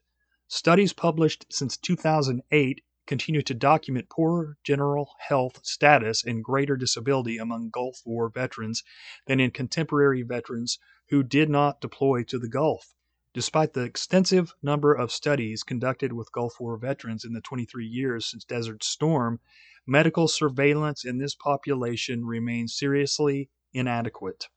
studies 0.48 0.92
published 0.92 1.44
since 1.50 1.76
2008 1.76 2.80
continue 3.06 3.42
to 3.42 3.54
document 3.54 4.08
poor 4.10 4.56
general 4.64 5.10
health 5.18 5.60
status 5.62 6.24
and 6.24 6.44
greater 6.44 6.76
disability 6.76 7.38
among 7.38 7.70
Gulf 7.70 8.00
War 8.04 8.28
veterans 8.28 8.82
than 9.26 9.40
in 9.40 9.50
contemporary 9.50 10.22
veterans 10.22 10.78
who 11.08 11.22
did 11.22 11.48
not 11.48 11.80
deploy 11.80 12.22
to 12.24 12.38
the 12.38 12.48
Gulf. 12.48 12.94
Despite 13.34 13.72
the 13.74 13.82
extensive 13.82 14.54
number 14.62 14.94
of 14.94 15.12
studies 15.12 15.62
conducted 15.62 16.12
with 16.12 16.32
Gulf 16.32 16.58
War 16.60 16.76
veterans 16.76 17.24
in 17.24 17.34
the 17.34 17.40
23 17.40 17.86
years 17.86 18.26
since 18.26 18.44
Desert 18.44 18.82
Storm, 18.82 19.40
medical 19.86 20.28
surveillance 20.28 21.04
in 21.04 21.18
this 21.18 21.34
population 21.34 22.24
remains 22.24 22.76
seriously 22.76 23.50
inadequate. 23.72 24.48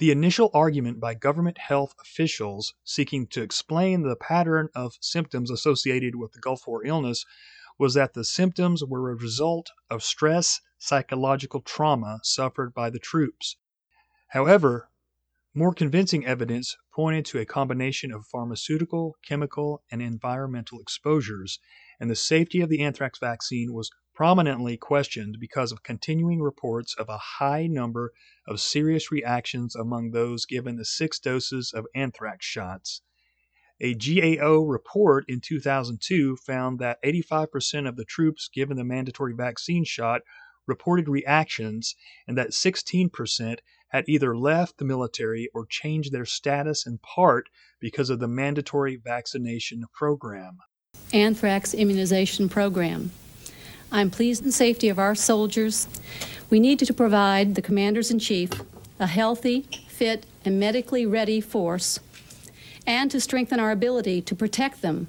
The 0.00 0.10
initial 0.10 0.50
argument 0.54 0.98
by 0.98 1.12
government 1.12 1.58
health 1.58 1.94
officials 2.00 2.72
seeking 2.84 3.26
to 3.26 3.42
explain 3.42 4.00
the 4.00 4.16
pattern 4.16 4.70
of 4.74 4.96
symptoms 5.02 5.50
associated 5.50 6.16
with 6.16 6.32
the 6.32 6.38
Gulf 6.38 6.66
War 6.66 6.82
illness 6.86 7.26
was 7.78 7.92
that 7.92 8.14
the 8.14 8.24
symptoms 8.24 8.82
were 8.82 9.10
a 9.10 9.14
result 9.14 9.68
of 9.90 10.02
stress 10.02 10.62
psychological 10.78 11.60
trauma 11.60 12.20
suffered 12.22 12.72
by 12.72 12.88
the 12.88 12.98
troops. 12.98 13.56
However, 14.28 14.88
more 15.52 15.74
convincing 15.74 16.24
evidence 16.24 16.78
pointed 16.94 17.26
to 17.26 17.38
a 17.38 17.44
combination 17.44 18.10
of 18.10 18.24
pharmaceutical, 18.24 19.18
chemical, 19.22 19.82
and 19.90 20.00
environmental 20.00 20.80
exposures, 20.80 21.58
and 22.00 22.10
the 22.10 22.16
safety 22.16 22.62
of 22.62 22.70
the 22.70 22.80
anthrax 22.80 23.18
vaccine 23.18 23.74
was 23.74 23.90
prominently 24.20 24.76
questioned 24.76 25.38
because 25.40 25.72
of 25.72 25.82
continuing 25.82 26.42
reports 26.42 26.94
of 26.98 27.08
a 27.08 27.16
high 27.16 27.66
number 27.66 28.12
of 28.46 28.60
serious 28.60 29.10
reactions 29.10 29.74
among 29.74 30.10
those 30.10 30.44
given 30.44 30.76
the 30.76 30.84
six 30.84 31.18
doses 31.18 31.72
of 31.74 31.86
anthrax 31.94 32.44
shots. 32.44 33.00
A 33.80 33.94
GAO 33.94 34.58
report 34.58 35.24
in 35.26 35.40
2002 35.40 36.36
found 36.36 36.78
that 36.80 37.02
85% 37.02 37.88
of 37.88 37.96
the 37.96 38.04
troops 38.04 38.50
given 38.52 38.76
the 38.76 38.84
mandatory 38.84 39.32
vaccine 39.32 39.84
shot 39.84 40.20
reported 40.66 41.08
reactions 41.08 41.94
and 42.28 42.36
that 42.36 42.50
16% 42.50 43.56
had 43.88 44.04
either 44.06 44.36
left 44.36 44.76
the 44.76 44.84
military 44.84 45.48
or 45.54 45.64
changed 45.64 46.12
their 46.12 46.26
status 46.26 46.86
in 46.86 46.98
part 46.98 47.48
because 47.80 48.10
of 48.10 48.18
the 48.18 48.28
mandatory 48.28 48.96
vaccination 49.02 49.86
program. 49.94 50.58
Anthrax 51.10 51.72
immunization 51.72 52.50
program. 52.50 53.12
I'm 53.92 54.10
pleased 54.10 54.44
in 54.44 54.52
safety 54.52 54.88
of 54.88 54.98
our 54.98 55.14
soldiers. 55.14 55.88
We 56.48 56.60
need 56.60 56.78
to 56.80 56.94
provide 56.94 57.54
the 57.54 57.62
commanders 57.62 58.10
in 58.10 58.18
chief 58.18 58.50
a 59.00 59.06
healthy, 59.06 59.62
fit, 59.88 60.26
and 60.44 60.60
medically 60.60 61.06
ready 61.06 61.40
force, 61.40 61.98
and 62.86 63.10
to 63.10 63.20
strengthen 63.20 63.58
our 63.58 63.70
ability 63.70 64.20
to 64.20 64.34
protect 64.34 64.82
them 64.82 65.08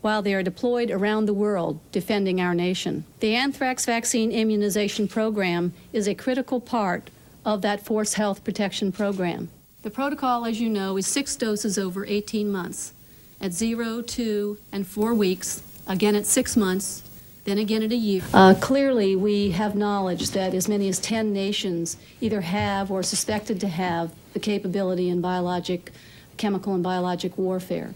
while 0.00 0.20
they 0.20 0.34
are 0.34 0.42
deployed 0.42 0.90
around 0.90 1.26
the 1.26 1.34
world 1.34 1.78
defending 1.92 2.40
our 2.40 2.54
nation. 2.54 3.04
The 3.20 3.34
anthrax 3.34 3.86
vaccine 3.86 4.32
immunization 4.32 5.06
program 5.06 5.72
is 5.92 6.08
a 6.08 6.14
critical 6.14 6.60
part 6.60 7.10
of 7.44 7.62
that 7.62 7.84
force 7.84 8.14
health 8.14 8.42
protection 8.42 8.92
program. 8.92 9.48
The 9.82 9.90
protocol, 9.90 10.44
as 10.44 10.60
you 10.60 10.68
know, 10.68 10.96
is 10.96 11.06
six 11.06 11.36
doses 11.36 11.78
over 11.78 12.04
18 12.04 12.50
months 12.50 12.92
at 13.40 13.52
zero, 13.52 14.02
two, 14.02 14.58
and 14.72 14.86
four 14.86 15.14
weeks, 15.14 15.62
again 15.86 16.14
at 16.14 16.26
six 16.26 16.56
months, 16.56 17.02
then 17.44 17.58
again 17.58 17.82
in 17.82 17.92
a 17.92 17.96
year. 17.96 18.22
Uh, 18.32 18.54
clearly, 18.60 19.16
we 19.16 19.50
have 19.50 19.74
knowledge 19.74 20.30
that 20.30 20.54
as 20.54 20.68
many 20.68 20.88
as 20.88 20.98
10 20.98 21.32
nations 21.32 21.96
either 22.20 22.40
have 22.40 22.90
or 22.90 23.02
suspected 23.02 23.60
to 23.60 23.68
have 23.68 24.12
the 24.32 24.40
capability 24.40 25.08
in 25.08 25.20
biologic, 25.20 25.92
chemical, 26.36 26.74
and 26.74 26.82
biologic 26.82 27.36
warfare. 27.38 27.94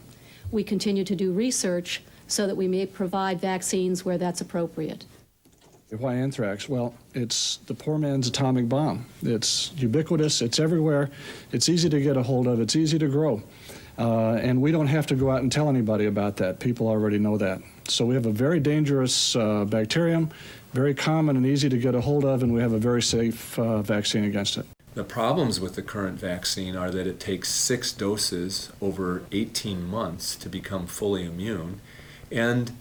We 0.50 0.64
continue 0.64 1.04
to 1.04 1.14
do 1.14 1.32
research 1.32 2.02
so 2.26 2.46
that 2.46 2.56
we 2.56 2.68
may 2.68 2.86
provide 2.86 3.40
vaccines 3.40 4.04
where 4.04 4.18
that's 4.18 4.40
appropriate. 4.40 5.04
Why 5.90 6.14
anthrax? 6.14 6.68
Well, 6.68 6.94
it's 7.14 7.58
the 7.66 7.74
poor 7.74 7.98
man's 7.98 8.26
atomic 8.26 8.68
bomb. 8.68 9.06
It's 9.22 9.70
ubiquitous, 9.76 10.42
it's 10.42 10.58
everywhere, 10.58 11.10
it's 11.52 11.68
easy 11.68 11.88
to 11.88 12.00
get 12.00 12.16
a 12.16 12.22
hold 12.22 12.48
of, 12.48 12.60
it's 12.60 12.74
easy 12.74 12.98
to 12.98 13.06
grow. 13.06 13.42
Uh, 13.96 14.32
and 14.34 14.60
we 14.60 14.72
don't 14.72 14.88
have 14.88 15.06
to 15.08 15.14
go 15.14 15.30
out 15.30 15.42
and 15.42 15.52
tell 15.52 15.68
anybody 15.68 16.06
about 16.06 16.36
that. 16.38 16.58
People 16.58 16.88
already 16.88 17.18
know 17.18 17.38
that. 17.38 17.60
So 17.88 18.06
we 18.06 18.14
have 18.14 18.26
a 18.26 18.32
very 18.32 18.60
dangerous 18.60 19.36
uh, 19.36 19.64
bacterium, 19.64 20.30
very 20.72 20.94
common 20.94 21.36
and 21.36 21.44
easy 21.44 21.68
to 21.68 21.78
get 21.78 21.94
a 21.94 22.00
hold 22.00 22.24
of, 22.24 22.42
and 22.42 22.52
we 22.52 22.60
have 22.60 22.72
a 22.72 22.78
very 22.78 23.02
safe 23.02 23.58
uh, 23.58 23.82
vaccine 23.82 24.24
against 24.24 24.56
it. 24.56 24.66
The 24.94 25.04
problems 25.04 25.60
with 25.60 25.74
the 25.74 25.82
current 25.82 26.18
vaccine 26.18 26.76
are 26.76 26.90
that 26.90 27.06
it 27.06 27.20
takes 27.20 27.50
six 27.50 27.92
doses 27.92 28.70
over 28.80 29.24
18 29.32 29.86
months 29.86 30.36
to 30.36 30.48
become 30.48 30.86
fully 30.86 31.24
immune, 31.24 31.80
and 32.30 32.72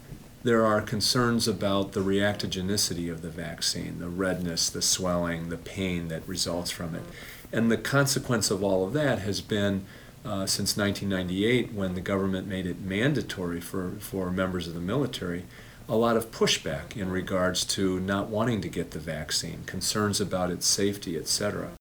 there 0.43 0.65
are 0.65 0.81
concerns 0.81 1.47
about 1.47 1.93
the 1.93 2.01
reactogenicity 2.01 3.09
of 3.11 3.21
the 3.21 3.29
vaccine, 3.29 3.99
the 3.99 4.09
redness, 4.09 4.69
the 4.69 4.81
swelling, 4.81 5.49
the 5.49 5.57
pain 5.57 6.09
that 6.09 6.27
results 6.27 6.69
from 6.69 6.95
it. 6.95 7.03
And 7.51 7.71
the 7.71 7.77
consequence 7.77 8.51
of 8.51 8.63
all 8.63 8.85
of 8.85 8.93
that 8.93 9.19
has 9.19 9.41
been 9.41 9.85
uh, 10.25 10.45
since 10.45 10.77
1998, 10.77 11.73
when 11.73 11.95
the 11.95 12.01
government 12.01 12.47
made 12.47 12.65
it 12.65 12.79
mandatory 12.79 13.59
for, 13.59 13.95
for 13.99 14.31
members 14.31 14.67
of 14.67 14.73
the 14.73 14.79
military, 14.79 15.45
a 15.89 15.95
lot 15.95 16.15
of 16.15 16.31
pushback 16.31 16.95
in 16.95 17.09
regards 17.09 17.65
to 17.65 17.99
not 17.99 18.29
wanting 18.29 18.61
to 18.61 18.69
get 18.69 18.91
the 18.91 18.99
vaccine, 18.99 19.63
concerns 19.65 20.21
about 20.21 20.49
its 20.49 20.65
safety, 20.65 21.17
etc. 21.17 21.71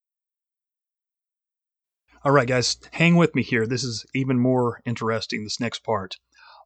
All 2.25 2.33
right, 2.33 2.49
guys, 2.49 2.77
hang 2.93 3.17
with 3.17 3.35
me 3.35 3.43
here. 3.43 3.67
This 3.67 3.85
is 3.85 4.05
even 4.15 4.39
more 4.39 4.81
interesting, 4.85 5.45
this 5.45 5.61
next 5.61 5.85
part. 5.85 6.17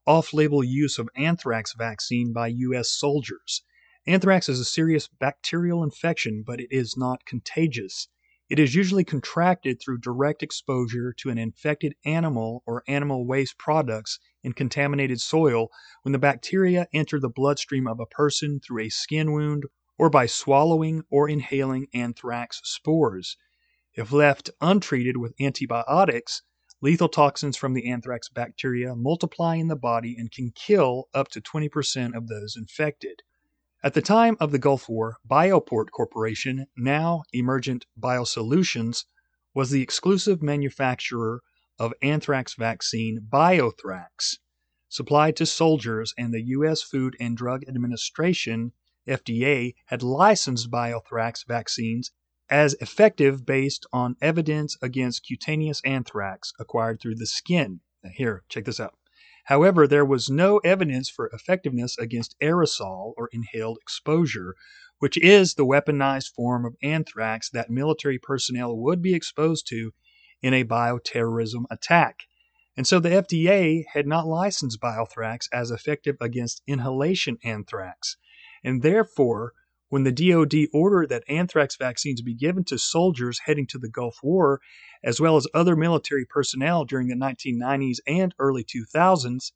Off 0.07 0.33
label 0.33 0.63
use 0.63 0.99
of 0.99 1.09
anthrax 1.17 1.75
vaccine 1.75 2.33
by 2.33 2.49
U.S. 2.49 2.91
soldiers. 2.91 3.63
Anthrax 4.07 4.49
is 4.49 4.61
a 4.61 4.65
serious 4.65 5.09
bacterial 5.09 5.83
infection, 5.83 6.45
but 6.47 6.61
it 6.61 6.69
is 6.71 6.97
not 6.97 7.25
contagious. 7.27 8.09
It 8.49 8.61
is 8.61 8.77
usually 8.77 9.03
contracted 9.03 9.81
through 9.81 9.99
direct 9.99 10.41
exposure 10.41 11.13
to 11.15 11.31
an 11.31 11.39
infected 11.39 11.97
animal 12.05 12.63
or 12.65 12.85
animal 12.87 13.27
waste 13.27 13.59
products 13.59 14.21
in 14.45 14.53
contaminated 14.53 15.21
soil 15.21 15.69
when 16.03 16.13
the 16.13 16.19
bacteria 16.21 16.87
enter 16.93 17.19
the 17.19 17.29
bloodstream 17.29 17.89
of 17.89 17.99
a 17.99 18.07
person 18.07 18.61
through 18.61 18.85
a 18.85 18.89
skin 18.89 19.33
wound 19.33 19.65
or 19.99 20.11
by 20.11 20.27
swallowing 20.27 21.03
or 21.11 21.29
inhaling 21.29 21.89
anthrax 21.93 22.61
spores. 22.63 23.37
If 23.95 24.13
left 24.13 24.51
untreated 24.61 25.17
with 25.17 25.35
antibiotics, 25.41 26.43
lethal 26.81 27.09
toxins 27.09 27.57
from 27.57 27.75
the 27.75 27.91
anthrax 27.91 28.29
bacteria 28.29 28.95
multiply 28.95 29.57
in 29.57 29.67
the 29.67 29.75
body 29.75 30.15
and 30.17 30.31
can 30.31 30.53
kill 30.53 31.09
up 31.13 31.27
to 31.31 31.41
20% 31.41 32.17
of 32.17 32.29
those 32.29 32.55
infected. 32.57 33.23
At 33.87 33.95
the 33.95 34.03
time 34.03 34.37
of 34.41 34.51
the 34.51 34.59
Gulf 34.59 34.89
War, 34.89 35.19
Bioport 35.31 35.93
Corporation, 35.93 36.67
now 36.77 37.23
Emergent 37.33 37.87
Biosolutions, 37.97 39.05
was 39.55 39.71
the 39.71 39.81
exclusive 39.81 40.43
manufacturer 40.43 41.41
of 41.79 41.95
anthrax 42.03 42.55
vaccine 42.55 43.21
Biothrax, 43.33 44.39
supplied 44.89 45.37
to 45.37 45.47
soldiers, 45.47 46.13
and 46.19 46.35
the 46.35 46.43
U.S. 46.47 46.83
Food 46.83 47.15
and 47.21 47.37
Drug 47.37 47.63
Administration, 47.69 48.73
FDA, 49.07 49.77
had 49.85 50.03
licensed 50.03 50.69
Biothrax 50.69 51.47
vaccines 51.47 52.11
as 52.51 52.75
effective 52.81 53.47
based 53.47 53.87
on 53.93 54.17
evidence 54.21 54.77
against 54.83 55.25
cutaneous 55.25 55.81
anthrax 55.85 56.53
acquired 56.59 57.01
through 57.01 57.15
the 57.15 57.25
skin. 57.25 57.83
Now 58.03 58.11
here, 58.13 58.43
check 58.49 58.65
this 58.65 58.81
out. 58.81 58.97
However, 59.47 59.87
there 59.87 60.05
was 60.05 60.29
no 60.29 60.59
evidence 60.59 61.09
for 61.09 61.29
effectiveness 61.29 61.97
against 61.99 62.35
aerosol 62.43 63.15
or 63.17 63.29
inhaled 63.33 63.79
exposure, 63.81 64.55
which 64.99 65.17
is 65.17 65.55
the 65.55 65.65
weaponized 65.65 66.33
form 66.35 66.65
of 66.65 66.75
anthrax 66.83 67.49
that 67.51 67.71
military 67.71 68.19
personnel 68.19 68.77
would 68.77 69.01
be 69.01 69.15
exposed 69.15 69.67
to 69.69 69.93
in 70.43 70.53
a 70.53 70.65
bioterrorism 70.65 71.65
attack. 71.71 72.25
And 72.77 72.87
so 72.87 72.99
the 72.99 73.09
FDA 73.09 73.85
had 73.93 74.07
not 74.07 74.27
licensed 74.27 74.81
Biothrax 74.81 75.49
as 75.53 75.71
effective 75.71 76.17
against 76.21 76.63
inhalation 76.67 77.39
anthrax. 77.45 78.17
And 78.65 78.83
therefore, 78.83 79.53
when 79.89 80.03
the 80.03 80.13
DoD 80.13 80.67
ordered 80.73 81.09
that 81.09 81.25
anthrax 81.29 81.77
vaccines 81.77 82.21
be 82.23 82.35
given 82.35 82.65
to 82.65 82.79
soldiers 82.79 83.41
heading 83.45 83.67
to 83.69 83.79
the 83.79 83.89
Gulf 83.89 84.19
War, 84.23 84.61
as 85.05 85.21
well 85.21 85.37
as 85.37 85.47
other 85.55 85.77
military 85.77 86.25
personnel 86.25 86.85
during 86.85 87.09
the 87.09 87.15
1990s 87.15 87.99
and 88.07 88.35
early 88.39 88.65
2000s, 88.65 89.53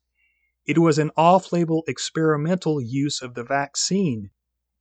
it 0.65 0.77
was 0.77 0.99
an 0.99 1.11
off 1.17 1.51
label 1.51 1.83
experimental 1.87 2.79
use 2.79 3.21
of 3.21 3.33
the 3.33 3.43
vaccine. 3.43 4.29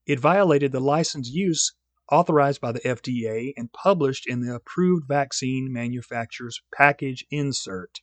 It 0.07 0.21
violated 0.21 0.73
the 0.73 0.81
license 0.81 1.31
use 1.31 1.73
authorized 2.11 2.61
by 2.61 2.73
the 2.73 2.81
FDA 2.81 3.53
and 3.57 3.73
published 3.73 4.27
in 4.27 4.41
the 4.41 4.55
approved 4.55 5.07
vaccine 5.09 5.73
manufacturer's 5.73 6.61
package 6.75 7.25
insert. 7.31 8.01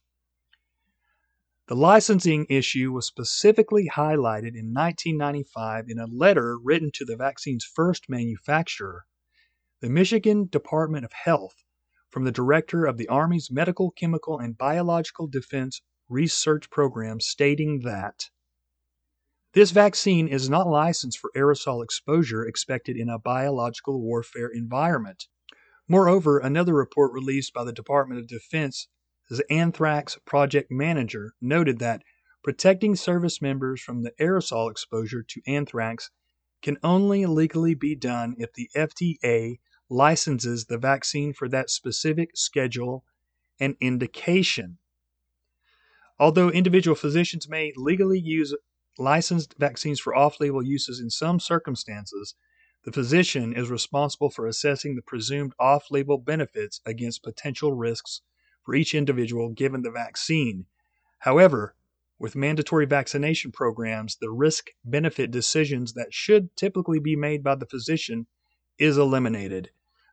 The 1.67 1.75
licensing 1.75 2.45
issue 2.49 2.93
was 2.93 3.07
specifically 3.07 3.89
highlighted 3.93 4.55
in 4.55 4.73
1995 4.73 5.89
in 5.89 5.99
a 5.99 6.07
letter 6.07 6.57
written 6.57 6.91
to 6.93 7.03
the 7.03 7.17
vaccine's 7.17 7.65
first 7.65 8.07
manufacturer, 8.07 9.05
the 9.81 9.89
Michigan 9.89 10.47
Department 10.49 11.03
of 11.03 11.11
Health, 11.11 11.65
from 12.09 12.23
the 12.23 12.31
director 12.31 12.85
of 12.85 12.95
the 12.95 13.09
Army's 13.09 13.51
Medical, 13.51 13.91
Chemical, 13.91 14.39
and 14.39 14.57
Biological 14.57 15.27
Defense 15.27 15.81
Research 16.07 16.69
Program, 16.69 17.19
stating 17.19 17.81
that 17.81 18.29
this 19.51 19.71
vaccine 19.71 20.29
is 20.29 20.49
not 20.49 20.69
licensed 20.69 21.19
for 21.19 21.31
aerosol 21.35 21.83
exposure 21.83 22.45
expected 22.45 22.95
in 22.95 23.09
a 23.09 23.19
biological 23.19 23.99
warfare 23.99 24.47
environment. 24.47 25.27
Moreover, 25.89 26.39
another 26.39 26.73
report 26.73 27.11
released 27.11 27.53
by 27.53 27.65
the 27.65 27.73
Department 27.73 28.21
of 28.21 28.27
Defense 28.27 28.87
the 29.29 29.51
anthrax 29.51 30.17
project 30.25 30.71
manager 30.71 31.33
noted 31.41 31.79
that 31.79 32.01
protecting 32.43 32.95
service 32.95 33.41
members 33.41 33.81
from 33.81 34.03
the 34.03 34.13
aerosol 34.21 34.71
exposure 34.71 35.21
to 35.21 35.41
anthrax 35.45 36.09
can 36.61 36.77
only 36.81 37.25
legally 37.25 37.75
be 37.75 37.95
done 37.95 38.35
if 38.37 38.53
the 38.53 38.69
FDA 38.75 39.59
licenses 39.89 40.65
the 40.65 40.77
vaccine 40.77 41.33
for 41.33 41.49
that 41.49 41.69
specific 41.69 42.31
schedule 42.35 43.03
and 43.59 43.75
indication. 43.81 44.77
Although 46.19 46.49
individual 46.49 46.95
physicians 46.95 47.47
may 47.47 47.73
legally 47.75 48.19
use 48.19 48.55
licensed 48.97 49.55
vaccines 49.59 49.99
for 49.99 50.15
off 50.15 50.39
label 50.39 50.63
uses 50.63 50.99
in 50.99 51.09
some 51.09 51.39
circumstances, 51.39 52.35
the 52.85 52.91
physician 52.91 53.53
is 53.53 53.69
responsible 53.69 54.29
for 54.29 54.47
assessing 54.47 54.95
the 54.95 55.01
presumed 55.01 55.53
off 55.59 55.91
label 55.91 56.17
benefits 56.17 56.81
against 56.85 57.23
potential 57.23 57.73
risks 57.73 58.21
for 58.67 58.75
each 58.75 58.93
individual 58.93 59.47
given 59.47 59.81
the 59.81 59.89
vaccine. 59.89 60.65
However, 61.19 61.73
with 62.19 62.35
mandatory 62.35 62.85
vaccination 62.85 63.49
programs, 63.49 64.17
the 64.17 64.29
risk 64.29 64.71
benefit 64.83 65.31
decisions 65.31 65.93
that 65.93 66.13
should 66.13 66.53
typically 66.57 66.99
be 66.99 67.15
made 67.15 67.45
by 67.45 67.55
the 67.55 67.65
physician 67.65 68.27
is 68.77 68.97
eliminated. 68.97 69.69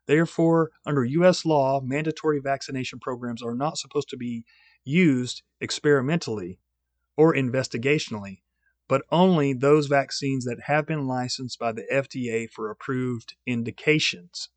Therefore, 0.07 0.71
under 0.87 1.05
U.S. 1.05 1.45
law, 1.45 1.81
mandatory 1.81 2.39
vaccination 2.39 3.01
programs 3.01 3.43
are 3.43 3.57
not 3.57 3.77
supposed 3.77 4.09
to 4.11 4.17
be 4.17 4.45
used 4.85 5.43
experimentally 5.61 6.61
or 7.17 7.35
investigationally, 7.35 8.43
but 8.87 9.03
only 9.11 9.53
those 9.53 9.89
vaccines 9.89 10.45
that 10.45 10.61
have 10.67 10.87
been 10.87 11.09
licensed 11.09 11.59
by 11.59 11.73
the 11.73 11.87
FDA 11.93 12.49
for 12.49 12.71
approved 12.71 13.35
indications. 13.49 14.49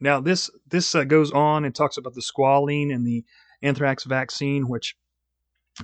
Now, 0.00 0.20
this 0.20 0.50
this 0.66 0.94
uh, 0.94 1.04
goes 1.04 1.30
on 1.32 1.64
and 1.64 1.74
talks 1.74 1.96
about 1.96 2.14
the 2.14 2.22
squalene 2.22 2.94
and 2.94 3.06
the 3.06 3.24
anthrax 3.62 4.04
vaccine, 4.04 4.68
which 4.68 4.96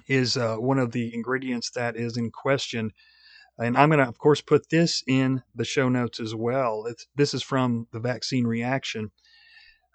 is 0.07 0.37
uh, 0.37 0.57
one 0.57 0.79
of 0.79 0.93
the 0.93 1.15
ingredients 1.15 1.71
that 1.71 1.97
is 1.97 2.17
in 2.17 2.31
question. 2.31 2.93
And 3.59 3.77
I'm 3.77 3.91
going 3.91 3.99
to, 3.99 4.09
of 4.09 4.19
course, 4.19 4.41
put 4.41 4.71
this 4.71 5.03
in 5.07 5.43
the 5.55 5.65
show 5.65 5.89
notes 5.89 6.21
as 6.21 6.35
well. 6.35 6.85
It's, 6.87 7.07
this 7.15 7.35
is 7.35 7.43
from 7.43 7.87
the 7.93 8.01
vaccine 8.01 8.47
reaction. 8.47 9.11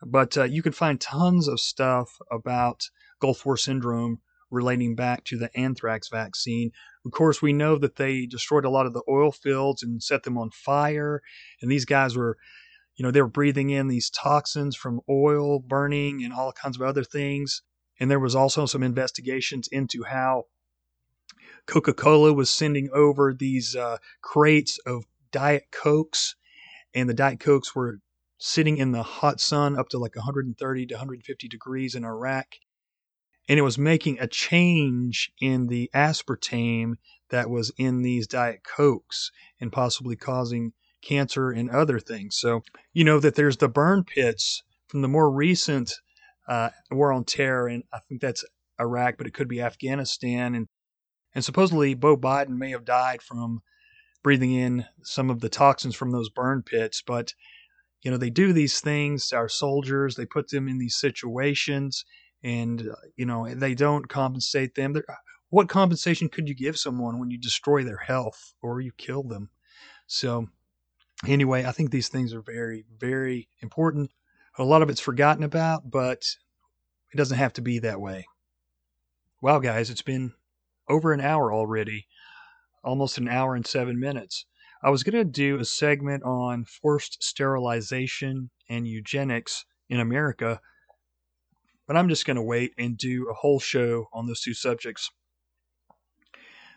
But 0.06 0.38
uh, 0.38 0.44
you 0.44 0.62
can 0.62 0.74
find 0.74 1.02
tons 1.02 1.48
of 1.48 1.60
stuff 1.60 2.20
about 2.32 2.90
Gulf 3.20 3.46
War 3.46 3.58
syndrome 3.58 4.20
relating 4.52 4.96
back 4.96 5.24
to 5.26 5.38
the 5.38 5.50
anthrax 5.58 6.08
vaccine. 6.10 6.72
Of 7.04 7.12
course, 7.12 7.42
we 7.42 7.52
know 7.52 7.78
that 7.80 7.96
they 7.96 8.28
destroyed 8.28 8.64
a 8.64 8.70
lot 8.70 8.86
of 8.86 8.94
the 8.94 9.04
oil 9.10 9.32
fields 9.32 9.82
and 9.82 10.02
set 10.02 10.24
them 10.24 10.38
on 10.38 10.52
fire. 10.52 11.22
And 11.62 11.72
these 11.72 11.86
guys 11.86 12.16
were, 12.16 12.38
you 12.98 13.04
know, 13.04 13.12
they 13.12 13.22
were 13.22 13.28
breathing 13.28 13.70
in 13.70 13.88
these 13.88 14.10
toxins 14.10 14.76
from 14.76 15.02
oil 15.08 15.60
burning 15.60 16.24
and 16.24 16.34
all 16.34 16.52
kinds 16.52 16.76
of 16.76 16.82
other 16.82 17.04
things. 17.04 17.62
And 18.00 18.10
there 18.12 18.20
was 18.20 18.36
also 18.36 18.66
some 18.66 18.84
investigations 18.84 19.68
into 19.72 20.04
how 20.04 20.46
Coca 21.68 21.94
Cola 21.94 22.34
was 22.34 22.50
sending 22.50 22.90
over 22.94 23.34
these 23.34 23.76
uh, 23.76 23.98
crates 24.22 24.80
of 24.86 25.06
Diet 25.32 25.66
Cokes, 25.72 26.36
and 26.94 27.08
the 27.08 27.14
Diet 27.14 27.40
Cokes 27.40 27.76
were 27.76 28.00
sitting 28.40 28.78
in 28.78 28.92
the 28.92 29.04
hot 29.04 29.40
sun 29.40 29.78
up 29.78 29.90
to 29.90 29.98
like 29.98 30.16
130 30.16 30.86
to 30.88 30.94
150 30.94 31.48
degrees 31.48 31.94
in 31.94 32.04
Iraq. 32.04 32.48
And 33.50 33.60
it 33.60 33.64
was 33.64 33.78
making 33.78 34.20
a 34.20 34.28
change 34.28 35.32
in 35.40 35.68
the 35.68 35.90
aspartame 35.94 36.96
that 37.30 37.50
was 37.50 37.72
in 37.78 38.02
these 38.02 38.28
Diet 38.28 38.62
Cokes 38.64 39.32
and 39.60 39.72
possibly 39.72 40.16
causing 40.16 40.74
cancer 41.08 41.52
and 41.52 41.70
other 41.70 42.00
things. 42.00 42.38
So, 42.38 42.64
you 42.94 43.04
know, 43.04 43.20
that 43.20 43.36
there's 43.36 43.58
the 43.58 43.70
burn 43.70 44.04
pits 44.04 44.64
from 44.88 45.02
the 45.02 45.08
more 45.08 45.32
recent 45.32 45.94
uh, 46.48 46.70
war 46.92 47.12
on 47.12 47.24
terror, 47.24 47.68
and 47.68 47.84
I 47.94 48.00
think 48.08 48.22
that's 48.22 48.46
Iraq, 48.80 49.18
but 49.18 49.28
it 49.28 49.34
could 49.34 49.48
be 49.48 49.62
Afghanistan. 49.62 50.56
And 50.56 50.68
and 51.36 51.44
supposedly 51.44 51.94
Beau 51.94 52.18
Biden 52.18 52.58
may 52.58 52.72
have 52.72 52.86
died 52.86 53.22
from 53.22 53.62
breathing 54.24 54.54
in 54.54 54.86
some 55.04 55.30
of 55.30 55.40
the 55.42 55.50
toxins 55.50 55.96
from 55.96 56.12
those 56.12 56.30
burn 56.30 56.64
pits. 56.64 57.04
But 57.06 57.34
you 58.04 58.12
know 58.12 58.18
they 58.18 58.30
do 58.30 58.54
these 58.54 58.80
things 58.80 59.30
to 59.30 59.36
our 59.36 59.50
soldiers. 59.50 60.16
They 60.16 60.26
put 60.26 60.50
them 60.50 60.68
in 60.68 60.78
these 60.78 60.98
situations, 60.98 62.06
and 62.44 62.82
uh, 62.82 62.96
you 63.16 63.26
know 63.26 63.48
they 63.54 63.76
don't 63.76 64.08
compensate 64.08 64.76
them. 64.76 64.94
They're, 64.94 65.06
what 65.50 65.70
compensation 65.70 66.28
could 66.30 66.50
you 66.50 66.56
give 66.56 66.78
someone 66.78 67.20
when 67.20 67.32
you 67.32 67.38
destroy 67.38 67.84
their 67.84 67.98
health 67.98 68.54
or 68.62 68.82
you 68.82 68.92
kill 68.98 69.24
them? 69.24 69.50
So 70.08 70.48
anyway, 71.26 71.66
I 71.66 71.72
think 71.72 71.92
these 71.92 72.10
things 72.10 72.34
are 72.34 72.42
very, 72.42 72.86
very 73.00 73.48
important. 73.62 74.12
A 74.58 74.64
lot 74.64 74.82
of 74.82 74.90
it's 74.90 75.00
forgotten 75.00 75.44
about, 75.44 75.90
but 75.90 76.24
it 77.14 77.18
doesn't 77.18 77.38
have 77.38 77.54
to 77.54 77.62
be 77.62 77.80
that 77.80 78.02
way. 78.02 78.26
Wow, 79.42 79.60
guys, 79.60 79.90
it's 79.90 80.02
been 80.02 80.34
over 80.90 81.14
an 81.14 81.22
hour 81.22 81.54
already, 81.54 82.08
almost 82.84 83.18
an 83.18 83.28
hour 83.28 83.56
and 83.56 83.66
seven 83.66 84.00
minutes. 84.00 84.46
I 84.84 84.90
was 84.90 85.04
going 85.04 85.16
to 85.16 85.26
do 85.26 85.60
a 85.60 85.66
segment 85.66 86.24
on 86.24 86.66
forced 86.66 87.24
sterilization 87.24 88.50
and 88.70 88.88
eugenics 88.88 89.66
in 89.90 90.00
America, 90.00 90.60
but 91.88 91.98
I'm 91.98 92.10
just 92.10 92.26
going 92.26 92.36
to 92.36 92.44
wait 92.44 92.74
and 92.78 92.98
do 92.98 93.28
a 93.30 93.34
whole 93.34 93.60
show 93.60 94.08
on 94.14 94.28
those 94.28 94.42
two 94.42 94.54
subjects. 94.54 95.10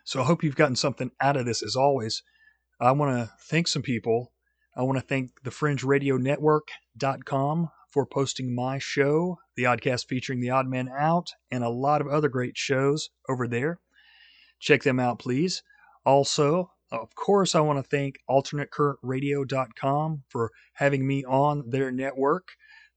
So 0.05 0.23
I 0.23 0.25
hope 0.25 0.43
you've 0.43 0.57
gotten 0.57 0.77
something 0.77 1.11
out 1.21 1.37
of 1.37 1.47
this 1.47 1.63
as 1.63 1.77
always. 1.77 2.23
I 2.81 2.93
want 2.93 3.17
to 3.17 3.31
thank 3.39 3.69
some 3.69 3.83
people 3.83 4.33
I 4.77 4.83
want 4.83 4.99
to 4.99 5.05
thank 5.05 5.43
the 5.43 5.51
Fringe 5.51 5.83
Radio 5.83 6.17
Network.com 6.17 7.71
for 7.91 8.07
posting 8.07 8.55
my 8.55 8.79
show, 8.79 9.41
The 9.57 9.65
Oddcast 9.65 10.07
featuring 10.07 10.41
The 10.41 10.51
Odd 10.51 10.69
Man 10.69 10.89
Out, 10.89 11.33
and 11.51 11.65
a 11.65 11.69
lot 11.69 12.01
of 12.01 12.07
other 12.07 12.29
great 12.29 12.57
shows 12.57 13.11
over 13.29 13.49
there. 13.49 13.81
Check 14.61 14.85
them 14.85 15.01
out, 15.01 15.19
please. 15.19 15.65
Also, 16.07 16.71
of 16.93 17.15
course, 17.17 17.55
I 17.55 17.61
want 17.61 17.79
to 17.79 17.83
thank 17.83 18.21
AlternateCurrentRadio.com 18.31 20.23
for 20.29 20.53
having 20.75 21.07
me 21.07 21.25
on 21.25 21.69
their 21.69 21.91
network. 21.91 22.53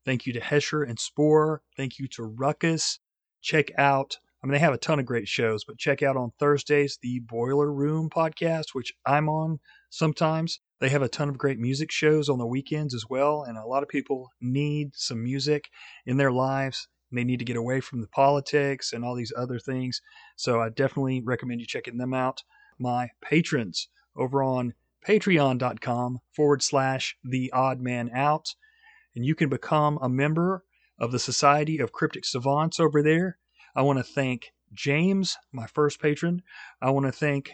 Thank 0.05 0.25
you 0.27 0.33
to 0.33 0.39
Hesher 0.39 0.87
and 0.87 0.99
Spoor. 0.99 1.63
Thank 1.75 1.97
you 1.97 2.07
to 2.09 2.23
Ruckus. 2.23 2.99
Check 3.41 3.71
out, 3.77 4.19
I 4.43 4.45
mean, 4.45 4.53
they 4.53 4.59
have 4.59 4.73
a 4.73 4.77
ton 4.77 4.99
of 4.99 5.05
great 5.05 5.29
shows, 5.29 5.63
but 5.63 5.77
check 5.77 6.03
out 6.03 6.17
on 6.17 6.33
Thursdays 6.37 6.99
the 7.01 7.21
Boiler 7.21 7.71
Room 7.71 8.09
podcast, 8.09 8.73
which 8.73 8.91
I'm 9.05 9.29
on 9.29 9.59
sometimes. 9.89 10.59
They 10.81 10.89
have 10.89 11.01
a 11.01 11.07
ton 11.07 11.29
of 11.29 11.37
great 11.37 11.59
music 11.59 11.91
shows 11.91 12.27
on 12.27 12.39
the 12.39 12.45
weekends 12.45 12.93
as 12.93 13.05
well, 13.09 13.43
and 13.43 13.57
a 13.57 13.65
lot 13.65 13.83
of 13.83 13.89
people 13.89 14.31
need 14.41 14.95
some 14.95 15.23
music 15.23 15.69
in 16.05 16.17
their 16.17 16.31
lives. 16.31 16.89
They 17.09 17.23
need 17.23 17.39
to 17.39 17.45
get 17.45 17.55
away 17.55 17.79
from 17.79 18.01
the 18.01 18.07
politics 18.07 18.91
and 18.91 19.05
all 19.05 19.15
these 19.15 19.31
other 19.37 19.59
things. 19.59 20.01
So 20.35 20.59
I 20.59 20.67
definitely 20.67 21.21
recommend 21.21 21.61
you 21.61 21.67
checking 21.67 21.97
them 21.97 22.13
out. 22.13 22.43
My 22.77 23.11
patrons 23.21 23.87
over 24.17 24.43
on 24.43 24.73
patreon.com 25.07 26.19
forward 26.35 26.61
slash 26.61 27.15
the 27.23 27.49
odd 27.53 27.79
man 27.79 28.09
out. 28.13 28.55
And 29.15 29.25
you 29.25 29.35
can 29.35 29.47
become 29.47 29.99
a 30.01 30.09
member 30.09 30.65
of 30.99 31.13
the 31.13 31.19
Society 31.19 31.79
of 31.79 31.93
Cryptic 31.93 32.25
Savants 32.25 32.79
over 32.79 33.01
there. 33.01 33.37
I 33.75 33.81
want 33.81 33.99
to 33.99 34.03
thank 34.03 34.51
James, 34.73 35.37
my 35.51 35.67
first 35.67 36.01
patron. 36.01 36.41
I 36.81 36.91
want 36.91 37.05
to 37.05 37.11
thank 37.11 37.53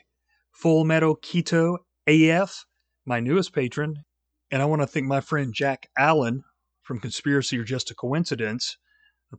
Full 0.51 0.86
Metal 0.86 1.15
Keto 1.15 1.78
AF 2.07 2.65
my 3.09 3.20
newest 3.20 3.53
patron, 3.53 4.03
and 4.51 4.61
I 4.61 4.65
want 4.65 4.84
to 4.84 4.88
thank 4.88 5.07
my 5.07 5.20
friend 5.20 5.51
Jack 5.51 5.89
Allen 5.97 6.43
from 6.84 6.99
Conspiracy 6.99 7.57
or 7.57 7.63
Just 7.63 7.89
a 7.89 7.95
Coincidence. 7.95 8.78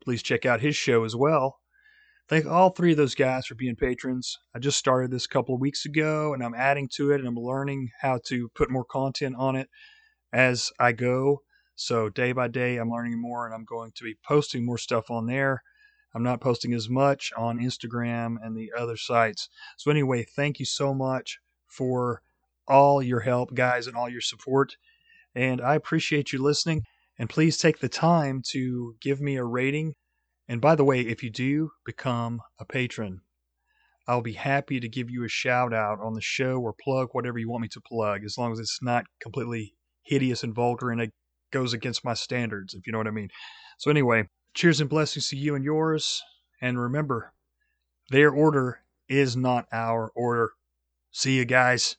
Please 0.02 0.24
check 0.24 0.44
out 0.44 0.60
his 0.60 0.74
show 0.74 1.04
as 1.04 1.14
well. 1.14 1.58
Thank 2.28 2.46
all 2.46 2.70
three 2.70 2.92
of 2.92 2.96
those 2.96 3.14
guys 3.14 3.46
for 3.46 3.54
being 3.54 3.76
patrons. 3.76 4.36
I 4.54 4.58
just 4.58 4.76
started 4.76 5.12
this 5.12 5.24
a 5.24 5.28
couple 5.28 5.54
of 5.54 5.61
weeks 5.61 5.84
ago 5.84 6.34
and 6.34 6.44
I'm 6.44 6.54
adding 6.54 6.88
to 6.94 7.12
it 7.12 7.20
and 7.20 7.28
I'm 7.28 7.36
learning 7.36 7.90
how 8.00 8.20
to 8.26 8.48
put 8.54 8.70
more 8.70 8.84
content 8.84 9.36
on 9.36 9.57
it 9.57 9.68
as 10.32 10.70
I 10.78 10.90
go. 10.90 11.42
So 11.76 12.08
day 12.08 12.32
by 12.32 12.48
day, 12.48 12.76
I'm 12.76 12.90
learning 12.90 13.20
more 13.20 13.46
and 13.46 13.54
I'm 13.54 13.64
going 13.64 13.92
to 13.96 14.04
be 14.04 14.16
posting 14.24 14.64
more 14.64 14.78
stuff 14.78 15.11
on 15.11 15.26
there. 15.26 15.62
I'm 16.14 16.22
not 16.22 16.41
posting 16.41 16.74
as 16.74 16.88
much 16.88 17.32
on 17.37 17.58
Instagram 17.58 18.37
and 18.42 18.57
the 18.57 18.72
other 18.76 18.96
sites. 18.96 19.49
So, 19.76 19.91
anyway, 19.91 20.24
thank 20.24 20.58
you 20.58 20.66
so 20.66 20.92
much 20.92 21.38
for 21.66 22.22
all 22.66 23.03
your 23.03 23.20
help, 23.20 23.54
guys, 23.54 23.87
and 23.87 23.96
all 23.96 24.08
your 24.08 24.20
support. 24.20 24.76
And 25.34 25.61
I 25.61 25.74
appreciate 25.74 26.32
you 26.32 26.42
listening. 26.42 26.82
And 27.18 27.28
please 27.28 27.58
take 27.58 27.78
the 27.78 27.88
time 27.88 28.42
to 28.53 28.96
give 29.00 29.20
me 29.20 29.37
a 29.37 29.45
rating. 29.45 29.95
And 30.49 30.61
by 30.61 30.74
the 30.74 30.84
way, 30.84 31.00
if 31.00 31.22
you 31.22 31.30
do 31.30 31.70
become 31.84 32.41
a 32.58 32.64
patron, 32.64 33.20
I'll 34.08 34.22
be 34.22 34.32
happy 34.32 34.80
to 34.80 34.88
give 34.88 35.11
you 35.11 35.24
a 35.24 35.28
shout 35.28 35.72
out 35.72 35.99
on 36.03 36.14
the 36.14 36.20
show 36.20 36.57
or 36.57 36.72
plug 36.72 37.11
whatever 37.12 37.38
you 37.38 37.49
want 37.49 37.62
me 37.62 37.68
to 37.68 37.80
plug, 37.80 38.24
as 38.24 38.37
long 38.37 38.53
as 38.53 38.58
it's 38.58 38.80
not 38.82 39.04
completely 39.20 39.74
hideous 40.03 40.42
and 40.42 40.54
vulgar 40.54 40.91
and 40.91 41.00
it 41.00 41.12
goes 41.53 41.72
against 41.72 42.04
my 42.04 42.14
standards, 42.14 42.74
if 42.74 42.87
you 42.87 42.92
know 42.92 42.99
what 42.99 43.07
I 43.07 43.12
mean. 43.12 43.28
So, 43.78 43.91
anyway, 43.91 44.24
cheers 44.54 44.80
and 44.80 44.90
blessings 44.90 45.28
to 45.28 45.36
you 45.36 45.54
and 45.54 45.64
yours. 45.64 46.22
And 46.60 46.78
remember, 46.80 47.32
their 48.10 48.30
order 48.30 48.80
is 49.08 49.36
not 49.36 49.66
our 49.72 50.10
order. 50.14 50.52
See 51.10 51.36
you 51.36 51.44
guys. 51.44 51.96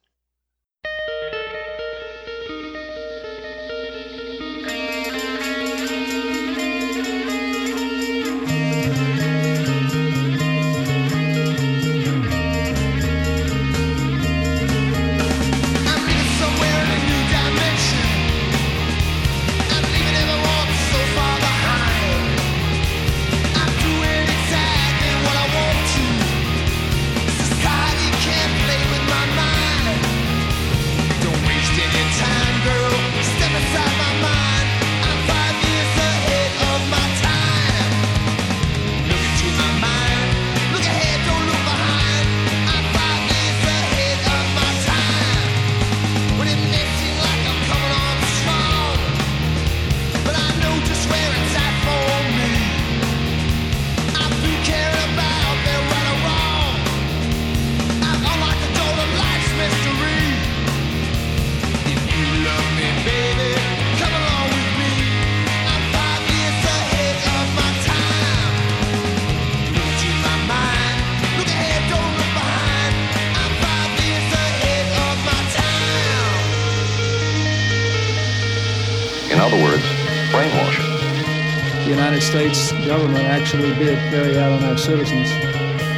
Government 82.92 83.24
actually 83.24 83.74
did 83.76 83.98
carry 84.10 84.38
out 84.38 84.52
on 84.52 84.66
our 84.66 84.78
citizens 84.78 85.32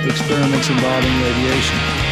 experiments 0.05 0.69
involving 0.69 1.21
radiation. 1.23 2.02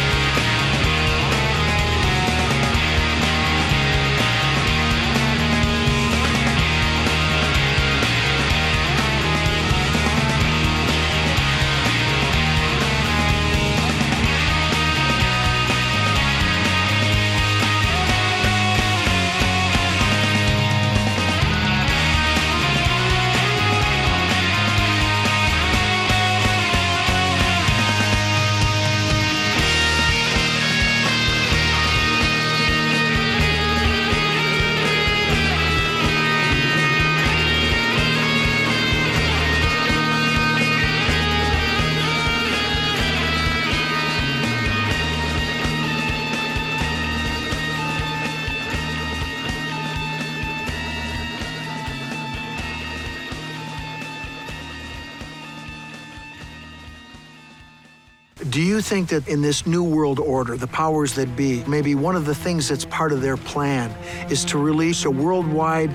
Think 58.92 59.08
that 59.08 59.26
in 59.26 59.40
this 59.40 59.66
new 59.66 59.82
world 59.82 60.18
order, 60.18 60.54
the 60.54 60.66
powers 60.66 61.14
that 61.14 61.34
be, 61.34 61.64
maybe 61.64 61.94
one 61.94 62.14
of 62.14 62.26
the 62.26 62.34
things 62.34 62.68
that's 62.68 62.84
part 62.84 63.10
of 63.10 63.22
their 63.22 63.38
plan 63.38 63.90
is 64.30 64.44
to 64.44 64.58
release 64.58 65.06
a 65.06 65.10
worldwide 65.10 65.90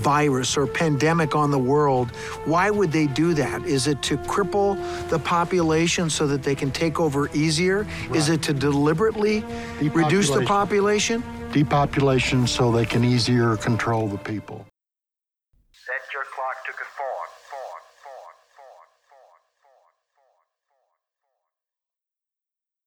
virus 0.00 0.56
or 0.56 0.66
pandemic 0.66 1.36
on 1.36 1.50
the 1.50 1.58
world? 1.58 2.10
Why 2.46 2.70
would 2.70 2.90
they 2.90 3.06
do 3.06 3.34
that? 3.34 3.66
Is 3.66 3.86
it 3.86 4.00
to 4.04 4.16
cripple 4.16 4.78
the 5.10 5.18
population 5.18 6.08
so 6.08 6.26
that 6.26 6.42
they 6.42 6.54
can 6.54 6.70
take 6.70 6.98
over 6.98 7.28
easier? 7.34 7.86
Is 8.14 8.30
it 8.30 8.40
to 8.44 8.54
deliberately 8.54 9.44
reduce 9.92 10.30
the 10.30 10.46
population? 10.46 11.22
Depopulation 11.52 12.46
so 12.46 12.72
they 12.72 12.86
can 12.86 13.04
easier 13.04 13.58
control 13.58 14.08
the 14.08 14.16
people. 14.16 14.64